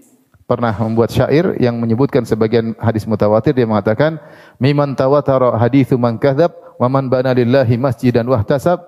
pernah 0.45 0.77
membuat 0.77 1.09
syair 1.09 1.57
yang 1.57 1.81
menyebutkan 1.81 2.29
sebagian 2.29 2.77
hadis 2.77 3.09
mutawatir 3.09 3.57
dia 3.57 3.65
mengatakan 3.65 4.21
miman 4.61 4.93
tawatara 4.93 5.57
haditsu 5.57 5.97
man 5.97 6.21
kadzab 6.21 6.53
wa 6.77 6.89
man 6.93 7.09
bana 7.09 7.33
lillahi 7.33 7.81
masjidan 7.81 8.29
wahtasab 8.29 8.85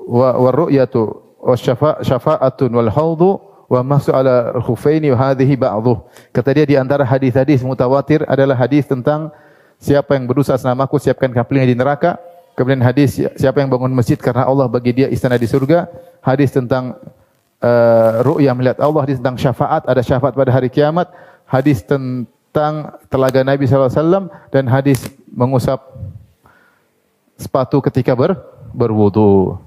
wa 0.00 0.48
ru'yatu 0.48 1.04
wa 1.44 1.52
syafa'atun 2.00 2.72
wal 2.72 2.88
haudhu 2.88 3.47
wa 3.68 3.80
masu 3.84 4.10
ala 4.16 4.56
khufaini 4.64 5.12
hadhihi 5.12 5.54
ba'dhuh. 5.60 6.00
Kata 6.32 6.56
dia 6.56 6.64
di 6.64 6.74
antara 6.80 7.04
hadis-hadis 7.04 7.60
mutawatir 7.60 8.24
adalah 8.24 8.56
hadis 8.56 8.88
tentang 8.88 9.28
siapa 9.76 10.16
yang 10.16 10.24
berdosa 10.24 10.56
namaku 10.56 10.96
siapkan 10.96 11.28
kapalnya 11.30 11.68
di 11.68 11.76
neraka. 11.76 12.16
Kemudian 12.56 12.82
hadis 12.82 13.20
siapa 13.38 13.62
yang 13.62 13.70
bangun 13.70 13.94
masjid 13.94 14.18
karena 14.18 14.42
Allah 14.42 14.66
bagi 14.66 14.90
dia 14.90 15.06
istana 15.12 15.38
di 15.38 15.46
surga. 15.46 15.86
Hadis 16.24 16.50
tentang 16.50 16.98
uh, 17.62 18.24
ru'yah 18.26 18.56
melihat 18.56 18.82
Allah, 18.82 19.06
hadis 19.06 19.22
tentang 19.22 19.38
syafaat, 19.38 19.86
ada 19.86 20.02
syafaat 20.02 20.34
pada 20.34 20.50
hari 20.50 20.66
kiamat. 20.66 21.06
Hadis 21.46 21.86
tentang 21.86 22.98
telaga 23.06 23.46
Nabi 23.46 23.62
SAW 23.68 24.26
dan 24.50 24.64
hadis 24.66 25.06
mengusap 25.30 25.78
sepatu 27.38 27.78
ketika 27.78 28.18
ber, 28.18 28.34
berwudu. 28.74 29.62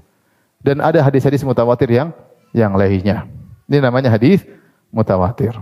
Dan 0.60 0.84
ada 0.84 1.00
hadis-hadis 1.00 1.40
mutawatir 1.42 1.88
yang 1.88 2.12
yang 2.52 2.76
lainnya. 2.76 3.24
Ini 3.72 3.80
namanya 3.80 4.12
hadis 4.12 4.44
mutawatir. 4.92 5.56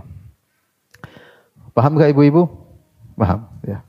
Paham 1.71 1.95
gak 1.95 2.11
ibu-ibu? 2.11 2.51
Paham, 3.15 3.47
ya. 3.63 3.79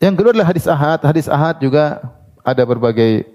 Yang 0.00 0.14
kedua 0.16 0.32
adalah 0.32 0.48
hadis 0.48 0.64
ahad. 0.64 1.04
Hadis 1.04 1.28
ahad 1.28 1.60
juga 1.60 2.00
ada 2.40 2.64
berbagai 2.64 3.28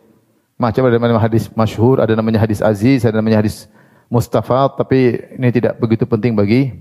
macam 0.58 0.82
ada 0.90 0.98
namanya 0.98 1.22
hadis 1.22 1.46
masyhur, 1.54 2.02
ada 2.02 2.18
namanya 2.18 2.42
hadis 2.42 2.58
aziz, 2.58 3.06
ada 3.06 3.22
namanya 3.22 3.46
hadis 3.46 3.70
mustafa, 4.10 4.74
tapi 4.74 5.22
ini 5.38 5.54
tidak 5.54 5.78
begitu 5.78 6.10
penting 6.10 6.34
bagi 6.34 6.74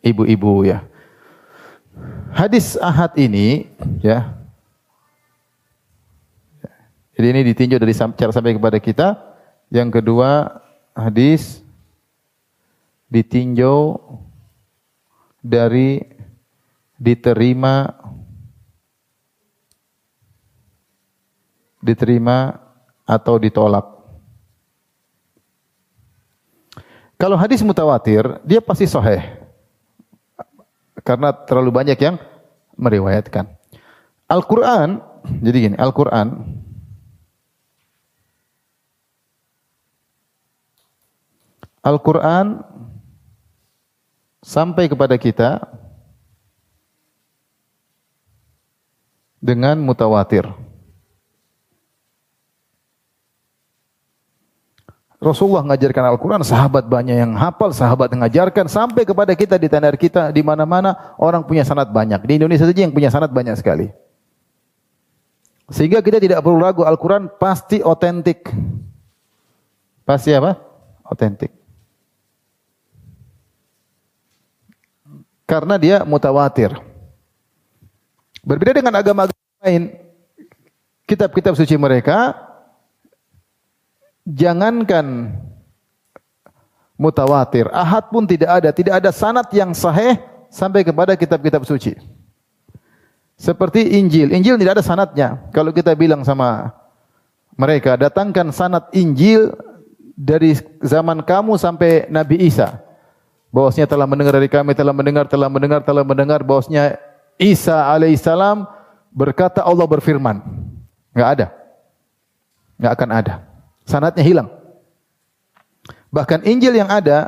ibu-ibu 0.00 0.64
ya. 0.64 0.80
Hadis 2.32 2.80
ahad 2.80 3.12
ini 3.20 3.68
ya. 4.00 4.32
Jadi 7.12 7.26
ini 7.36 7.40
ditinjau 7.52 7.76
dari 7.76 7.92
cara 7.92 8.32
sampai 8.32 8.56
kepada 8.56 8.80
kita 8.80 9.29
yang 9.70 9.88
kedua, 9.88 10.60
hadis 10.92 11.62
ditinjau 13.06 13.98
dari 15.40 16.02
diterima 17.00 17.90
diterima 21.80 22.60
atau 23.08 23.40
ditolak. 23.40 23.86
Kalau 27.16 27.36
hadis 27.36 27.60
mutawatir, 27.64 28.24
dia 28.44 28.60
pasti 28.64 28.88
sahih. 28.88 29.20
Karena 31.00 31.32
terlalu 31.32 31.72
banyak 31.72 31.98
yang 32.00 32.16
meriwayatkan. 32.76 33.48
Al-Quran, 34.28 35.00
jadi 35.44 35.56
gini, 35.68 35.76
Al-Quran, 35.76 36.32
Al-Quran 41.90 42.62
sampai 44.38 44.86
kepada 44.86 45.18
kita 45.18 45.66
dengan 49.42 49.82
mutawatir. 49.82 50.46
Rasulullah 55.20 55.60
mengajarkan 55.60 56.16
Al-Quran, 56.16 56.40
sahabat 56.40 56.88
banyak 56.88 57.12
yang 57.12 57.36
hafal, 57.36 57.76
sahabat 57.76 58.08
mengajarkan, 58.08 58.72
sampai 58.72 59.04
kepada 59.04 59.36
kita 59.36 59.60
di 59.60 59.68
tanah 59.68 59.92
kita, 59.92 60.32
di 60.32 60.40
mana-mana 60.40 61.12
orang 61.20 61.44
punya 61.44 61.60
sanat 61.60 61.92
banyak. 61.92 62.24
Di 62.24 62.40
Indonesia 62.40 62.64
saja 62.64 62.80
yang 62.80 62.96
punya 62.96 63.12
sanat 63.12 63.28
banyak 63.28 63.52
sekali. 63.60 63.92
Sehingga 65.68 66.00
kita 66.00 66.24
tidak 66.24 66.40
perlu 66.40 66.56
ragu, 66.56 66.88
Al-Quran 66.88 67.28
pasti 67.36 67.84
otentik. 67.84 68.48
Pasti 70.08 70.32
apa? 70.32 70.56
Otentik. 71.04 71.59
Karena 75.50 75.74
dia 75.82 76.06
mutawatir. 76.06 76.70
Berbeda 78.46 78.70
dengan 78.70 78.94
agama-agama 78.94 79.58
lain, 79.66 79.98
kitab-kitab 81.10 81.58
suci 81.58 81.74
mereka 81.74 82.38
jangankan 84.22 85.34
mutawatir, 86.94 87.66
ahad 87.74 88.06
pun 88.14 88.22
tidak 88.30 88.62
ada, 88.62 88.70
tidak 88.70 88.94
ada 89.02 89.10
sanat 89.10 89.50
yang 89.50 89.74
sahih 89.74 90.22
sampai 90.52 90.86
kepada 90.86 91.18
kitab-kitab 91.18 91.66
suci. 91.66 91.98
Seperti 93.34 93.96
Injil, 93.98 94.30
Injil 94.36 94.60
tidak 94.60 94.78
ada 94.78 94.84
sanatnya. 94.84 95.28
Kalau 95.50 95.74
kita 95.74 95.96
bilang 95.98 96.22
sama 96.22 96.76
mereka, 97.58 97.96
datangkan 97.98 98.52
sanat 98.52 98.86
Injil 98.94 99.50
dari 100.12 100.54
zaman 100.84 101.24
kamu 101.24 101.56
sampai 101.56 102.06
Nabi 102.06 102.36
Isa. 102.44 102.89
Bahwasanya 103.50 103.90
telah 103.90 104.06
mendengar 104.06 104.34
dari 104.38 104.46
kami, 104.46 104.72
telah 104.78 104.94
mendengar, 104.94 105.26
telah 105.26 105.50
mendengar, 105.50 105.80
telah 105.82 106.06
mendengar 106.06 106.40
bahwasanya 106.46 106.98
Isa 107.34 107.74
alaihissalam 107.90 108.62
berkata 109.10 109.62
Allah 109.66 109.86
berfirman. 109.90 110.38
Enggak 111.10 111.28
ada. 111.34 111.46
Enggak 112.78 112.92
akan 112.94 113.10
ada 113.10 113.34
sanatnya 113.90 114.22
hilang. 114.22 114.48
Bahkan 116.14 116.46
Injil 116.46 116.78
yang 116.78 116.86
ada 116.86 117.26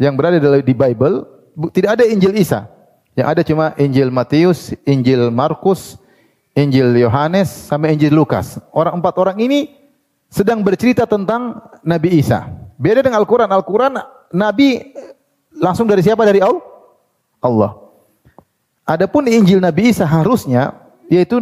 yang 0.00 0.16
berada 0.16 0.40
di 0.40 0.72
Bible 0.72 1.28
tidak 1.76 2.00
ada 2.00 2.04
Injil 2.08 2.32
Isa. 2.40 2.64
Yang 3.12 3.28
ada 3.28 3.42
cuma 3.42 3.66
Injil 3.76 4.08
Matius, 4.14 4.72
Injil 4.86 5.28
Markus, 5.34 5.98
Injil 6.56 6.94
Yohanes 6.96 7.50
sampai 7.68 7.92
Injil 7.92 8.14
Lukas. 8.14 8.62
Orang 8.70 9.02
empat 9.02 9.14
orang 9.20 9.36
ini 9.42 9.74
sedang 10.30 10.62
bercerita 10.64 11.04
tentang 11.04 11.60
Nabi 11.82 12.22
Isa. 12.22 12.46
Beda 12.78 13.02
dengan 13.02 13.18
Al-Quran. 13.20 13.50
Al-Quran 13.50 13.98
Nabi 14.30 14.94
langsung 15.58 15.86
dari 15.90 16.02
siapa? 16.02 16.24
Dari 16.24 16.40
Allah. 16.42 17.72
Adapun 18.88 19.28
Injil 19.28 19.60
Nabi 19.60 19.92
Isa 19.92 20.08
harusnya 20.08 20.72
yaitu 21.08 21.40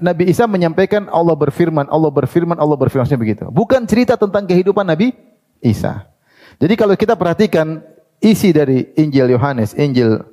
Nabi 0.00 0.24
Isa 0.28 0.44
menyampaikan 0.44 1.08
Allah 1.08 1.32
berfirman, 1.32 1.88
Allah 1.88 2.12
berfirman, 2.12 2.56
Allah 2.60 2.76
berfirman 2.76 3.08
begitu. 3.16 3.48
Bukan 3.48 3.84
cerita 3.88 4.20
tentang 4.20 4.44
kehidupan 4.44 4.84
Nabi 4.84 5.16
Isa. 5.64 6.08
Jadi 6.60 6.76
kalau 6.76 6.96
kita 6.96 7.16
perhatikan 7.16 7.80
isi 8.20 8.52
dari 8.52 8.88
Injil 8.96 9.32
Yohanes, 9.32 9.76
Injil 9.76 10.24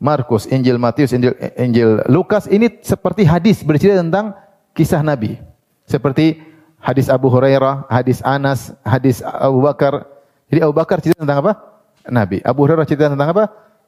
Markus, 0.00 0.48
Injil 0.48 0.76
Matius, 0.76 1.12
Injil, 1.12 1.36
Injil 1.56 2.04
Lukas 2.08 2.48
ini 2.48 2.68
seperti 2.80 3.24
hadis 3.24 3.60
bercerita 3.64 4.00
tentang 4.00 4.36
kisah 4.76 5.00
Nabi. 5.04 5.40
Seperti 5.84 6.40
hadis 6.80 7.12
Abu 7.12 7.28
Hurairah, 7.28 7.88
hadis 7.88 8.24
Anas, 8.24 8.72
hadis 8.84 9.20
Abu 9.24 9.60
Bakar. 9.64 10.04
Jadi 10.48 10.60
Abu 10.64 10.74
Bakar 10.76 11.00
cerita 11.00 11.24
tentang 11.24 11.44
apa? 11.44 11.71
Nabi. 12.08 12.42
Abu 12.42 12.66
Hurairah 12.66 12.86
cerita 12.88 13.12
tentang 13.12 13.30
apa? 13.30 13.44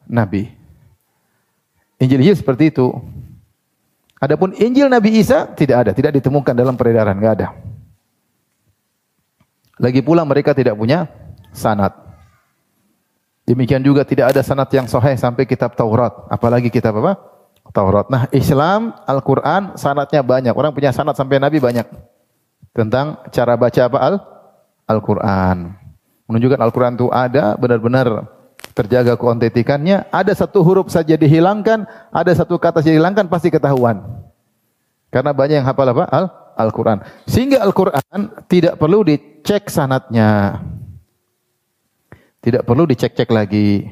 Nabi. 0.07 0.51
Injil 1.99 2.21
Injil 2.21 2.37
seperti 2.39 2.71
itu. 2.71 2.91
Adapun 4.19 4.57
Injil 4.57 4.89
Nabi 4.89 5.21
Isa 5.21 5.51
tidak 5.53 5.89
ada, 5.89 5.91
tidak 5.93 6.17
ditemukan 6.17 6.55
dalam 6.57 6.75
peredaran, 6.79 7.17
enggak 7.19 7.35
ada. 7.43 7.49
Lagi 9.77 10.01
pula 10.01 10.23
mereka 10.23 10.55
tidak 10.55 10.79
punya 10.79 11.11
sanad. 11.51 11.93
Demikian 13.45 13.85
juga 13.85 14.07
tidak 14.09 14.33
ada 14.33 14.41
sanad 14.41 14.71
yang 14.73 14.89
sahih 14.89 15.19
sampai 15.21 15.45
kitab 15.45 15.77
Taurat, 15.77 16.15
apalagi 16.33 16.73
kitab 16.73 16.97
apa? 17.05 17.21
Taurat. 17.75 18.09
Nah, 18.09 18.31
Islam, 18.33 18.95
Al-Qur'an 19.05 19.77
sanadnya 19.77 20.23
banyak. 20.25 20.55
Orang 20.55 20.73
punya 20.73 20.95
sanad 20.95 21.19
sampai 21.19 21.43
Nabi 21.43 21.59
banyak. 21.59 21.85
Tentang 22.73 23.21
cara 23.29 23.59
baca 23.59 23.81
apa? 23.85 23.99
Al 23.99 24.15
Al-Qur'an. 24.89 25.84
Menunjukkan 26.25 26.61
Al-Qur'an 26.61 26.97
itu 26.97 27.13
ada 27.13 27.57
benar-benar 27.61 28.29
terjaga 28.73 29.15
keontentikannya. 29.15 30.09
Ada 30.09 30.33
satu 30.33 30.65
huruf 30.65 30.89
saja 30.89 31.21
dihilangkan, 31.21 31.85
ada 32.09 32.33
satu 32.33 32.57
kata 32.57 32.81
saja 32.81 32.97
dihilangkan 32.97 33.29
pasti 33.29 33.53
ketahuan. 33.53 34.01
Karena 35.13 35.31
banyak 35.37 35.63
yang 35.63 35.69
hafal 35.69 35.87
apa? 35.93 36.05
Al 36.11 36.27
Al-Quran. 36.55 37.03
Sehingga 37.27 37.63
Al-Quran 37.63 38.47
tidak 38.47 38.79
perlu 38.79 39.03
dicek 39.03 39.67
sanatnya. 39.69 40.63
Tidak 42.39 42.63
perlu 42.63 42.85
dicek-cek 42.87 43.29
lagi. 43.33 43.89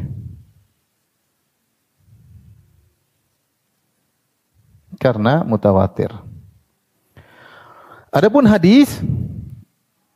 Karena 5.01 5.43
mutawatir. 5.43 6.13
Adapun 8.13 8.45
hadis, 8.45 9.01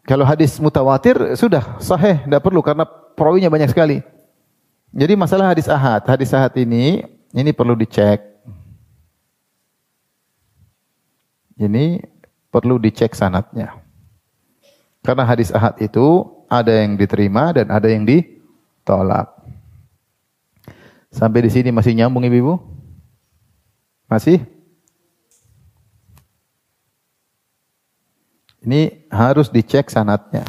kalau 0.06 0.22
hadis 0.22 0.54
mutawatir 0.62 1.18
sudah 1.34 1.82
sahih, 1.82 2.22
tidak 2.22 2.38
perlu 2.38 2.62
karena 2.62 2.86
perawinya 2.86 3.50
banyak 3.50 3.74
sekali. 3.74 3.98
Jadi 4.94 5.18
masalah 5.18 5.50
hadis 5.50 5.66
ahad, 5.66 6.06
hadis 6.06 6.30
ahad 6.30 6.54
ini 6.54 7.02
ini 7.34 7.50
perlu 7.50 7.74
dicek. 7.74 8.22
Ini 11.58 12.06
perlu 12.54 12.78
dicek 12.78 13.18
sanatnya. 13.18 13.74
Karena 15.02 15.26
hadis 15.26 15.50
ahad 15.50 15.74
itu 15.82 16.22
ada 16.46 16.70
yang 16.70 16.94
diterima 16.94 17.50
dan 17.50 17.66
ada 17.74 17.90
yang 17.90 18.06
ditolak. 18.06 19.26
Sampai 21.10 21.42
di 21.42 21.50
sini 21.50 21.74
masih 21.74 21.98
nyambung 21.98 22.22
Ibu? 22.22 22.54
Masih? 24.06 24.38
Ini 28.66 29.06
harus 29.14 29.46
dicek 29.46 29.86
sanatnya. 29.86 30.42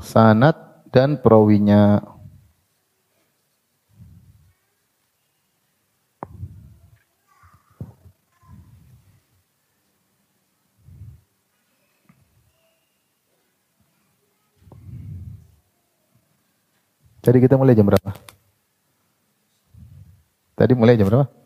sanat 0.00 0.56
dan 0.90 1.20
perawinya. 1.20 2.02
Jadi 17.20 17.36
kita 17.44 17.60
mulai 17.60 17.76
jam 17.76 17.84
berapa? 17.84 18.16
Tadi 20.56 20.72
mulai 20.72 20.96
jam 20.96 21.04
berapa? 21.04 21.39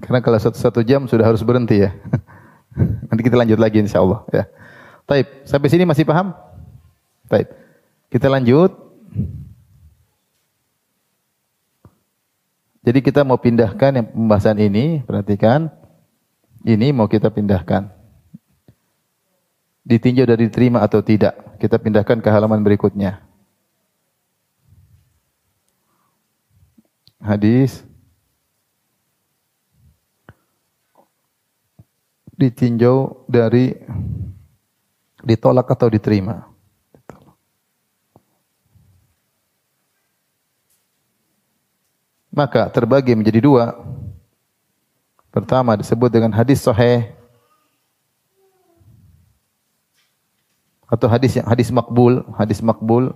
Karena 0.00 0.20
kalau 0.20 0.36
satu, 0.36 0.58
satu 0.58 0.80
jam 0.84 1.08
sudah 1.08 1.24
harus 1.24 1.40
berhenti 1.40 1.84
ya. 1.84 1.90
Nanti 3.08 3.22
kita 3.24 3.36
lanjut 3.40 3.56
lagi 3.56 3.80
insya 3.80 4.04
Allah 4.04 4.20
ya. 4.28 4.44
Taib, 5.06 5.26
sampai 5.46 5.68
sini 5.70 5.86
masih 5.86 6.04
paham? 6.04 6.34
Taib. 7.30 7.48
Kita 8.10 8.26
lanjut. 8.26 8.74
Jadi 12.86 13.02
kita 13.02 13.26
mau 13.26 13.38
pindahkan 13.38 13.98
yang 13.98 14.06
pembahasan 14.06 14.58
ini, 14.62 15.02
perhatikan. 15.02 15.70
Ini 16.66 16.90
mau 16.90 17.06
kita 17.06 17.30
pindahkan. 17.30 17.90
Ditinjau 19.86 20.26
dari 20.26 20.50
diterima 20.50 20.82
atau 20.82 20.98
tidak. 21.02 21.58
Kita 21.62 21.78
pindahkan 21.78 22.18
ke 22.18 22.28
halaman 22.30 22.62
berikutnya. 22.66 23.22
Hadis 27.22 27.85
ditinjau 32.36 33.24
dari 33.26 33.72
ditolak 35.24 35.66
atau 35.72 35.88
diterima. 35.88 36.44
Maka 42.36 42.68
terbagi 42.68 43.16
menjadi 43.16 43.40
dua. 43.40 43.72
Pertama 45.32 45.76
disebut 45.76 46.12
dengan 46.12 46.32
hadis 46.32 46.60
sahih 46.60 47.12
atau 50.86 51.08
hadis 51.08 51.36
yang 51.36 51.48
hadis 51.48 51.68
makbul, 51.72 52.24
hadis 52.36 52.60
makbul 52.60 53.12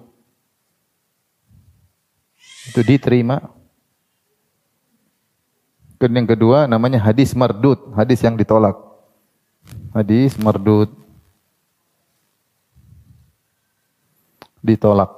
itu 2.68 2.80
diterima. 2.80 3.40
Dan 6.00 6.16
yang 6.16 6.28
kedua 6.28 6.64
namanya 6.64 6.96
hadis 6.96 7.36
mardut, 7.36 7.92
hadis 7.92 8.24
yang 8.24 8.40
ditolak. 8.40 8.89
Hadis 9.90 10.38
mardud. 10.38 10.86
Ditolak. 14.62 15.10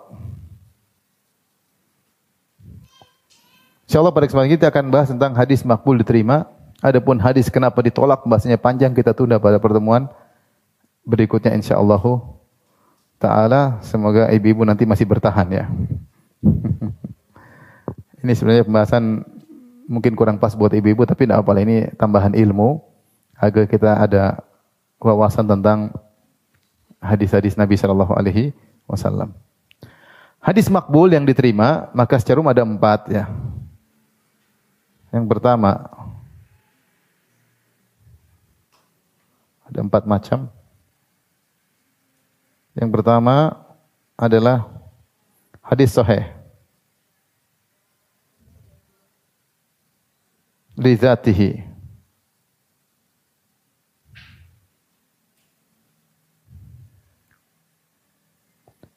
Insyaallah 3.85 4.15
pada 4.17 4.25
kesempatan 4.25 4.53
kita 4.57 4.67
akan 4.73 4.85
bahas 4.89 5.13
tentang 5.13 5.37
hadis 5.37 5.61
makbul 5.69 6.01
diterima. 6.01 6.49
Adapun 6.81 7.21
hadis 7.21 7.53
kenapa 7.53 7.85
ditolak 7.85 8.25
bahasanya 8.25 8.57
panjang 8.57 8.97
kita 8.97 9.13
tunda 9.13 9.37
pada 9.37 9.61
pertemuan 9.61 10.09
berikutnya 11.05 11.53
insyaallah 11.53 12.01
taala. 13.21 13.79
Semoga 13.85 14.33
ibu-ibu 14.33 14.65
nanti 14.65 14.89
masih 14.89 15.05
bertahan 15.05 15.47
ya. 15.53 15.65
Ini 18.25 18.33
sebenarnya 18.33 18.65
pembahasan 18.65 19.27
mungkin 19.91 20.17
kurang 20.17 20.41
pas 20.41 20.57
buat 20.57 20.73
ibu-ibu, 20.73 21.05
tapi 21.05 21.27
tidak 21.27 21.43
apa 21.43 21.59
ini 21.59 21.91
tambahan 21.99 22.33
ilmu 22.39 22.79
agar 23.35 23.67
kita 23.67 23.99
ada 23.99 24.41
wawasan 25.03 25.47
tentang 25.51 25.91
hadis-hadis 27.03 27.59
Nabi 27.59 27.75
Shallallahu 27.75 28.15
Alaihi 28.15 28.55
Wasallam. 28.87 29.35
Hadis 30.39 30.71
makbul 30.71 31.11
yang 31.11 31.27
diterima, 31.27 31.91
maka 31.95 32.19
secara 32.19 32.39
umum 32.39 32.51
ada 32.51 32.63
empat 32.63 33.11
ya. 33.11 33.27
Yang 35.11 35.27
pertama, 35.27 35.71
ada 39.67 39.79
empat 39.83 40.03
macam. 40.07 40.51
Yang 42.75 42.91
pertama 42.91 43.55
adalah 44.19 44.67
hadis 45.63 45.95
sahih. 45.95 46.43
li 50.83 50.97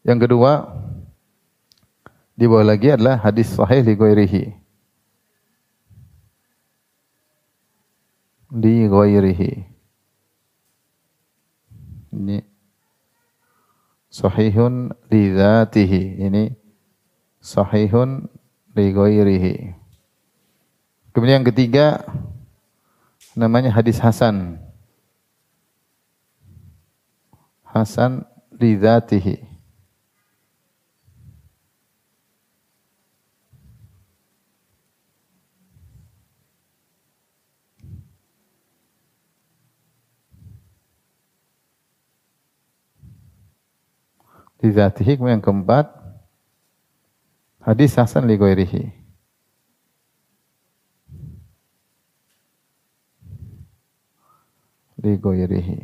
Yang 0.06 0.30
kedua, 0.30 0.70
di 2.38 2.46
bawah 2.46 2.62
lagi 2.62 2.94
adalah 2.94 3.18
hadis 3.26 3.50
sahih 3.50 3.82
li 3.82 3.98
ghairihi. 3.98 4.44
Li 8.54 8.86
ghairihi. 8.86 9.52
Ini 12.14 12.38
sahihun 14.14 14.94
li 15.10 15.34
dzatihi. 15.34 16.04
Ini 16.22 16.54
sahihun 17.42 18.30
li 18.78 18.86
ghairihi. 18.94 19.56
Kemudian 21.18 21.42
yang 21.42 21.50
ketiga 21.50 22.06
namanya 23.34 23.74
hadis 23.74 23.98
hasan. 23.98 24.62
Hasan 27.66 28.22
li 28.54 28.78
dzatihi. 28.78 29.55
Li 44.66 44.74
dzatihi 44.74 45.22
kemudian 45.22 45.38
yang 45.38 45.46
keempat 45.46 45.94
hadis 47.62 47.94
hasan 47.94 48.26
li 48.26 48.34
ghairihi. 48.34 49.06
li 55.06 55.14
ghairihi. 55.22 55.80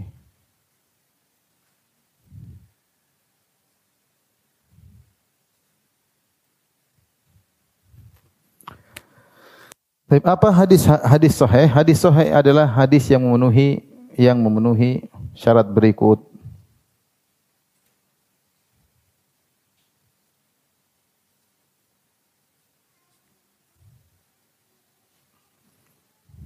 Tapi 10.10 10.28
apa 10.28 10.50
hadis 10.52 10.84
hadis 10.90 11.38
sahih? 11.40 11.70
Hadis 11.72 12.02
sahih 12.02 12.34
adalah 12.36 12.68
hadis 12.68 13.08
yang 13.08 13.24
memenuhi 13.24 13.86
yang 14.18 14.42
memenuhi 14.42 15.08
syarat 15.38 15.70
berikut. 15.70 16.31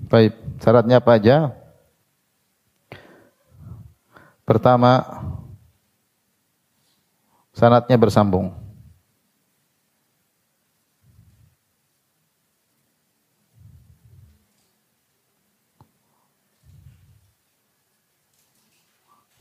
Baik, 0.06 0.38
syaratnya 0.62 1.02
apa 1.02 1.18
aja? 1.18 1.50
Pertama, 4.46 5.02
sanatnya 7.50 7.98
bersambung. 7.98 8.54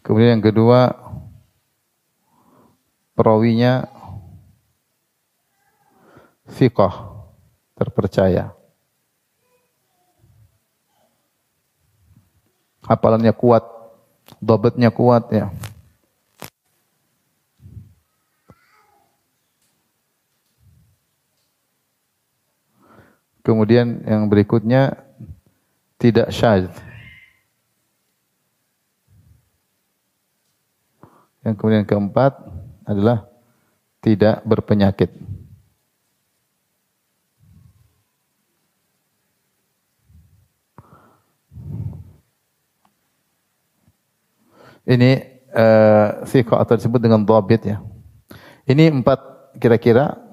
Kemudian 0.00 0.40
yang 0.40 0.44
kedua, 0.44 0.96
perawinya 3.12 3.84
fiqh, 6.48 6.92
terpercaya. 7.76 8.63
Hafalannya 12.84 13.32
kuat, 13.32 13.74
Dobatnya 14.40 14.88
kuat 14.88 15.28
ya. 15.28 15.52
Kemudian 23.44 24.00
yang 24.08 24.24
berikutnya 24.32 24.96
tidak 26.00 26.32
syadz. 26.32 26.72
Yang 31.44 31.54
kemudian 31.60 31.84
keempat 31.84 32.40
adalah 32.88 33.28
tidak 34.00 34.40
berpenyakit. 34.48 35.12
Ini 44.84 45.10
uh, 45.56 46.28
siqah 46.28 46.60
atau 46.60 46.76
disebut 46.76 47.00
dengan 47.00 47.24
dhabit 47.24 47.62
ya. 47.64 47.78
Ini 48.68 48.92
empat 49.00 49.20
kira-kira 49.60 50.24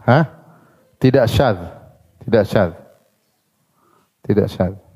Hah? 0.00 0.24
Tidak 0.96 1.28
syad. 1.28 1.56
Tidak 2.24 2.44
syad. 2.48 2.72
Tidak 4.24 4.48
syad. 4.48 4.89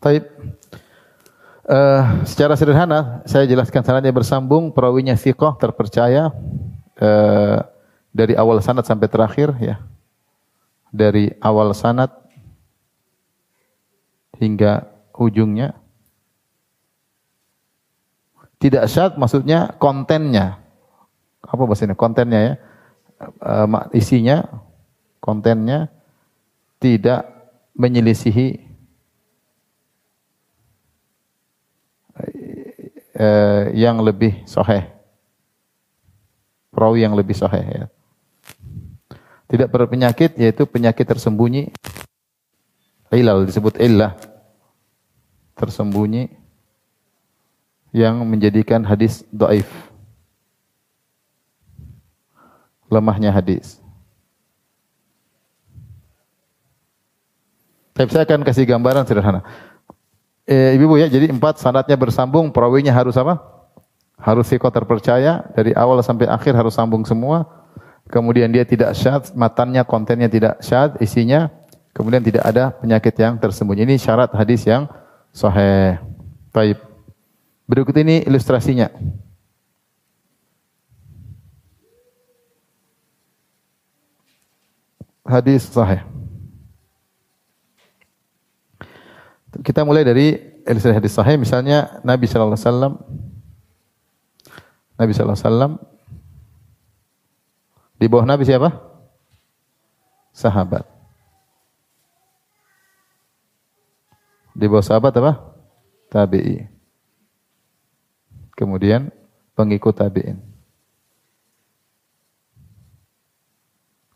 Taib. 0.00 0.24
Uh, 1.66 2.22
secara 2.22 2.54
sederhana 2.54 3.26
saya 3.26 3.42
jelaskan 3.42 3.82
sanadnya 3.82 4.14
bersambung, 4.14 4.70
perawinya 4.70 5.18
siqah 5.18 5.58
terpercaya 5.58 6.30
uh, 7.02 7.58
dari 8.14 8.38
awal 8.38 8.62
sanad 8.62 8.86
sampai 8.86 9.10
terakhir 9.10 9.50
ya. 9.58 9.82
Dari 10.94 11.34
awal 11.42 11.74
sanad 11.74 12.14
hingga 14.38 14.86
ujungnya. 15.16 15.74
Tidak 18.56 18.84
syad 18.88 19.20
maksudnya 19.20 19.76
kontennya. 19.76 20.62
apa 21.46 21.62
bahasa 21.62 21.86
ini 21.86 21.94
kontennya 21.94 22.40
ya 22.42 22.54
uh, 23.22 23.86
isinya 23.94 24.44
kontennya 25.22 25.88
tidak 26.82 27.24
menyelisihi 27.76 28.65
uh, 33.16 33.72
yang 33.72 33.98
lebih 34.04 34.44
sahih. 34.44 34.86
Perawi 36.70 37.08
yang 37.08 37.16
lebih 37.16 37.34
sahih 37.34 37.64
ya. 37.64 37.86
Tidak 39.46 39.68
berpenyakit 39.72 40.36
yaitu 40.36 40.68
penyakit 40.68 41.08
tersembunyi. 41.08 41.72
Ilal 43.10 43.48
disebut 43.48 43.80
illah. 43.80 44.14
Tersembunyi. 45.56 46.28
Yang 47.96 48.16
menjadikan 48.28 48.84
hadis 48.84 49.24
doaif 49.32 49.66
lemahnya 52.86 53.34
hadis. 53.34 53.82
Tapi 57.96 58.12
saya 58.12 58.28
akan 58.28 58.44
kasih 58.44 58.68
gambaran 58.68 59.08
sederhana. 59.08 59.40
Eh, 60.46 60.78
Ibu 60.78 60.94
ya, 60.94 61.10
jadi 61.10 61.26
empat 61.26 61.58
sanatnya 61.58 61.98
bersambung, 61.98 62.54
perawinya 62.54 62.94
harus 62.94 63.18
apa? 63.18 63.42
Harus 64.14 64.46
sikot 64.46 64.70
terpercaya, 64.70 65.42
dari 65.52 65.74
awal 65.74 65.98
sampai 66.06 66.30
akhir 66.30 66.54
harus 66.54 66.72
sambung 66.72 67.02
semua. 67.02 67.66
Kemudian 68.06 68.46
dia 68.54 68.62
tidak 68.62 68.94
syad, 68.94 69.26
matannya, 69.34 69.82
kontennya 69.82 70.30
tidak 70.30 70.62
syad, 70.62 70.94
isinya. 71.02 71.50
Kemudian 71.90 72.22
tidak 72.22 72.46
ada 72.46 72.70
penyakit 72.70 73.18
yang 73.18 73.34
tersembunyi. 73.42 73.82
Ini 73.82 73.98
syarat 73.98 74.30
hadis 74.36 74.62
yang 74.62 74.86
sahih. 75.34 75.98
Baik. 76.54 76.78
Berikut 77.66 77.96
ini 77.98 78.22
ilustrasinya. 78.22 78.92
hadis 85.26 85.66
sahih. 85.66 86.00
Kita 89.62 89.86
mulai 89.86 90.02
dari 90.02 90.34
hadis 90.66 91.14
sahih 91.14 91.38
misalnya 91.38 92.02
Nabi 92.02 92.26
sallallahu 92.26 92.58
alaihi 92.58 92.66
wasallam 92.66 92.94
Nabi 94.98 95.10
sallallahu 95.14 95.38
alaihi 95.38 95.48
wasallam 95.48 95.72
di 97.96 98.06
bawah 98.12 98.28
Nabi 98.28 98.44
siapa? 98.44 98.70
Sahabat. 100.36 100.84
Di 104.52 104.68
bawah 104.68 104.84
sahabat 104.84 105.12
apa? 105.16 105.32
Tabi'i. 106.12 106.64
Kemudian 108.56 109.12
pengikut 109.56 109.96
tabi'in. 109.96 110.40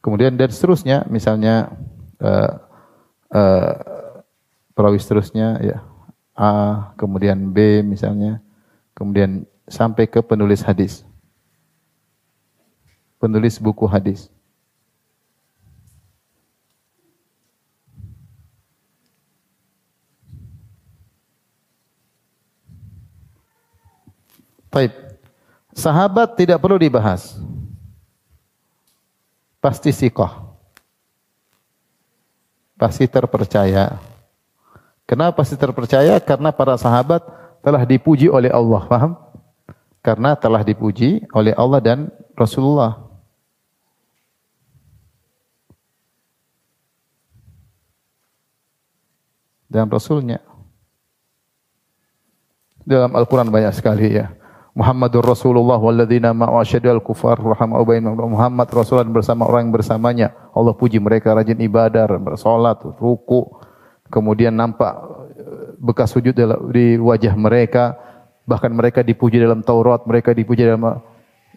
Kemudian 0.01 0.33
dan 0.37 0.49
seterusnya, 0.49 1.05
misalnya 1.13 1.77
uh, 2.25 2.57
uh, 3.37 3.75
perawi 4.81 4.97
seterusnya 4.97 5.61
ya 5.61 5.85
A, 6.33 6.97
kemudian 6.97 7.53
B 7.53 7.85
misalnya, 7.85 8.41
kemudian 8.97 9.45
sampai 9.69 10.09
ke 10.09 10.25
penulis 10.25 10.65
hadis. 10.65 11.05
Penulis 13.21 13.61
buku 13.61 13.85
hadis. 13.85 14.33
Baik. 24.73 24.97
Sahabat 25.77 26.41
tidak 26.41 26.57
perlu 26.57 26.81
dibahas 26.81 27.37
pasti 29.61 29.93
sikoh. 29.93 30.57
Pasti 32.81 33.05
terpercaya. 33.05 34.10
Kenapa 35.11 35.43
pasti 35.43 35.59
terpercaya? 35.59 36.23
Karena 36.23 36.55
para 36.55 36.79
sahabat 36.79 37.19
telah 37.67 37.83
dipuji 37.83 38.31
oleh 38.31 38.47
Allah. 38.55 38.87
Paham? 38.87 39.19
Karena 40.07 40.39
telah 40.39 40.63
dipuji 40.63 41.27
oleh 41.35 41.51
Allah 41.59 41.83
dan 41.83 41.99
Rasulullah. 42.39 43.11
Dan 49.67 49.91
Rasulnya. 49.91 50.39
Dalam 52.87 53.11
Al-Quran 53.11 53.51
banyak 53.51 53.75
sekali 53.75 54.15
ya. 54.15 54.31
Muhammadur 54.79 55.27
Rasulullah 55.27 55.83
walladzina 55.83 56.31
ma'u 56.31 56.63
asyadul 56.63 57.03
kufar 57.03 57.35
rahmau 57.35 57.83
bainahum 57.83 58.31
Muhammad 58.31 58.71
Rasulullah 58.71 59.11
bersama 59.11 59.43
orang 59.51 59.67
yang 59.67 59.75
bersamanya. 59.75 60.29
Allah 60.55 60.71
puji 60.71 61.03
mereka 61.03 61.35
rajin 61.35 61.59
ibadah, 61.59 62.07
bersolat, 62.23 62.79
ruku. 63.03 63.70
Kemudian 64.11 64.53
nampak 64.53 64.93
eh, 65.39 65.79
bekas 65.79 66.13
sujud 66.13 66.35
di 66.75 66.99
wajah 66.99 67.35
mereka. 67.39 67.97
Bahkan 68.45 68.71
mereka 68.75 69.01
dipuji 69.07 69.39
dalam 69.39 69.63
Taurat, 69.63 70.03
mereka 70.05 70.35
dipuji 70.35 70.67
dalam 70.67 70.99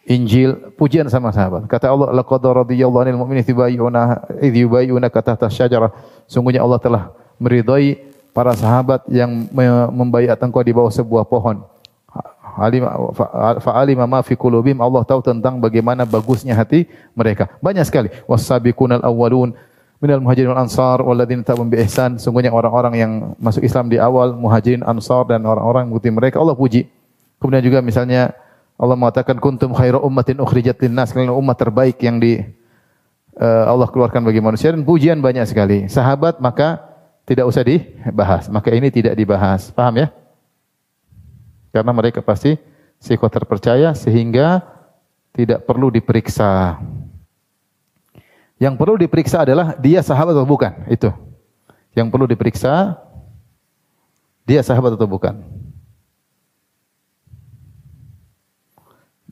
Injil, 0.04 0.76
pujian 0.76 1.08
sama 1.08 1.32
sahabat. 1.32 1.64
Kata 1.66 1.88
Allah, 1.88 2.12
laqad 2.12 2.44
radiyallahu 2.44 3.08
'anil 3.08 3.18
mu'minina 3.18 3.42
idh 4.44 4.56
yubayyuna 4.68 5.08
tahta 5.08 5.48
syajarah. 5.48 5.96
Sungguhnya 6.28 6.60
Allah 6.60 6.78
telah 6.78 7.04
meridai 7.40 8.04
para 8.36 8.52
sahabat 8.52 9.08
yang 9.08 9.48
membaiat 9.96 10.36
engkau 10.44 10.60
di 10.60 10.76
bawah 10.76 10.92
sebuah 10.92 11.24
pohon 11.24 11.64
fa'alima 13.64 14.06
ma 14.06 14.22
fi 14.22 14.38
qulubihim 14.38 14.78
Allah 14.78 15.02
tahu 15.02 15.26
tentang 15.26 15.58
bagaimana 15.58 16.06
bagusnya 16.06 16.54
hati 16.54 16.86
mereka. 17.18 17.50
Banyak 17.64 17.86
sekali. 17.88 18.10
Was-sabiqunal 18.30 19.02
awwalun 19.02 19.58
minal 20.04 20.20
muhajirin 20.20 20.52
wal 20.52 20.60
ansar 20.60 21.00
walladzina 21.00 21.48
tabi'un 21.48 21.72
bi 21.72 21.80
ihsan. 21.88 22.20
Sungguhnya 22.20 22.52
orang-orang 22.52 22.94
yang 23.00 23.12
masuk 23.40 23.64
Islam 23.64 23.88
di 23.88 23.96
awal, 23.96 24.36
muhajirin, 24.36 24.84
ansar 24.84 25.24
dan 25.32 25.48
orang-orang 25.48 25.88
mengikuti 25.88 26.12
mereka 26.12 26.44
Allah 26.44 26.60
puji. 26.60 26.92
Kemudian 27.40 27.64
juga 27.64 27.80
misalnya 27.80 28.36
Allah 28.76 29.00
mengatakan 29.00 29.40
kuntum 29.40 29.72
khairu 29.72 30.04
ummatin 30.04 30.44
ukhrijat 30.44 30.76
linnas, 30.84 31.16
kalian 31.16 31.32
umat 31.32 31.56
terbaik 31.56 32.04
yang 32.04 32.20
di 32.20 32.44
uh, 33.40 33.72
Allah 33.72 33.88
keluarkan 33.88 34.28
bagi 34.28 34.44
manusia 34.44 34.76
dan 34.76 34.84
pujian 34.84 35.24
banyak 35.24 35.48
sekali. 35.48 35.88
Sahabat 35.88 36.44
maka 36.44 36.84
tidak 37.24 37.48
usah 37.48 37.64
dibahas. 37.64 38.52
Maka 38.52 38.76
ini 38.76 38.92
tidak 38.92 39.16
dibahas. 39.16 39.72
Paham 39.72 40.04
ya? 40.04 40.08
Karena 41.72 41.92
mereka 41.96 42.20
pasti 42.20 42.60
psiko 43.00 43.26
terpercaya 43.32 43.96
sehingga 43.96 44.62
tidak 45.34 45.66
perlu 45.66 45.90
diperiksa. 45.90 46.78
Yang 48.64 48.80
perlu 48.80 48.96
diperiksa 48.96 49.44
adalah 49.44 49.76
dia 49.76 50.00
sahabat 50.00 50.40
atau 50.40 50.48
bukan, 50.48 50.72
itu. 50.88 51.12
Yang 51.92 52.08
perlu 52.16 52.24
diperiksa 52.32 52.96
dia 54.48 54.64
sahabat 54.64 54.96
atau 54.96 55.04
bukan. 55.04 55.36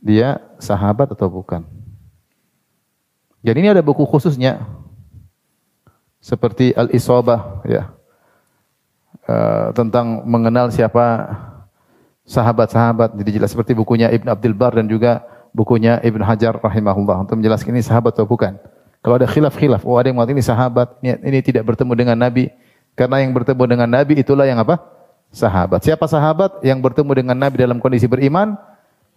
Dia 0.03 0.43
sahabat 0.59 1.15
atau 1.15 1.31
bukan. 1.31 1.63
Jadi 3.39 3.57
ini 3.63 3.71
ada 3.71 3.79
buku 3.79 4.03
khususnya 4.03 4.67
seperti 6.19 6.75
Al-Isobah 6.75 7.63
ya. 7.63 7.87
Uh, 9.31 9.71
tentang 9.71 10.27
mengenal 10.27 10.75
siapa 10.75 11.31
sahabat-sahabat. 12.27 13.15
Jadi 13.15 13.39
jelas 13.39 13.55
seperti 13.55 13.71
bukunya 13.71 14.11
Ibn 14.11 14.27
Abdul 14.27 14.57
Bar 14.59 14.75
dan 14.75 14.91
juga 14.91 15.23
bukunya 15.55 16.03
Ibn 16.03 16.19
Hajar 16.19 16.59
rahimahullah 16.59 17.23
untuk 17.23 17.39
menjelaskan 17.39 17.79
ini 17.79 17.83
sahabat 17.85 18.11
atau 18.11 18.27
bukan. 18.27 18.59
Kalau 19.01 19.17
ada 19.17 19.25
khilaf-khilaf, 19.25 19.81
oh 19.81 19.97
ada 19.97 20.13
yang 20.13 20.21
mengatakan 20.21 20.37
ini 20.37 20.45
sahabat, 20.45 20.87
ini, 21.01 21.17
ini 21.25 21.39
tidak 21.41 21.65
bertemu 21.65 21.93
dengan 21.97 22.17
Nabi. 22.21 22.53
Karena 22.93 23.17
yang 23.25 23.33
bertemu 23.33 23.63
dengan 23.65 23.89
Nabi 23.89 24.13
itulah 24.21 24.45
yang 24.45 24.61
apa? 24.61 24.77
Sahabat. 25.33 25.81
Siapa 25.81 26.05
sahabat 26.05 26.61
yang 26.61 26.77
bertemu 26.77 27.09
dengan 27.17 27.33
Nabi 27.33 27.65
dalam 27.65 27.81
kondisi 27.81 28.05
beriman 28.05 28.53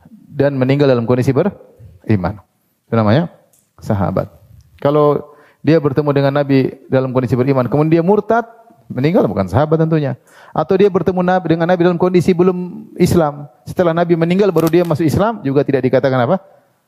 dan 0.09 0.57
meninggal 0.57 0.89
dalam 0.89 1.05
kondisi 1.05 1.37
beriman? 1.37 2.41
Itu 2.89 2.95
namanya 2.97 3.28
sahabat. 3.76 4.32
Kalau 4.80 5.37
dia 5.61 5.76
bertemu 5.76 6.11
dengan 6.16 6.32
Nabi 6.32 6.80
dalam 6.89 7.12
kondisi 7.12 7.37
beriman, 7.37 7.68
kemudian 7.68 8.01
dia 8.01 8.03
murtad, 8.05 8.49
meninggal 8.89 9.28
bukan 9.28 9.53
sahabat 9.53 9.85
tentunya. 9.85 10.16
Atau 10.57 10.80
dia 10.80 10.89
bertemu 10.89 11.20
Nabi 11.20 11.47
dengan 11.57 11.68
Nabi 11.68 11.80
dalam 11.85 12.01
kondisi 12.01 12.32
belum 12.32 12.89
Islam. 12.97 13.53
Setelah 13.68 13.93
Nabi 13.93 14.16
meninggal 14.16 14.49
baru 14.49 14.72
dia 14.72 14.80
masuk 14.87 15.05
Islam 15.05 15.45
juga 15.45 15.61
tidak 15.61 15.85
dikatakan 15.93 16.24
apa? 16.24 16.41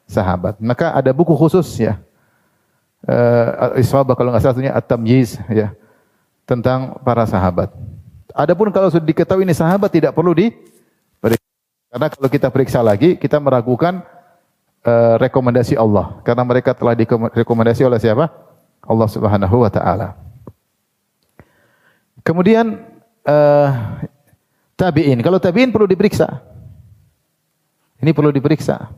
Sahabat. 0.08 0.56
Maka 0.64 0.96
ada 0.96 1.12
buku 1.12 1.36
khusus 1.36 1.66
ya. 1.76 2.00
Uh, 3.06 3.78
Iswabah 3.78 4.18
kalau 4.18 4.34
nggak 4.34 4.42
salah 4.42 4.54
satunya 4.58 4.74
At-Tamyiz 4.74 5.38
ya. 5.46 5.70
Tentang 6.42 6.98
para 7.06 7.22
sahabat. 7.26 7.70
Adapun 8.34 8.68
kalau 8.74 8.90
sudah 8.90 9.06
diketahui 9.06 9.46
ini 9.46 9.54
sahabat 9.54 9.88
tidak 9.88 10.12
perlu 10.12 10.34
di 10.34 10.50
karena 11.96 12.12
kalau 12.12 12.28
kita 12.28 12.52
periksa 12.52 12.84
lagi 12.84 13.16
kita 13.16 13.40
meragukan 13.40 14.04
uh, 14.84 15.16
rekomendasi 15.16 15.80
Allah 15.80 16.20
karena 16.26 16.44
mereka 16.44 16.76
telah 16.76 16.92
direkomendasi 16.92 17.88
oleh 17.88 17.96
siapa? 17.96 18.28
Allah 18.84 19.08
Subhanahu 19.08 19.64
wa 19.64 19.70
taala. 19.72 20.12
Kemudian 22.20 22.84
uh, 23.24 23.68
tabi'in. 24.76 25.22
Kalau 25.22 25.38
tabi'in 25.40 25.72
perlu 25.72 25.88
diperiksa. 25.88 26.42
Ini 28.02 28.12
perlu 28.12 28.28
diperiksa. 28.28 28.92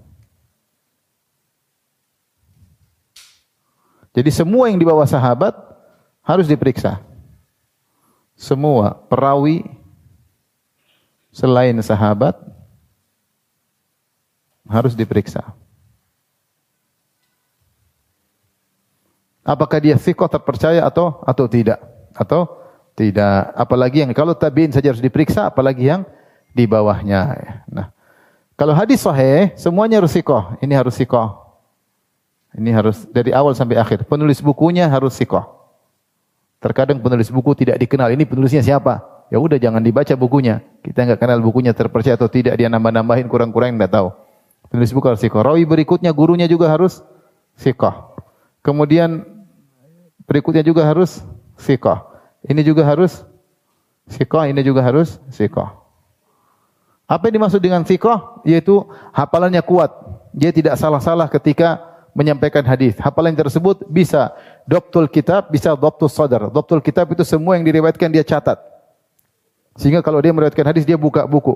Jadi 4.19 4.35
semua 4.35 4.66
yang 4.66 4.83
di 4.83 4.83
bawah 4.83 5.07
sahabat 5.07 5.55
harus 6.27 6.51
diperiksa. 6.51 6.99
Semua 8.35 8.99
perawi 9.07 9.62
selain 11.31 11.79
sahabat 11.79 12.35
harus 14.66 14.99
diperiksa. 14.99 15.55
Apakah 19.47 19.79
dia 19.79 19.95
sikoh 19.95 20.27
terpercaya 20.27 20.83
atau 20.83 21.23
atau 21.23 21.47
tidak? 21.47 21.79
Atau 22.11 22.59
tidak? 22.99 23.55
Apalagi 23.55 24.03
yang 24.03 24.11
kalau 24.19 24.35
tabiin 24.35 24.75
saja 24.75 24.91
harus 24.91 25.01
diperiksa, 25.01 25.47
apalagi 25.47 25.95
yang 25.95 26.03
di 26.59 26.66
bawahnya. 26.66 27.39
Nah, 27.71 27.95
kalau 28.59 28.75
hadis 28.75 28.99
sahih, 28.99 29.55
semuanya 29.55 30.03
harus 30.03 30.11
sikoh. 30.11 30.59
Ini 30.59 30.75
harus 30.75 30.99
sikoh. 30.99 31.48
Ini 32.59 32.75
harus 32.75 33.07
dari 33.09 33.31
awal 33.31 33.55
sampai 33.55 33.79
akhir. 33.79 34.11
Penulis 34.11 34.43
bukunya 34.43 34.91
harus 34.91 35.15
sikoh. 35.15 35.47
Terkadang 36.59 36.99
penulis 36.99 37.31
buku 37.31 37.55
tidak 37.55 37.79
dikenal. 37.79 38.11
Ini 38.11 38.27
penulisnya 38.27 38.67
siapa? 38.67 39.27
Ya 39.31 39.39
udah 39.39 39.63
jangan 39.63 39.79
dibaca 39.79 40.11
bukunya. 40.19 40.59
Kita 40.83 41.07
nggak 41.07 41.23
kenal 41.23 41.39
bukunya 41.39 41.71
terpercaya 41.71 42.19
atau 42.19 42.27
tidak. 42.27 42.59
Dia 42.59 42.67
nambah-nambahin 42.67 43.31
kurang-kurang 43.31 43.79
nggak 43.79 43.95
tahu. 43.95 44.11
Penulis 44.75 44.91
buku 44.91 45.07
harus 45.07 45.23
sikoh. 45.23 45.41
Rawi 45.47 45.63
berikutnya 45.63 46.11
gurunya 46.11 46.51
juga 46.51 46.67
harus 46.67 46.99
sikoh. 47.55 48.19
Kemudian 48.67 49.39
Berikutnya 50.29 50.61
juga 50.61 50.85
harus 50.85 51.25
sikoh. 51.57 52.05
Ini 52.45 52.61
juga 52.61 52.85
harus 52.85 53.25
sikoh, 54.13 54.45
ini 54.45 54.61
juga 54.61 54.85
harus 54.85 55.17
sikoh. 55.33 55.73
Apa 57.09 57.33
yang 57.33 57.41
dimaksud 57.41 57.65
dengan 57.65 57.89
sikoh? 57.89 58.45
Yaitu 58.45 58.85
hafalannya 59.17 59.65
kuat. 59.65 59.89
Dia 60.37 60.53
tidak 60.53 60.77
salah-salah 60.77 61.33
ketika 61.33 61.81
menyampaikan 62.19 62.66
hadis. 62.66 62.99
Hafalan 62.99 63.39
tersebut 63.39 63.87
bisa 63.87 64.35
doktul 64.66 65.07
kitab, 65.07 65.47
bisa 65.55 65.79
doktul 65.79 66.11
sadar. 66.11 66.51
Doktul 66.51 66.83
kitab 66.83 67.07
itu 67.14 67.23
semua 67.23 67.55
yang 67.55 67.62
diriwayatkan 67.62 68.11
dia 68.11 68.27
catat. 68.27 68.59
Sehingga 69.79 70.03
kalau 70.03 70.19
dia 70.19 70.35
meriwayatkan 70.35 70.66
hadis, 70.75 70.83
dia 70.83 70.99
buka 70.99 71.23
buku. 71.31 71.55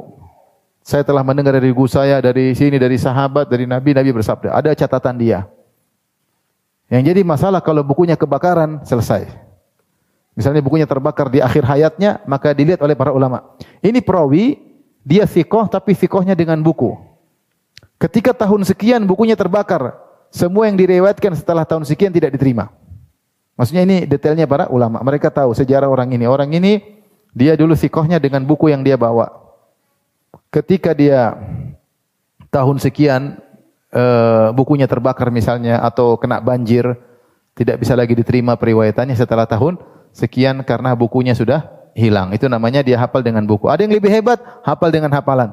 Saya 0.86 1.02
telah 1.02 1.26
mendengar 1.26 1.58
dari 1.58 1.74
guru 1.74 1.90
saya, 1.90 2.22
dari 2.22 2.54
sini, 2.54 2.78
dari 2.78 2.94
sahabat, 2.94 3.50
dari 3.50 3.66
Nabi, 3.66 3.90
Nabi 3.90 4.14
bersabda. 4.14 4.54
Ada 4.54 4.70
catatan 4.78 5.18
dia. 5.18 5.50
Yang 6.86 7.10
jadi 7.10 7.20
masalah 7.26 7.58
kalau 7.58 7.82
bukunya 7.82 8.14
kebakaran, 8.14 8.86
selesai. 8.86 9.26
Misalnya 10.38 10.62
bukunya 10.62 10.86
terbakar 10.86 11.26
di 11.26 11.42
akhir 11.42 11.66
hayatnya, 11.66 12.22
maka 12.30 12.54
dilihat 12.54 12.78
oleh 12.78 12.94
para 12.94 13.10
ulama. 13.10 13.58
Ini 13.82 13.98
perawi, 13.98 14.62
dia 15.02 15.26
sikoh 15.26 15.66
tapi 15.66 15.98
sikohnya 15.98 16.38
dengan 16.38 16.62
buku. 16.62 16.94
Ketika 17.98 18.34
tahun 18.34 18.62
sekian 18.66 19.02
bukunya 19.06 19.34
terbakar, 19.38 20.11
semua 20.32 20.64
yang 20.64 20.80
direwetkan 20.80 21.36
setelah 21.36 21.68
tahun 21.68 21.84
sekian 21.84 22.08
tidak 22.08 22.32
diterima. 22.32 22.72
Maksudnya 23.52 23.84
ini 23.84 24.08
detailnya 24.08 24.48
para 24.48 24.64
ulama. 24.72 25.04
Mereka 25.04 25.28
tahu 25.28 25.52
sejarah 25.52 25.92
orang 25.92 26.08
ini. 26.16 26.24
Orang 26.24 26.56
ini 26.56 26.80
dia 27.36 27.52
dulu 27.52 27.76
sikohnya 27.76 28.16
dengan 28.16 28.40
buku 28.48 28.72
yang 28.72 28.80
dia 28.80 28.96
bawa. 28.96 29.28
Ketika 30.48 30.96
dia 30.96 31.36
tahun 32.48 32.80
sekian 32.80 33.36
uh, 33.92 34.56
bukunya 34.56 34.88
terbakar 34.88 35.28
misalnya 35.28 35.84
atau 35.84 36.16
kena 36.16 36.40
banjir, 36.40 36.96
tidak 37.52 37.84
bisa 37.84 37.92
lagi 37.92 38.16
diterima 38.16 38.56
periwayatannya 38.56 39.12
setelah 39.12 39.44
tahun 39.44 39.76
sekian 40.16 40.64
karena 40.64 40.96
bukunya 40.96 41.36
sudah 41.36 41.68
hilang. 41.92 42.32
Itu 42.32 42.48
namanya 42.48 42.80
dia 42.80 42.96
hafal 42.96 43.20
dengan 43.20 43.44
buku. 43.44 43.68
Ada 43.68 43.84
yang 43.84 43.92
lebih 43.92 44.08
hebat, 44.08 44.40
hafal 44.64 44.88
dengan 44.88 45.12
hafalan. 45.12 45.52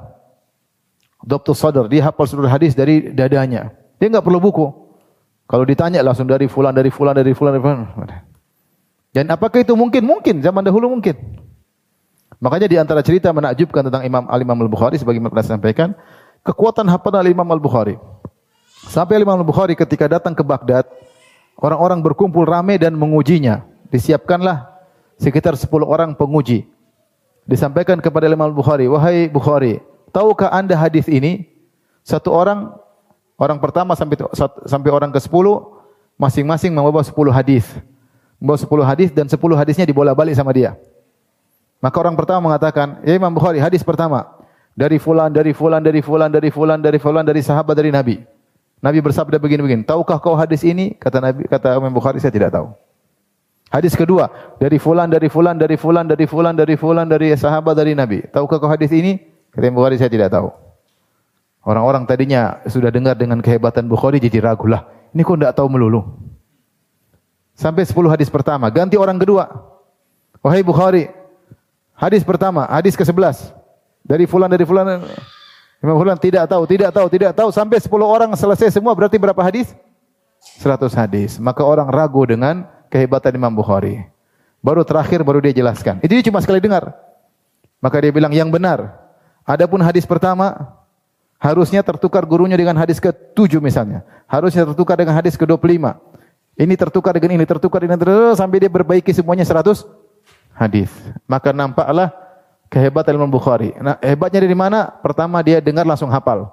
Dokter 1.19 1.51
Sadar, 1.51 1.91
dia 1.91 2.07
hafal 2.07 2.31
seluruh 2.31 2.47
hadis 2.47 2.71
dari 2.71 3.11
dadanya. 3.11 3.75
Dia 3.99 4.07
nggak 4.07 4.25
perlu 4.25 4.39
buku. 4.39 4.67
Kalau 5.49 5.65
ditanya 5.67 5.99
langsung 5.99 6.29
dari 6.29 6.47
fulan, 6.47 6.71
dari 6.71 6.87
fulan, 6.89 7.13
dari 7.13 7.33
fulan, 7.35 7.51
dari 7.57 7.63
fulan. 7.63 7.79
Dan 9.11 9.25
apakah 9.33 9.59
itu 9.65 9.73
mungkin? 9.73 10.05
Mungkin, 10.05 10.39
zaman 10.45 10.61
dahulu 10.61 10.93
mungkin. 10.93 11.17
Makanya 12.39 12.67
di 12.71 12.77
antara 12.79 13.03
cerita 13.03 13.33
menakjubkan 13.35 13.91
tentang 13.91 14.05
Imam 14.07 14.23
Al-Imam 14.29 14.55
Al-Bukhari 14.55 14.95
sebagaimana 14.95 15.33
pernah 15.33 15.49
sampaikan, 15.49 15.91
kekuatan 16.47 16.87
hafalan 16.87 17.27
Al-Imam 17.27 17.49
Al-Bukhari. 17.51 17.99
Sampai 18.87 19.19
Imam 19.19 19.43
Bukhari 19.43 19.75
ketika 19.75 20.07
datang 20.07 20.31
ke 20.31 20.39
Baghdad, 20.39 20.87
orang-orang 21.59 21.99
berkumpul 21.99 22.47
ramai 22.47 22.79
dan 22.79 22.95
mengujinya. 22.95 23.67
Disiapkanlah 23.91 24.69
sekitar 25.19 25.59
10 25.59 25.67
orang 25.83 26.15
penguji. 26.15 26.63
Disampaikan 27.43 27.99
kepada 27.99 28.29
Imam 28.29 28.53
Bukhari, 28.53 28.87
"Wahai 28.87 29.27
Bukhari, 29.27 29.83
tahukah 30.13 30.53
Anda 30.53 30.77
hadis 30.79 31.09
ini?" 31.09 31.49
Satu 32.07 32.31
orang 32.31 32.71
orang 33.39 33.57
pertama 33.57 33.95
sampai 33.95 34.19
sampai 34.67 34.89
orang 34.91 35.09
ke-10 35.15 35.47
masing-masing 36.19 36.75
membawa 36.75 36.99
10 36.99 37.15
hadis. 37.31 37.65
Membawa 38.35 38.59
10 38.59 38.83
hadis 38.83 39.09
dan 39.15 39.25
10 39.31 39.39
hadisnya 39.55 39.87
dibola-balik 39.87 40.35
sama 40.35 40.51
dia. 40.51 40.75
Maka 41.79 41.95
orang 41.95 42.19
pertama 42.19 42.51
mengatakan, 42.51 42.99
"Ya 43.07 43.15
Imam 43.15 43.31
Bukhari, 43.31 43.63
hadis 43.63 43.79
pertama 43.79 44.27
dari 44.75 44.99
fulan, 44.99 45.31
dari 45.31 45.55
fulan, 45.55 45.79
dari 45.79 46.03
fulan, 46.03 46.27
dari 46.27 46.51
fulan, 46.51 46.79
dari 46.83 46.99
fulan, 46.99 47.23
dari 47.23 47.39
sahabat, 47.39 47.73
dari 47.79 47.89
Nabi." 47.89 48.19
Nabi 48.79 48.99
bersabda 49.03 49.39
begini-begini. 49.39 49.83
Tahukah 49.83 50.19
kau 50.19 50.35
hadis 50.35 50.63
ini? 50.63 50.95
Kata 50.95 51.19
Nabi, 51.19 51.47
kata 51.47 51.75
Imam 51.79 51.91
Bukhari, 51.91 52.19
saya 52.19 52.31
tidak 52.31 52.51
tahu. 52.55 52.71
Hadis 53.69 53.93
kedua, 53.93 54.31
dari 54.59 54.79
fulan, 54.79 55.07
dari 55.11 55.27
fulan, 55.27 55.55
dari 55.55 55.75
fulan, 55.75 56.07
dari 56.07 56.25
fulan, 56.25 56.55
dari 56.55 56.75
fulan, 56.79 57.05
dari 57.07 57.27
sahabat, 57.35 57.75
dari 57.75 57.91
Nabi. 57.95 58.23
Tahukah 58.27 58.59
kau 58.59 58.71
hadis 58.71 58.91
ini? 58.95 59.19
Kata 59.51 59.67
Imam 59.67 59.83
Bukhari, 59.83 59.99
saya 59.99 60.11
tidak 60.11 60.31
tahu. 60.31 60.68
Orang-orang 61.63 62.07
tadinya 62.07 62.63
sudah 62.65 62.89
dengar 62.89 63.19
dengan 63.19 63.43
kehebatan 63.43 63.85
Bukhari, 63.85 64.17
jadi 64.17 64.39
ragu 64.39 64.65
lah. 64.65 64.87
Ini 65.11 65.21
kok 65.21 65.35
tidak 65.35 65.53
tahu 65.59 65.67
melulu. 65.67 66.01
Sampai 67.51 67.83
10 67.83 68.07
hadis 68.07 68.31
pertama. 68.31 68.71
Ganti 68.71 68.95
orang 68.95 69.19
kedua. 69.19 69.51
Wahai 70.39 70.63
Bukhari, 70.63 71.11
hadis 71.91 72.23
pertama, 72.23 72.63
hadis 72.71 72.95
ke-11. 72.95 73.51
Dari 74.07 74.23
fulan, 74.23 74.47
dari 74.47 74.63
fulan, 74.63 75.03
Imam 75.79 75.95
Fulan 75.95 76.19
tidak 76.19 76.43
tahu, 76.47 76.63
tidak 76.67 76.91
tahu, 76.91 77.07
tidak 77.07 77.31
tahu 77.35 77.49
sampai 77.55 77.79
10 77.79 77.87
orang 78.03 78.31
selesai 78.35 78.67
semua 78.71 78.91
berarti 78.91 79.15
berapa 79.15 79.39
hadis? 79.39 79.71
100 80.59 80.91
hadis. 80.95 81.39
Maka 81.39 81.63
orang 81.63 81.87
ragu 81.87 82.23
dengan 82.27 82.67
kehebatan 82.91 83.35
Imam 83.35 83.51
Bukhari. 83.51 84.03
Baru 84.59 84.83
terakhir 84.83 85.23
baru 85.23 85.39
dia 85.39 85.55
jelaskan. 85.55 86.03
Dia 86.03 86.19
cuma 86.19 86.43
sekali 86.43 86.59
dengar. 86.59 86.91
Maka 87.79 87.95
dia 88.03 88.11
bilang 88.11 88.35
yang 88.35 88.51
benar. 88.51 88.91
Adapun 89.47 89.79
hadis 89.79 90.03
pertama 90.03 90.67
harusnya 91.39 91.81
tertukar 91.81 92.27
gurunya 92.27 92.59
dengan 92.59 92.75
hadis 92.75 92.99
ke-7 92.99 93.63
misalnya. 93.63 94.03
Harusnya 94.27 94.67
tertukar 94.67 94.99
dengan 94.99 95.15
hadis 95.15 95.39
ke-25. 95.39 95.79
Ini 96.59 96.73
tertukar 96.75 97.15
dengan 97.15 97.39
ini, 97.39 97.47
tertukar 97.47 97.79
dengan 97.79 97.95
terus 97.95 98.35
sampai 98.35 98.59
dia 98.59 98.67
berbaiki 98.67 99.15
semuanya 99.15 99.47
100 99.47 99.87
hadis. 100.51 100.91
Maka 101.23 101.55
nampaklah 101.55 102.11
kehebatan 102.67 103.15
Imam 103.15 103.31
Bukhari. 103.31 103.71
Nah, 103.79 103.95
hebatnya 104.03 104.43
dari 104.43 104.53
mana? 104.53 104.91
Pertama 104.99 105.39
dia 105.39 105.63
dengar 105.63 105.87
langsung 105.87 106.11
hafal. 106.11 106.51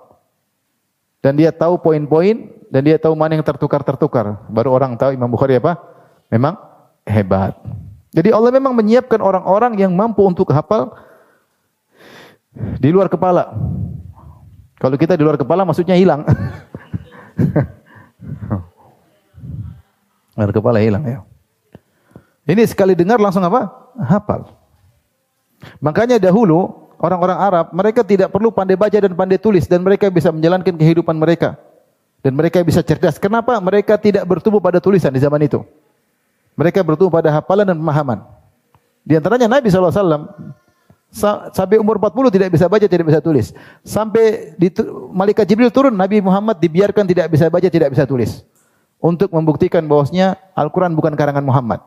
Dan 1.19 1.35
dia 1.35 1.51
tahu 1.51 1.83
poin-poin 1.83 2.55
dan 2.71 2.87
dia 2.87 3.03
tahu 3.03 3.19
mana 3.19 3.35
yang 3.35 3.43
tertukar-tertukar. 3.43 4.47
Baru 4.47 4.71
orang 4.71 4.95
tahu 4.95 5.11
Imam 5.11 5.27
Bukhari 5.27 5.59
apa? 5.59 5.75
Memang 6.31 6.55
hebat. 7.03 7.59
Jadi 8.15 8.31
Allah 8.31 8.55
memang 8.55 8.71
menyiapkan 8.73 9.19
orang-orang 9.19 9.75
yang 9.75 9.91
mampu 9.91 10.23
untuk 10.23 10.47
hafal 10.55 10.95
di 12.79 12.89
luar 12.95 13.11
kepala. 13.11 13.53
Kalau 14.77 14.97
kita 15.01 15.17
di 15.17 15.25
luar 15.25 15.41
kepala 15.41 15.65
maksudnya 15.65 15.97
hilang. 15.97 16.25
luar 20.37 20.53
kepala 20.53 20.79
hilang 20.85 21.05
ya. 21.09 21.25
Ini 22.47 22.63
sekali 22.69 22.93
dengar 22.95 23.19
langsung 23.19 23.43
apa? 23.43 23.73
Hafal. 23.97 24.53
Makanya 25.81 26.21
dahulu 26.21 26.89
orang-orang 27.01 27.39
Arab 27.41 27.67
mereka 27.73 28.05
tidak 28.05 28.29
perlu 28.31 28.53
pandai 28.53 28.77
baca 28.77 28.99
dan 29.01 29.17
pandai 29.17 29.41
tulis 29.41 29.65
dan 29.65 29.81
mereka 29.83 30.13
bisa 30.13 30.29
menjalankan 30.31 30.77
kehidupan 30.77 31.17
mereka. 31.17 31.57
Dan 32.21 32.35
mereka 32.35 32.61
bisa 32.67 32.83
cerdas. 32.83 33.23
Kenapa? 33.23 33.55
Mereka 33.63 33.97
tidak 34.03 34.27
bertumbuh 34.27 34.59
pada 34.59 34.83
tulisan 34.83 35.15
di 35.15 35.21
zaman 35.23 35.47
itu. 35.47 35.63
Mereka 36.59 36.83
bertumbuh 36.83 37.23
pada 37.23 37.31
hafalan 37.31 37.69
dan 37.69 37.77
pemahaman. 37.79 38.19
Di 39.07 39.15
antaranya 39.15 39.47
Nabi 39.47 39.71
SAW 39.71 40.27
sampai 41.53 41.81
umur 41.81 41.97
40 41.97 42.29
tidak 42.29 42.49
bisa 42.53 42.67
baca, 42.69 42.85
tidak 42.85 43.07
bisa 43.09 43.21
tulis. 43.25 43.57
Sampai 43.81 44.53
di, 44.61 44.69
malaikat 45.17 45.49
Jibril 45.49 45.73
turun, 45.73 45.97
Nabi 45.97 46.21
Muhammad 46.21 46.61
dibiarkan 46.61 47.09
tidak 47.09 47.33
bisa 47.33 47.49
baca, 47.49 47.69
tidak 47.73 47.89
bisa 47.93 48.05
tulis. 48.05 48.45
Untuk 49.01 49.33
membuktikan 49.33 49.85
bahwasanya 49.89 50.37
Al-Quran 50.53 50.93
bukan 50.93 51.17
karangan 51.17 51.45
Muhammad. 51.45 51.81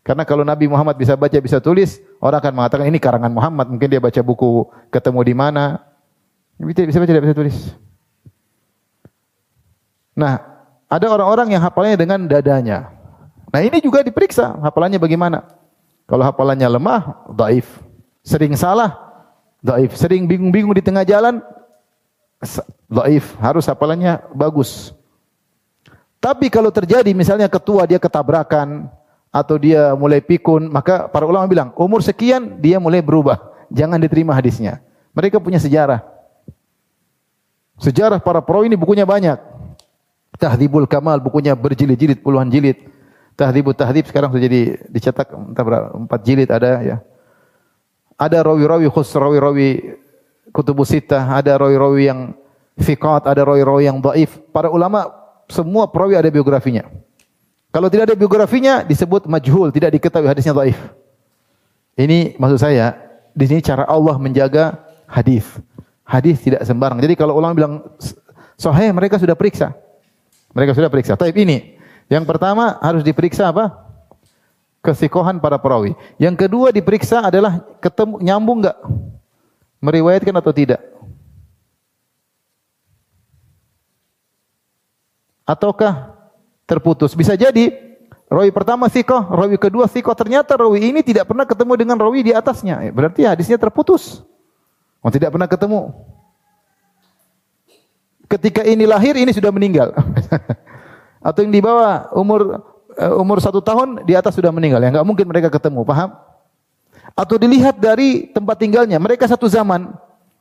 Karena 0.00 0.24
kalau 0.24 0.48
Nabi 0.48 0.64
Muhammad 0.64 0.96
bisa 0.96 1.12
baca, 1.12 1.36
bisa 1.36 1.60
tulis, 1.60 2.00
orang 2.24 2.40
akan 2.40 2.52
mengatakan 2.56 2.84
ini 2.88 2.96
karangan 2.96 3.32
Muhammad. 3.32 3.68
Mungkin 3.68 3.88
dia 3.88 4.00
baca 4.00 4.20
buku 4.24 4.68
ketemu 4.88 5.20
di 5.24 5.34
mana. 5.36 5.64
Tidak 6.56 6.88
bisa 6.88 6.98
baca, 7.00 7.10
tidak 7.12 7.24
bisa 7.28 7.36
tulis. 7.36 7.56
Nah, 10.16 10.40
ada 10.88 11.06
orang-orang 11.06 11.52
yang 11.52 11.62
hafalannya 11.64 11.96
dengan 12.00 12.20
dadanya. 12.28 13.00
Nah 13.50 13.60
ini 13.62 13.82
juga 13.82 14.02
diperiksa 14.02 14.58
hafalannya 14.62 14.98
bagaimana. 14.98 15.42
Kalau 16.06 16.22
hafalannya 16.26 16.66
lemah, 16.66 17.30
daif. 17.34 17.66
Sering 18.30 18.54
salah, 18.54 18.94
daif. 19.58 19.98
Sering 19.98 20.22
bingung-bingung 20.30 20.70
di 20.70 20.78
tengah 20.86 21.02
jalan, 21.02 21.42
daif. 22.86 23.34
Harus 23.42 23.66
hafalannya 23.66 24.22
bagus. 24.30 24.94
Tapi 26.22 26.46
kalau 26.46 26.70
terjadi 26.70 27.10
misalnya 27.10 27.50
ketua 27.50 27.90
dia 27.90 27.98
ketabrakan 27.98 28.86
atau 29.34 29.58
dia 29.58 29.98
mulai 29.98 30.22
pikun, 30.22 30.70
maka 30.70 31.10
para 31.10 31.26
ulama 31.26 31.50
bilang 31.50 31.74
umur 31.74 32.06
sekian 32.06 32.62
dia 32.62 32.78
mulai 32.78 33.02
berubah, 33.02 33.66
jangan 33.66 33.98
diterima 33.98 34.30
hadisnya. 34.30 34.78
Mereka 35.10 35.42
punya 35.42 35.58
sejarah. 35.58 36.06
Sejarah 37.82 38.22
para 38.22 38.38
perawi 38.38 38.70
ini 38.70 38.78
bukunya 38.78 39.02
banyak. 39.02 39.40
Tahdhibul 40.38 40.86
Kamal 40.86 41.18
bukunya 41.18 41.58
berjilid-jilid 41.58 42.22
puluhan 42.22 42.46
jilid. 42.46 42.78
Tahdhibut 43.34 43.74
Tahdhib 43.74 44.06
sekarang 44.06 44.30
sudah 44.30 44.44
jadi 44.46 44.60
dicetak 44.86 45.34
entah 45.34 45.64
berapa 45.66 45.98
empat 45.98 46.20
jilid 46.22 46.48
ada 46.52 46.78
ya. 46.84 46.96
Ada 48.20 48.44
rawi-rawi 48.44 48.84
khusus 48.92 49.16
rawi-rawi 49.16 49.96
kutubus 50.52 50.92
sittah, 50.92 51.24
ada 51.24 51.56
rawi-rawi 51.56 52.12
yang 52.12 52.20
fiqat, 52.76 53.24
ada 53.24 53.40
rawi-rawi 53.48 53.88
yang 53.88 53.96
dhaif. 54.04 54.36
Para 54.52 54.68
ulama 54.68 55.08
semua 55.48 55.88
perawi 55.88 56.20
ada 56.20 56.28
biografinya. 56.28 56.84
Kalau 57.72 57.88
tidak 57.88 58.12
ada 58.12 58.16
biografinya 58.18 58.84
disebut 58.84 59.24
majhul, 59.24 59.72
tidak 59.72 59.96
diketahui 59.96 60.28
hadisnya 60.28 60.52
dhaif. 60.52 60.76
Ini 61.96 62.36
maksud 62.36 62.60
saya, 62.60 62.98
di 63.32 63.44
sini 63.46 63.64
cara 63.64 63.86
Allah 63.86 64.20
menjaga 64.20 64.78
hadis. 65.08 65.46
Hadis 66.04 66.42
tidak 66.42 66.66
sembarang. 66.66 66.98
Jadi 66.98 67.14
kalau 67.14 67.38
ulama 67.38 67.54
bilang 67.54 67.74
sahih 68.58 68.90
mereka 68.90 69.16
sudah 69.16 69.38
periksa. 69.38 69.70
Mereka 70.50 70.74
sudah 70.74 70.90
periksa. 70.90 71.14
Tapi 71.14 71.30
ini 71.46 71.78
yang 72.10 72.26
pertama 72.26 72.76
harus 72.82 73.06
diperiksa 73.06 73.54
apa? 73.54 73.89
Kesikohan 74.80 75.36
para 75.36 75.60
perawi. 75.60 75.92
Yang 76.16 76.48
kedua 76.48 76.72
diperiksa 76.72 77.20
adalah 77.28 77.60
ketemu 77.84 78.16
nyambung 78.24 78.64
enggak? 78.64 78.78
Meriwayatkan 79.80 80.32
atau 80.32 80.52
tidak? 80.56 80.80
Ataukah 85.44 86.16
terputus? 86.64 87.12
Bisa 87.12 87.36
jadi 87.36 87.76
rawi 88.32 88.48
pertama 88.48 88.88
sikoh, 88.88 89.20
rawi 89.28 89.60
kedua 89.60 89.84
sikoh. 89.84 90.16
Ternyata 90.16 90.56
rawi 90.56 90.80
ini 90.94 91.04
tidak 91.04 91.28
pernah 91.28 91.44
ketemu 91.44 91.72
dengan 91.76 91.96
rawi 92.00 92.24
di 92.24 92.32
atasnya. 92.32 92.80
Berarti 92.88 93.28
hadisnya 93.28 93.60
terputus. 93.60 94.24
Oh, 95.04 95.12
tidak 95.12 95.32
pernah 95.36 95.48
ketemu. 95.48 95.92
Ketika 98.30 98.62
ini 98.64 98.86
lahir, 98.86 99.18
ini 99.18 99.34
sudah 99.34 99.50
meninggal. 99.52 99.92
Atau 101.28 101.44
yang 101.44 101.52
dibawa 101.52 102.08
umur 102.16 102.62
umur 103.16 103.40
satu 103.40 103.64
tahun 103.64 104.04
di 104.04 104.12
atas 104.12 104.36
sudah 104.36 104.52
meninggal. 104.52 104.82
Ya 104.82 104.92
nggak 104.92 105.06
mungkin 105.06 105.26
mereka 105.28 105.48
ketemu, 105.48 105.86
paham? 105.86 106.12
Atau 107.16 107.40
dilihat 107.40 107.80
dari 107.80 108.28
tempat 108.30 108.60
tinggalnya. 108.60 109.00
Mereka 109.00 109.24
satu 109.24 109.48
zaman. 109.48 109.92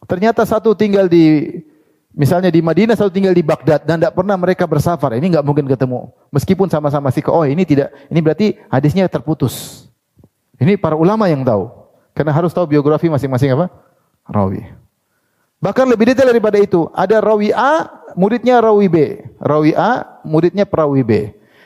Ternyata 0.05 0.43
satu 0.43 0.75
tinggal 0.75 1.07
di 1.07 1.59
misalnya 2.13 2.51
di 2.51 2.59
Madinah, 2.59 2.97
satu 2.97 3.11
tinggal 3.13 3.31
di 3.31 3.45
Baghdad 3.45 3.85
dan 3.85 4.01
tidak 4.01 4.13
pernah 4.17 4.35
mereka 4.35 4.67
bersafar. 4.67 5.15
Ini 5.15 5.39
nggak 5.39 5.45
mungkin 5.45 5.65
ketemu. 5.69 6.11
Meskipun 6.33 6.67
sama-sama 6.67 7.07
sih, 7.13 7.23
oh 7.29 7.45
ini 7.45 7.63
tidak, 7.63 7.93
ini 8.11 8.19
berarti 8.19 8.47
hadisnya 8.67 9.07
terputus. 9.07 9.85
Ini 10.59 10.75
para 10.75 10.99
ulama 10.99 11.31
yang 11.31 11.45
tahu. 11.47 11.71
Karena 12.11 12.35
harus 12.35 12.51
tahu 12.51 12.67
biografi 12.67 13.07
masing-masing 13.07 13.55
apa? 13.55 13.71
rawi. 14.29 14.61
Bahkan 15.59 15.85
lebih 15.91 16.13
detail 16.13 16.31
daripada 16.31 16.55
itu, 16.55 16.87
ada 16.95 17.19
rawi 17.19 17.51
A, 17.51 17.87
muridnya 18.15 18.63
rawi 18.63 18.87
B. 18.87 18.97
Rawi 19.43 19.75
A, 19.75 20.21
muridnya 20.23 20.63
perawi 20.63 21.03
B. 21.03 21.11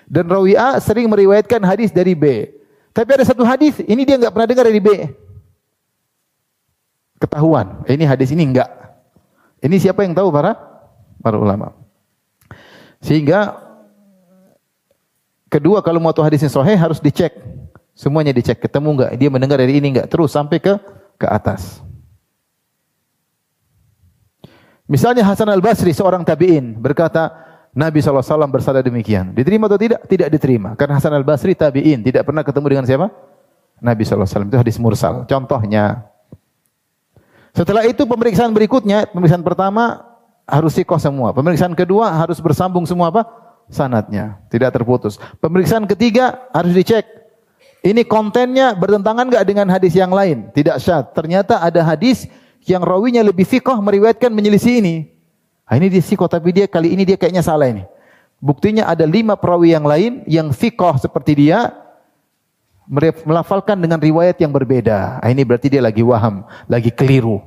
Dan 0.08 0.28
rawi 0.28 0.54
A 0.58 0.78
sering 0.84 1.08
meriwayatkan 1.08 1.64
hadis 1.64 1.90
dari 1.90 2.14
B. 2.14 2.50
Tapi 2.94 3.10
ada 3.10 3.26
satu 3.26 3.42
hadis, 3.42 3.82
ini 3.84 4.06
dia 4.06 4.22
nggak 4.22 4.34
pernah 4.34 4.48
dengar 4.48 4.66
dari 4.70 4.82
B. 4.84 4.90
Ketahuan, 7.18 7.82
ini 7.88 8.04
hadis 8.04 8.30
ini 8.36 8.44
enggak. 8.46 8.70
Ini 9.64 9.76
siapa 9.80 10.04
yang 10.04 10.12
tahu 10.12 10.28
para 10.30 10.60
para 11.24 11.40
ulama. 11.40 11.72
Sehingga 13.00 13.56
kedua 15.48 15.80
kalau 15.80 16.04
mau 16.04 16.12
tahu 16.12 16.28
hadisnya 16.28 16.52
sahih 16.52 16.76
harus 16.76 17.00
dicek. 17.00 17.32
Semuanya 17.96 18.36
dicek, 18.36 18.60
ketemu 18.60 18.90
enggak? 19.00 19.12
Dia 19.16 19.30
mendengar 19.32 19.58
dari 19.58 19.80
ini 19.80 19.96
enggak? 19.96 20.12
Terus 20.12 20.36
sampai 20.36 20.60
ke 20.60 20.76
ke 21.16 21.28
atas. 21.32 21.80
Misalnya 24.84 25.24
Hasan 25.24 25.48
al-Basri 25.48 25.96
seorang 25.96 26.28
tabi'in 26.28 26.76
berkata, 26.76 27.32
Nabi 27.74 28.06
SAW 28.06 28.22
bersabda 28.54 28.86
demikian. 28.86 29.34
Diterima 29.34 29.66
atau 29.66 29.82
tidak? 29.82 30.06
Tidak 30.06 30.30
diterima. 30.30 30.78
Karena 30.78 31.02
Hasan 31.02 31.14
al-Basri 31.18 31.58
tabi'in. 31.58 32.06
Tidak 32.06 32.22
pernah 32.22 32.46
ketemu 32.46 32.66
dengan 32.70 32.86
siapa? 32.86 33.10
Nabi 33.82 34.06
SAW. 34.06 34.46
Itu 34.46 34.58
hadis 34.62 34.78
mursal. 34.78 35.26
Contohnya. 35.26 36.06
Setelah 37.54 37.86
itu 37.86 38.06
pemeriksaan 38.06 38.54
berikutnya, 38.54 39.10
pemeriksaan 39.10 39.42
pertama 39.42 40.06
harus 40.46 40.78
sikoh 40.78 41.02
semua. 41.02 41.34
Pemeriksaan 41.34 41.74
kedua 41.74 42.14
harus 42.14 42.38
bersambung 42.38 42.86
semua 42.86 43.10
apa? 43.10 43.26
Sanatnya. 43.70 44.38
Tidak 44.54 44.70
terputus. 44.70 45.18
Pemeriksaan 45.42 45.90
ketiga 45.90 46.50
harus 46.54 46.78
dicek. 46.78 47.06
Ini 47.84 48.06
kontennya 48.08 48.78
bertentangan 48.78 49.28
enggak 49.28 49.44
dengan 49.44 49.68
hadis 49.68 49.98
yang 49.98 50.14
lain? 50.14 50.50
Tidak 50.56 50.78
syad. 50.80 51.12
Ternyata 51.12 51.60
ada 51.60 51.84
hadis 51.84 52.30
yang 52.64 52.80
rawinya 52.80 53.20
lebih 53.22 53.44
fikoh 53.44 53.76
meriwayatkan 53.82 54.32
menyelisih 54.32 54.80
ini. 54.80 55.13
Nah, 55.74 55.82
ini 55.82 55.90
dia 55.90 56.06
fikoh 56.06 56.30
tapi 56.30 56.54
dia 56.54 56.70
kali 56.70 56.94
ini 56.94 57.02
dia 57.02 57.18
kayaknya 57.18 57.42
salah 57.42 57.66
ini. 57.66 57.82
Buktinya 58.38 58.86
ada 58.86 59.10
lima 59.10 59.34
perawi 59.34 59.74
yang 59.74 59.90
lain 59.90 60.22
yang 60.30 60.54
fikoh 60.54 61.02
seperti 61.02 61.34
dia 61.34 61.74
melafalkan 63.26 63.82
dengan 63.82 63.98
riwayat 63.98 64.38
yang 64.38 64.54
berbeda. 64.54 65.18
Nah, 65.18 65.30
ini 65.34 65.42
berarti 65.42 65.74
dia 65.74 65.82
lagi 65.82 66.06
waham, 66.06 66.46
lagi 66.70 66.94
keliru. 66.94 67.42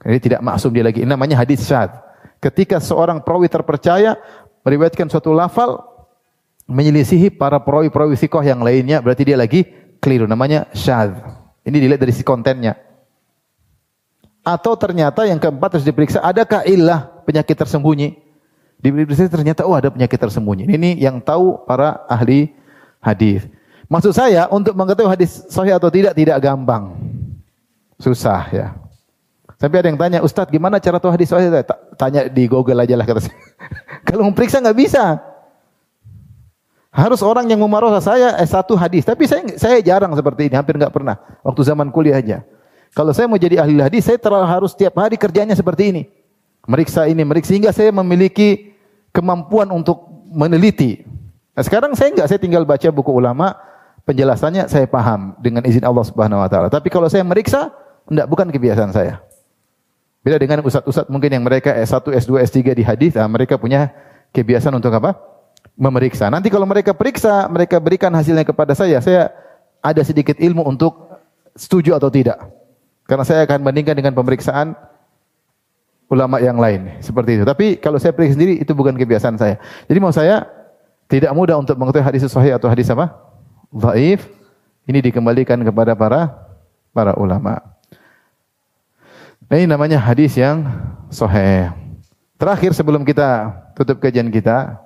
Ini 0.00 0.16
tidak 0.16 0.40
maksum 0.40 0.72
dia 0.72 0.80
lagi. 0.80 1.04
Ini 1.04 1.12
namanya 1.12 1.44
hadis 1.44 1.60
syad. 1.60 1.92
Ketika 2.40 2.80
seorang 2.80 3.20
perawi 3.20 3.52
terpercaya 3.52 4.16
meriwayatkan 4.64 5.12
suatu 5.12 5.36
lafal 5.36 5.84
menyelisihi 6.72 7.36
para 7.36 7.60
perawi-perawi 7.60 8.16
fikoh 8.16 8.40
yang 8.40 8.64
lainnya, 8.64 9.04
berarti 9.04 9.28
dia 9.28 9.36
lagi 9.36 9.68
keliru. 10.00 10.24
Namanya 10.24 10.72
syad. 10.72 11.20
Ini 11.68 11.76
dilihat 11.84 12.00
dari 12.00 12.16
si 12.16 12.24
kontennya. 12.24 12.87
Atau 14.48 14.80
ternyata 14.80 15.28
yang 15.28 15.36
keempat 15.36 15.76
harus 15.76 15.84
diperiksa, 15.84 16.24
adakah 16.24 16.64
ilah 16.64 17.04
penyakit 17.28 17.52
tersembunyi? 17.52 18.16
Diperiksa 18.80 19.28
ternyata, 19.28 19.68
oh 19.68 19.76
ada 19.76 19.92
penyakit 19.92 20.16
tersembunyi. 20.16 20.64
Ini 20.64 21.04
yang 21.04 21.20
tahu 21.20 21.68
para 21.68 22.00
ahli 22.08 22.56
hadis. 23.04 23.44
Maksud 23.92 24.16
saya, 24.16 24.48
untuk 24.48 24.72
mengetahui 24.72 25.12
hadis 25.12 25.44
sahih 25.52 25.76
atau 25.76 25.92
tidak, 25.92 26.16
tidak 26.16 26.40
gampang. 26.40 26.96
Susah 28.00 28.48
ya. 28.48 28.66
Sampai 29.60 29.84
ada 29.84 29.92
yang 29.92 30.00
tanya, 30.00 30.18
Ustadz 30.24 30.48
gimana 30.48 30.80
cara 30.80 30.96
tahu 30.96 31.12
hadis 31.12 31.28
sahih? 31.28 31.52
Tanya 32.00 32.24
di 32.32 32.48
Google 32.48 32.80
aja 32.80 32.96
lah 32.96 33.04
kata 33.04 33.28
saya. 33.28 33.36
Kalau 34.08 34.24
memperiksa 34.32 34.64
nggak 34.64 34.78
bisa. 34.80 35.20
Harus 36.88 37.20
orang 37.20 37.44
yang 37.52 37.60
memarah 37.60 38.00
saya 38.00 38.32
eh, 38.40 38.48
satu 38.48 38.80
hadis. 38.80 39.04
Tapi 39.04 39.28
saya 39.28 39.44
saya 39.60 39.76
jarang 39.84 40.16
seperti 40.16 40.48
ini, 40.48 40.56
hampir 40.56 40.80
nggak 40.80 40.94
pernah. 40.94 41.20
Waktu 41.44 41.60
zaman 41.68 41.92
kuliah 41.92 42.16
aja. 42.16 42.48
Kalau 42.98 43.14
saya 43.14 43.30
mau 43.30 43.38
jadi 43.38 43.62
ahli 43.62 43.78
hadis, 43.78 44.10
saya 44.10 44.18
harus 44.42 44.74
setiap 44.74 44.98
hari 44.98 45.14
kerjanya 45.14 45.54
seperti 45.54 45.94
ini. 45.94 46.02
Meriksa 46.66 47.06
ini, 47.06 47.22
meriksa 47.22 47.54
sehingga 47.54 47.70
saya 47.70 47.94
memiliki 47.94 48.74
kemampuan 49.14 49.70
untuk 49.70 50.02
meneliti. 50.34 51.06
Nah, 51.54 51.62
sekarang 51.62 51.94
saya 51.94 52.10
enggak, 52.10 52.26
saya 52.26 52.42
tinggal 52.42 52.66
baca 52.66 52.90
buku 52.90 53.14
ulama, 53.14 53.54
penjelasannya 54.02 54.66
saya 54.66 54.90
paham 54.90 55.38
dengan 55.38 55.62
izin 55.62 55.86
Allah 55.86 56.02
Subhanahu 56.10 56.42
wa 56.42 56.50
taala. 56.50 56.66
Tapi 56.74 56.90
kalau 56.90 57.06
saya 57.06 57.22
meriksa, 57.22 57.70
enggak 58.10 58.26
bukan 58.26 58.50
kebiasaan 58.50 58.90
saya. 58.90 59.22
Beda 60.26 60.42
dengan 60.42 60.66
ustaz-ustaz 60.66 61.06
mungkin 61.06 61.30
yang 61.30 61.46
mereka 61.46 61.70
S1, 61.78 62.02
S2, 62.02 62.42
S3 62.50 62.74
di 62.74 62.82
hadis, 62.82 63.14
nah, 63.14 63.30
mereka 63.30 63.54
punya 63.62 63.94
kebiasaan 64.34 64.74
untuk 64.74 64.90
apa? 64.90 65.14
Memeriksa. 65.78 66.26
Nanti 66.34 66.50
kalau 66.50 66.66
mereka 66.66 66.98
periksa, 66.98 67.46
mereka 67.46 67.78
berikan 67.78 68.10
hasilnya 68.10 68.42
kepada 68.42 68.74
saya, 68.74 68.98
saya 68.98 69.30
ada 69.78 70.02
sedikit 70.02 70.34
ilmu 70.34 70.66
untuk 70.66 70.98
setuju 71.54 71.94
atau 71.94 72.10
tidak. 72.10 72.57
Karena 73.08 73.24
saya 73.24 73.48
akan 73.48 73.64
bandingkan 73.64 73.96
dengan 73.96 74.12
pemeriksaan 74.12 74.76
ulama 76.12 76.36
yang 76.44 76.60
lain 76.60 77.00
seperti 77.00 77.40
itu. 77.40 77.44
Tapi 77.48 77.80
kalau 77.80 77.96
saya 77.96 78.12
periksa 78.12 78.36
sendiri 78.36 78.60
itu 78.60 78.72
bukan 78.76 78.92
kebiasaan 78.92 79.40
saya. 79.40 79.56
Jadi 79.88 79.96
mau 79.96 80.12
saya 80.12 80.44
tidak 81.08 81.32
mudah 81.32 81.56
untuk 81.56 81.72
mengetahui 81.80 82.04
hadis 82.04 82.28
sahih 82.28 82.52
atau 82.52 82.68
hadis 82.68 82.92
apa? 82.92 83.16
Dhaif. 83.72 84.28
Ini 84.84 85.00
dikembalikan 85.04 85.56
kepada 85.64 85.96
para 85.96 86.32
para 86.92 87.16
ulama. 87.16 87.60
Nah, 89.48 89.56
ini 89.56 89.64
namanya 89.64 89.96
hadis 89.96 90.36
yang 90.36 90.68
sahih. 91.08 91.72
Terakhir 92.36 92.76
sebelum 92.76 93.04
kita 93.08 93.52
tutup 93.72 94.04
kajian 94.04 94.28
kita, 94.28 94.76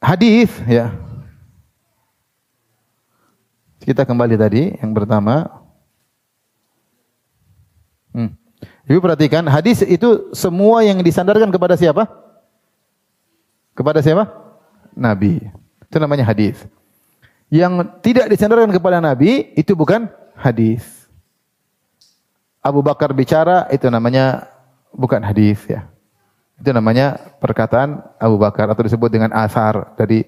hadis 0.00 0.52
ya. 0.68 0.92
Kita 3.80 4.04
kembali 4.04 4.36
tadi 4.36 4.76
yang 4.80 4.92
pertama 4.92 5.65
Ibu 8.86 9.02
perhatikan, 9.02 9.42
hadis 9.50 9.82
itu 9.82 10.30
semua 10.30 10.86
yang 10.86 11.02
disandarkan 11.02 11.50
kepada 11.50 11.74
siapa? 11.74 12.06
Kepada 13.74 13.98
siapa? 13.98 14.30
Nabi. 14.94 15.42
Itu 15.82 15.98
namanya 15.98 16.22
hadis. 16.22 16.62
Yang 17.50 17.82
tidak 18.02 18.30
disandarkan 18.30 18.70
kepada 18.70 19.02
Nabi 19.02 19.50
itu 19.58 19.74
bukan 19.74 20.06
hadis. 20.38 20.86
Abu 22.62 22.78
Bakar 22.82 23.10
bicara 23.10 23.66
itu 23.74 23.90
namanya 23.90 24.46
bukan 24.94 25.18
hadis 25.22 25.62
ya. 25.66 25.86
Itu 26.56 26.70
namanya 26.70 27.18
perkataan 27.42 28.00
Abu 28.22 28.38
Bakar 28.38 28.70
atau 28.70 28.86
disebut 28.86 29.10
dengan 29.10 29.34
asar 29.34 29.94
dari 29.98 30.26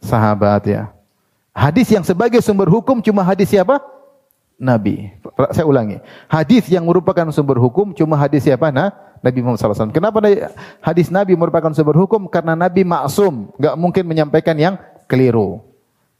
sahabat 0.00 0.66
ya. 0.66 0.88
Hadis 1.54 1.86
yang 1.92 2.02
sebagai 2.02 2.42
sumber 2.42 2.66
hukum 2.66 2.98
cuma 2.98 3.22
hadis 3.22 3.48
siapa? 3.52 3.93
Nabi. 4.58 5.10
Saya 5.50 5.66
ulangi. 5.66 5.98
Hadis 6.30 6.70
yang 6.70 6.86
merupakan 6.86 7.26
sumber 7.34 7.58
hukum 7.58 7.90
cuma 7.92 8.14
hadis 8.14 8.46
siapa? 8.46 8.70
Nah, 8.70 8.94
Nabi 9.24 9.42
Muhammad 9.42 9.60
SAW. 9.60 9.90
Kenapa 9.90 10.22
hadis 10.84 11.10
Nabi 11.10 11.34
merupakan 11.34 11.72
sumber 11.74 11.96
hukum? 11.98 12.30
Karena 12.30 12.54
Nabi 12.54 12.86
maksum, 12.86 13.50
nggak 13.58 13.74
mungkin 13.74 14.04
menyampaikan 14.06 14.54
yang 14.54 14.74
keliru. 15.10 15.64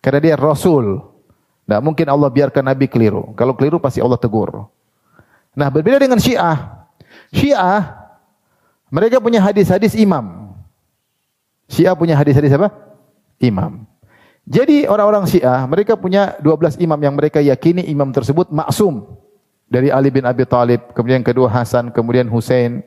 Karena 0.02 0.20
dia 0.20 0.34
Rasul. 0.36 1.00
Nggak 1.64 1.80
mungkin 1.80 2.06
Allah 2.12 2.28
biarkan 2.28 2.64
Nabi 2.64 2.86
keliru. 2.90 3.32
Kalau 3.32 3.56
keliru 3.56 3.80
pasti 3.80 4.00
Allah 4.04 4.20
tegur. 4.20 4.68
Nah 5.56 5.68
berbeda 5.72 5.96
dengan 5.96 6.20
Syiah. 6.20 6.84
Syiah 7.32 8.04
mereka 8.92 9.18
punya 9.18 9.40
hadis-hadis 9.40 9.96
imam. 9.96 10.52
Syiah 11.66 11.96
punya 11.96 12.14
hadis-hadis 12.14 12.52
apa? 12.52 12.68
Imam. 13.40 13.88
Jadi 14.44 14.84
orang-orang 14.84 15.24
Syiah, 15.24 15.64
mereka 15.64 15.96
punya 15.96 16.36
12 16.44 16.76
imam 16.84 17.00
yang 17.00 17.16
mereka 17.16 17.40
yakini 17.40 17.80
imam 17.88 18.12
tersebut 18.12 18.52
maksum. 18.52 19.08
Dari 19.64 19.88
Ali 19.88 20.12
bin 20.12 20.28
Abi 20.28 20.44
Thalib, 20.44 20.92
kemudian 20.92 21.24
kedua 21.24 21.48
Hasan, 21.48 21.88
kemudian 21.88 22.28
Hussein, 22.28 22.84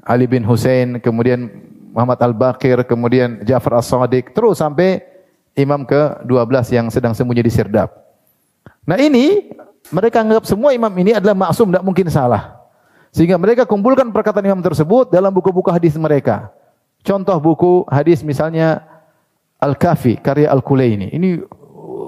Ali 0.00 0.24
bin 0.24 0.40
Hussein, 0.48 0.96
kemudian 0.98 1.52
Muhammad 1.92 2.18
Al-Baqir, 2.24 2.88
kemudian 2.88 3.44
Ja'far 3.44 3.84
As-Sadiq, 3.84 4.32
terus 4.32 4.64
sampai 4.64 5.04
imam 5.52 5.84
ke-12 5.84 6.56
yang 6.72 6.86
sedang 6.88 7.12
sembunyi 7.12 7.44
di 7.44 7.52
Sirdap. 7.52 7.92
Nah 8.88 8.96
ini, 8.96 9.52
mereka 9.92 10.24
anggap 10.24 10.48
semua 10.48 10.72
imam 10.72 10.90
ini 10.96 11.12
adalah 11.12 11.36
maksum, 11.36 11.68
tidak 11.68 11.84
mungkin 11.84 12.08
salah. 12.08 12.56
Sehingga 13.12 13.36
mereka 13.36 13.68
kumpulkan 13.68 14.08
perkataan 14.14 14.46
imam 14.48 14.62
tersebut 14.64 15.12
dalam 15.12 15.34
buku-buku 15.34 15.68
hadis 15.68 15.98
mereka. 16.00 16.48
Contoh 17.02 17.36
buku 17.42 17.82
hadis 17.90 18.22
misalnya 18.22 18.86
Al-Kafi, 19.60 20.24
karya 20.24 20.48
Al-Kulaini. 20.48 21.12
Ini 21.12 21.44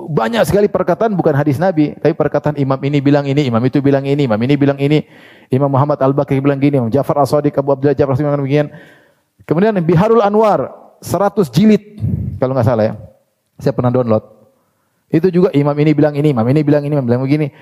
banyak 0.09 0.43
sekali 0.49 0.67
perkataan 0.73 1.13
bukan 1.15 1.37
hadis 1.37 1.61
Nabi, 1.61 1.95
tapi 2.01 2.17
perkataan 2.17 2.57
imam 2.57 2.81
ini 2.81 2.99
bilang 2.99 3.29
ini, 3.29 3.47
imam 3.47 3.61
itu 3.63 3.79
bilang 3.85 4.03
ini, 4.03 4.25
imam 4.25 4.41
ini 4.41 4.55
bilang 4.57 4.81
ini. 4.81 5.05
Imam 5.53 5.69
Muhammad 5.69 6.01
Al-Baqir 6.01 6.41
bilang 6.41 6.57
gini, 6.57 6.81
Imam 6.81 6.89
Ja'far 6.89 7.21
As-Sadiq, 7.21 7.53
Abu 7.61 7.77
Abdullah 7.77 7.93
Ja'far 7.93 8.17
bilang 8.17 8.41
begini. 8.41 8.73
Kemudian 9.45 9.77
Biharul 9.85 10.25
Anwar, 10.25 10.97
100 11.05 11.53
jilid 11.53 12.01
kalau 12.41 12.57
nggak 12.57 12.67
salah 12.67 12.85
ya. 12.89 12.95
Saya 13.61 13.77
pernah 13.77 13.93
download. 13.93 14.25
Itu 15.13 15.29
juga 15.29 15.53
imam 15.53 15.77
ini 15.77 15.93
bilang 15.93 16.17
ini, 16.17 16.33
imam 16.33 16.47
ini 16.49 16.61
bilang 16.65 16.83
ini, 16.89 16.93
imam 16.97 17.05
bilang 17.05 17.21
begini. 17.21 17.53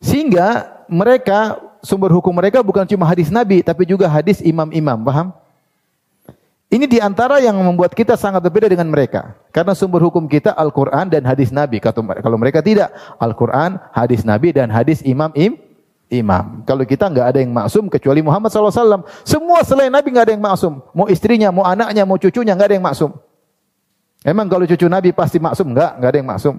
Sehingga 0.00 0.72
mereka 0.88 1.60
sumber 1.84 2.08
hukum 2.08 2.32
mereka 2.32 2.64
bukan 2.64 2.88
cuma 2.88 3.04
hadis 3.04 3.28
Nabi, 3.28 3.60
tapi 3.60 3.84
juga 3.84 4.08
hadis 4.08 4.40
imam-imam, 4.40 5.04
paham? 5.04 5.36
Ini 6.74 6.90
di 6.90 6.98
antara 6.98 7.38
yang 7.38 7.54
membuat 7.54 7.94
kita 7.94 8.18
sangat 8.18 8.42
berbeda 8.42 8.66
dengan 8.66 8.90
mereka. 8.90 9.38
Karena 9.54 9.78
sumber 9.78 10.02
hukum 10.02 10.26
kita 10.26 10.50
Al-Quran 10.58 11.06
dan 11.06 11.22
hadis 11.22 11.54
Nabi. 11.54 11.78
Kalau 11.78 12.34
mereka 12.34 12.66
tidak, 12.66 12.90
Al-Quran, 13.22 13.78
hadis 13.94 14.26
Nabi 14.26 14.50
dan 14.50 14.74
hadis 14.74 14.98
imam-im, 15.06 15.54
imam. 16.10 16.66
Kalau 16.66 16.82
kita 16.82 17.06
nggak 17.06 17.26
ada 17.30 17.38
yang 17.38 17.54
maksum 17.54 17.86
kecuali 17.86 18.26
Muhammad 18.26 18.50
SAW. 18.50 19.06
Semua 19.22 19.62
selain 19.62 19.86
Nabi 19.86 20.10
nggak 20.10 20.26
ada 20.26 20.34
yang 20.34 20.42
maksum. 20.42 20.82
Mau 20.90 21.06
istrinya, 21.06 21.54
mau 21.54 21.62
anaknya, 21.62 22.02
mau 22.02 22.18
cucunya 22.18 22.58
nggak 22.58 22.66
ada 22.66 22.74
yang 22.74 22.86
maksum. 22.90 23.10
Emang 24.26 24.50
kalau 24.50 24.66
cucu 24.66 24.90
Nabi 24.90 25.14
pasti 25.14 25.38
maksum? 25.38 25.70
Enggak, 25.70 25.94
enggak 25.94 26.10
ada 26.10 26.18
yang 26.18 26.30
maksum. 26.34 26.54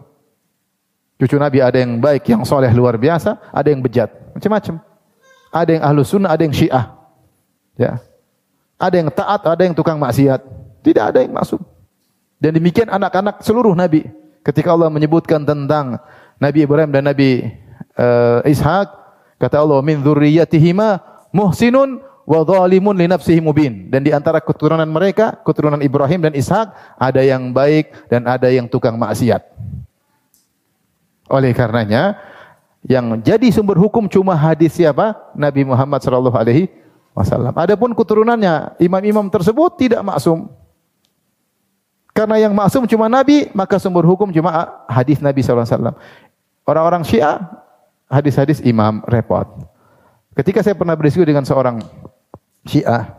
Cucu 1.20 1.36
Nabi 1.36 1.60
ada 1.60 1.76
yang 1.76 2.00
baik, 2.00 2.24
yang 2.32 2.48
soleh 2.48 2.72
luar 2.72 2.96
biasa, 2.96 3.52
ada 3.52 3.68
yang 3.68 3.84
bejat, 3.84 4.16
macam-macam. 4.32 4.80
Ada 5.52 5.70
yang 5.76 5.84
ahlu 5.84 6.02
sunnah, 6.08 6.32
ada 6.32 6.48
yang 6.48 6.56
syiah. 6.56 6.96
Ya. 7.76 8.00
Ada 8.76 8.96
yang 9.00 9.10
taat, 9.12 9.42
ada 9.48 9.62
yang 9.64 9.76
tukang 9.76 9.96
maksiat. 9.96 10.42
Tidak 10.84 11.04
ada 11.04 11.20
yang 11.24 11.34
maksum. 11.34 11.64
Dan 12.38 12.60
demikian 12.60 12.92
anak-anak 12.92 13.42
seluruh 13.42 13.74
Nabi. 13.74 14.06
Ketika 14.46 14.76
Allah 14.76 14.92
menyebutkan 14.92 15.42
tentang 15.42 15.98
Nabi 16.38 16.68
Ibrahim 16.68 16.92
dan 16.94 17.04
Nabi 17.10 17.50
uh, 17.98 18.46
Ishak, 18.46 18.92
kata 19.42 19.64
Allah, 19.64 19.82
min 19.82 20.04
dzurriyyatihima 20.04 21.02
muhsinun 21.34 22.04
wa 22.28 22.40
zalimun 22.46 22.94
li 22.94 23.08
nafsihi 23.10 23.42
mubin. 23.42 23.90
Dan 23.90 24.06
di 24.06 24.12
antara 24.14 24.38
keturunan 24.44 24.86
mereka, 24.86 25.34
keturunan 25.42 25.82
Ibrahim 25.82 26.30
dan 26.30 26.34
Ishak, 26.36 27.00
ada 27.00 27.22
yang 27.24 27.50
baik 27.50 28.12
dan 28.12 28.28
ada 28.30 28.52
yang 28.52 28.70
tukang 28.70 29.00
maksiat. 29.00 29.42
Oleh 31.26 31.56
karenanya, 31.58 32.22
yang 32.86 33.18
jadi 33.18 33.50
sumber 33.50 33.82
hukum 33.82 34.06
cuma 34.06 34.38
hadis 34.38 34.78
siapa? 34.78 35.18
Nabi 35.34 35.66
Muhammad 35.66 36.06
sallallahu 36.06 36.38
alaihi 36.38 36.70
wasallam. 37.16 37.56
Adapun 37.56 37.96
keturunannya, 37.96 38.78
imam-imam 38.84 39.32
tersebut 39.32 39.80
tidak 39.80 40.04
maksum. 40.04 40.52
Karena 42.12 42.40
yang 42.40 42.54
maksum 42.56 42.84
cuma 42.88 43.08
Nabi, 43.08 43.52
maka 43.56 43.80
sumber 43.80 44.04
hukum 44.04 44.32
cuma 44.32 44.84
hadis 44.92 45.24
Nabi 45.24 45.40
wasallam. 45.44 45.96
Orang-orang 46.68 47.04
Syiah 47.08 47.40
hadis-hadis 48.12 48.60
imam 48.64 49.02
repot. 49.08 49.48
Ketika 50.36 50.60
saya 50.60 50.76
pernah 50.76 50.96
berdiskusi 51.00 51.28
dengan 51.28 51.48
seorang 51.48 51.80
Syiah. 52.68 53.16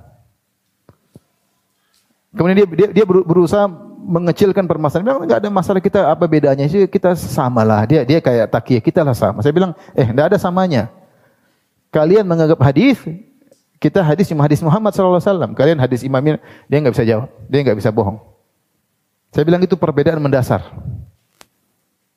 Kemudian 2.37 2.57
dia 2.65 2.69
dia, 2.69 2.89
dia 3.01 3.05
berusaha 3.09 3.65
mengecilkan 4.07 4.69
permasalahan. 4.69 5.05
Bilang 5.05 5.21
enggak 5.25 5.41
ada 5.41 5.49
masalah 5.49 5.81
kita 5.81 6.01
apa 6.13 6.25
bedanya 6.29 6.69
sih 6.69 6.85
kita 6.85 7.17
samalah. 7.17 7.89
Dia 7.89 8.05
dia 8.05 8.21
kayak 8.21 8.53
takiyah 8.53 8.83
kita 8.85 9.01
lah 9.01 9.17
sama. 9.17 9.41
Saya 9.41 9.57
bilang 9.57 9.73
eh 9.97 10.05
enggak 10.05 10.33
ada 10.33 10.39
samanya. 10.41 10.93
Kalian 11.89 12.29
menganggap 12.29 12.61
hadis 12.61 13.01
kita 13.77 14.01
hadis 14.01 14.33
cuma 14.33 14.45
hadis 14.45 14.61
Muhammad 14.65 14.97
SAW. 14.97 15.53
Kalian 15.53 15.77
hadis 15.77 16.01
imamnya 16.01 16.41
dia 16.69 16.81
enggak 16.81 16.97
bisa 16.97 17.05
jawab. 17.05 17.29
Dia 17.49 17.61
enggak 17.61 17.77
bisa 17.77 17.93
bohong. 17.93 18.19
Saya 19.33 19.45
bilang 19.45 19.61
itu 19.61 19.77
perbedaan 19.77 20.17
mendasar. 20.17 20.65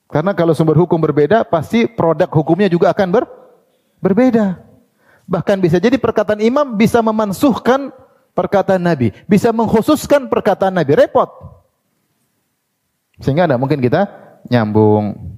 Karena 0.09 0.33
kalau 0.33 0.57
sumber 0.57 0.73
hukum 0.79 0.97
berbeda, 0.97 1.45
pasti 1.45 1.85
produk 1.85 2.31
hukumnya 2.33 2.65
juga 2.65 2.89
akan 2.89 3.07
ber, 3.13 3.23
berbeda. 4.01 4.57
Bahkan 5.29 5.61
bisa 5.61 5.77
jadi 5.77 6.01
perkataan 6.01 6.41
imam 6.41 6.73
bisa 6.73 6.97
memansuhkan 7.05 7.93
perkataan 8.33 8.81
Nabi. 8.81 9.13
Bisa 9.29 9.53
mengkhususkan 9.53 10.25
perkataan 10.25 10.73
Nabi. 10.73 10.97
Repot. 10.97 11.29
Sehingga 13.21 13.45
tidak 13.45 13.61
mungkin 13.61 13.77
kita 13.83 14.09
nyambung. 14.49 15.28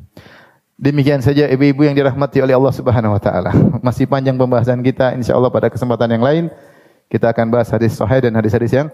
Demikian 0.81 1.21
saja 1.21 1.45
ibu-ibu 1.45 1.85
yang 1.85 1.93
dirahmati 1.93 2.41
oleh 2.41 2.57
Allah 2.57 2.73
Subhanahu 2.73 3.13
wa 3.13 3.21
taala. 3.21 3.53
Masih 3.85 4.09
panjang 4.09 4.33
pembahasan 4.33 4.81
kita 4.81 5.13
insyaallah 5.13 5.53
pada 5.53 5.69
kesempatan 5.69 6.09
yang 6.09 6.25
lain 6.25 6.43
kita 7.05 7.29
akan 7.29 7.53
bahas 7.53 7.69
hadis 7.69 7.93
sahih 7.93 8.17
dan 8.23 8.33
hadis-hadis 8.33 8.73
yang 8.73 8.87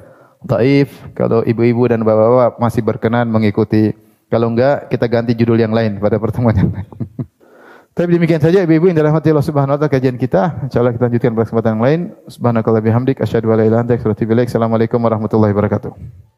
dhaif. 0.43 0.91
Kalau 1.15 1.47
ibu-ibu 1.47 1.87
dan 1.87 2.03
bapak-bapak 2.03 2.59
masih 2.59 2.81
berkenan 2.83 3.31
mengikuti. 3.31 3.95
Kalau 4.27 4.51
enggak 4.51 4.91
kita 4.91 5.07
ganti 5.07 5.31
judul 5.31 5.63
yang 5.63 5.71
lain 5.71 6.03
pada 6.03 6.19
pertemuan 6.19 6.51
yang 6.51 6.67
lain. 6.75 6.89
Tapi 7.95 8.19
demikian 8.19 8.43
saja 8.43 8.59
ibu-ibu 8.67 8.91
yang 8.91 8.99
dirahmati 8.99 9.31
Allah 9.31 9.47
Subhanahu 9.47 9.77
wa 9.77 9.79
taala 9.79 9.93
kajian 9.93 10.19
kita. 10.19 10.67
Insyaallah 10.67 10.91
kita 10.91 11.07
lanjutkan 11.07 11.31
pada 11.31 11.45
kesempatan 11.47 11.71
yang 11.79 11.83
lain. 11.87 11.99
Subhanakallah 12.27 12.83
bihamdik 12.83 13.23
asyhadu 13.23 13.47
an 13.53 13.63
la 13.63 13.63
ilaha 13.63 13.69
illa 13.69 13.77
anta 13.79 13.93
astaghfiruka 13.95 14.11
wa 14.11 14.17
atubu 14.19 14.33
ilaik. 14.35 14.47
Assalamualaikum 14.51 14.99
warahmatullahi 14.99 15.53
wabarakatuh. 15.55 16.35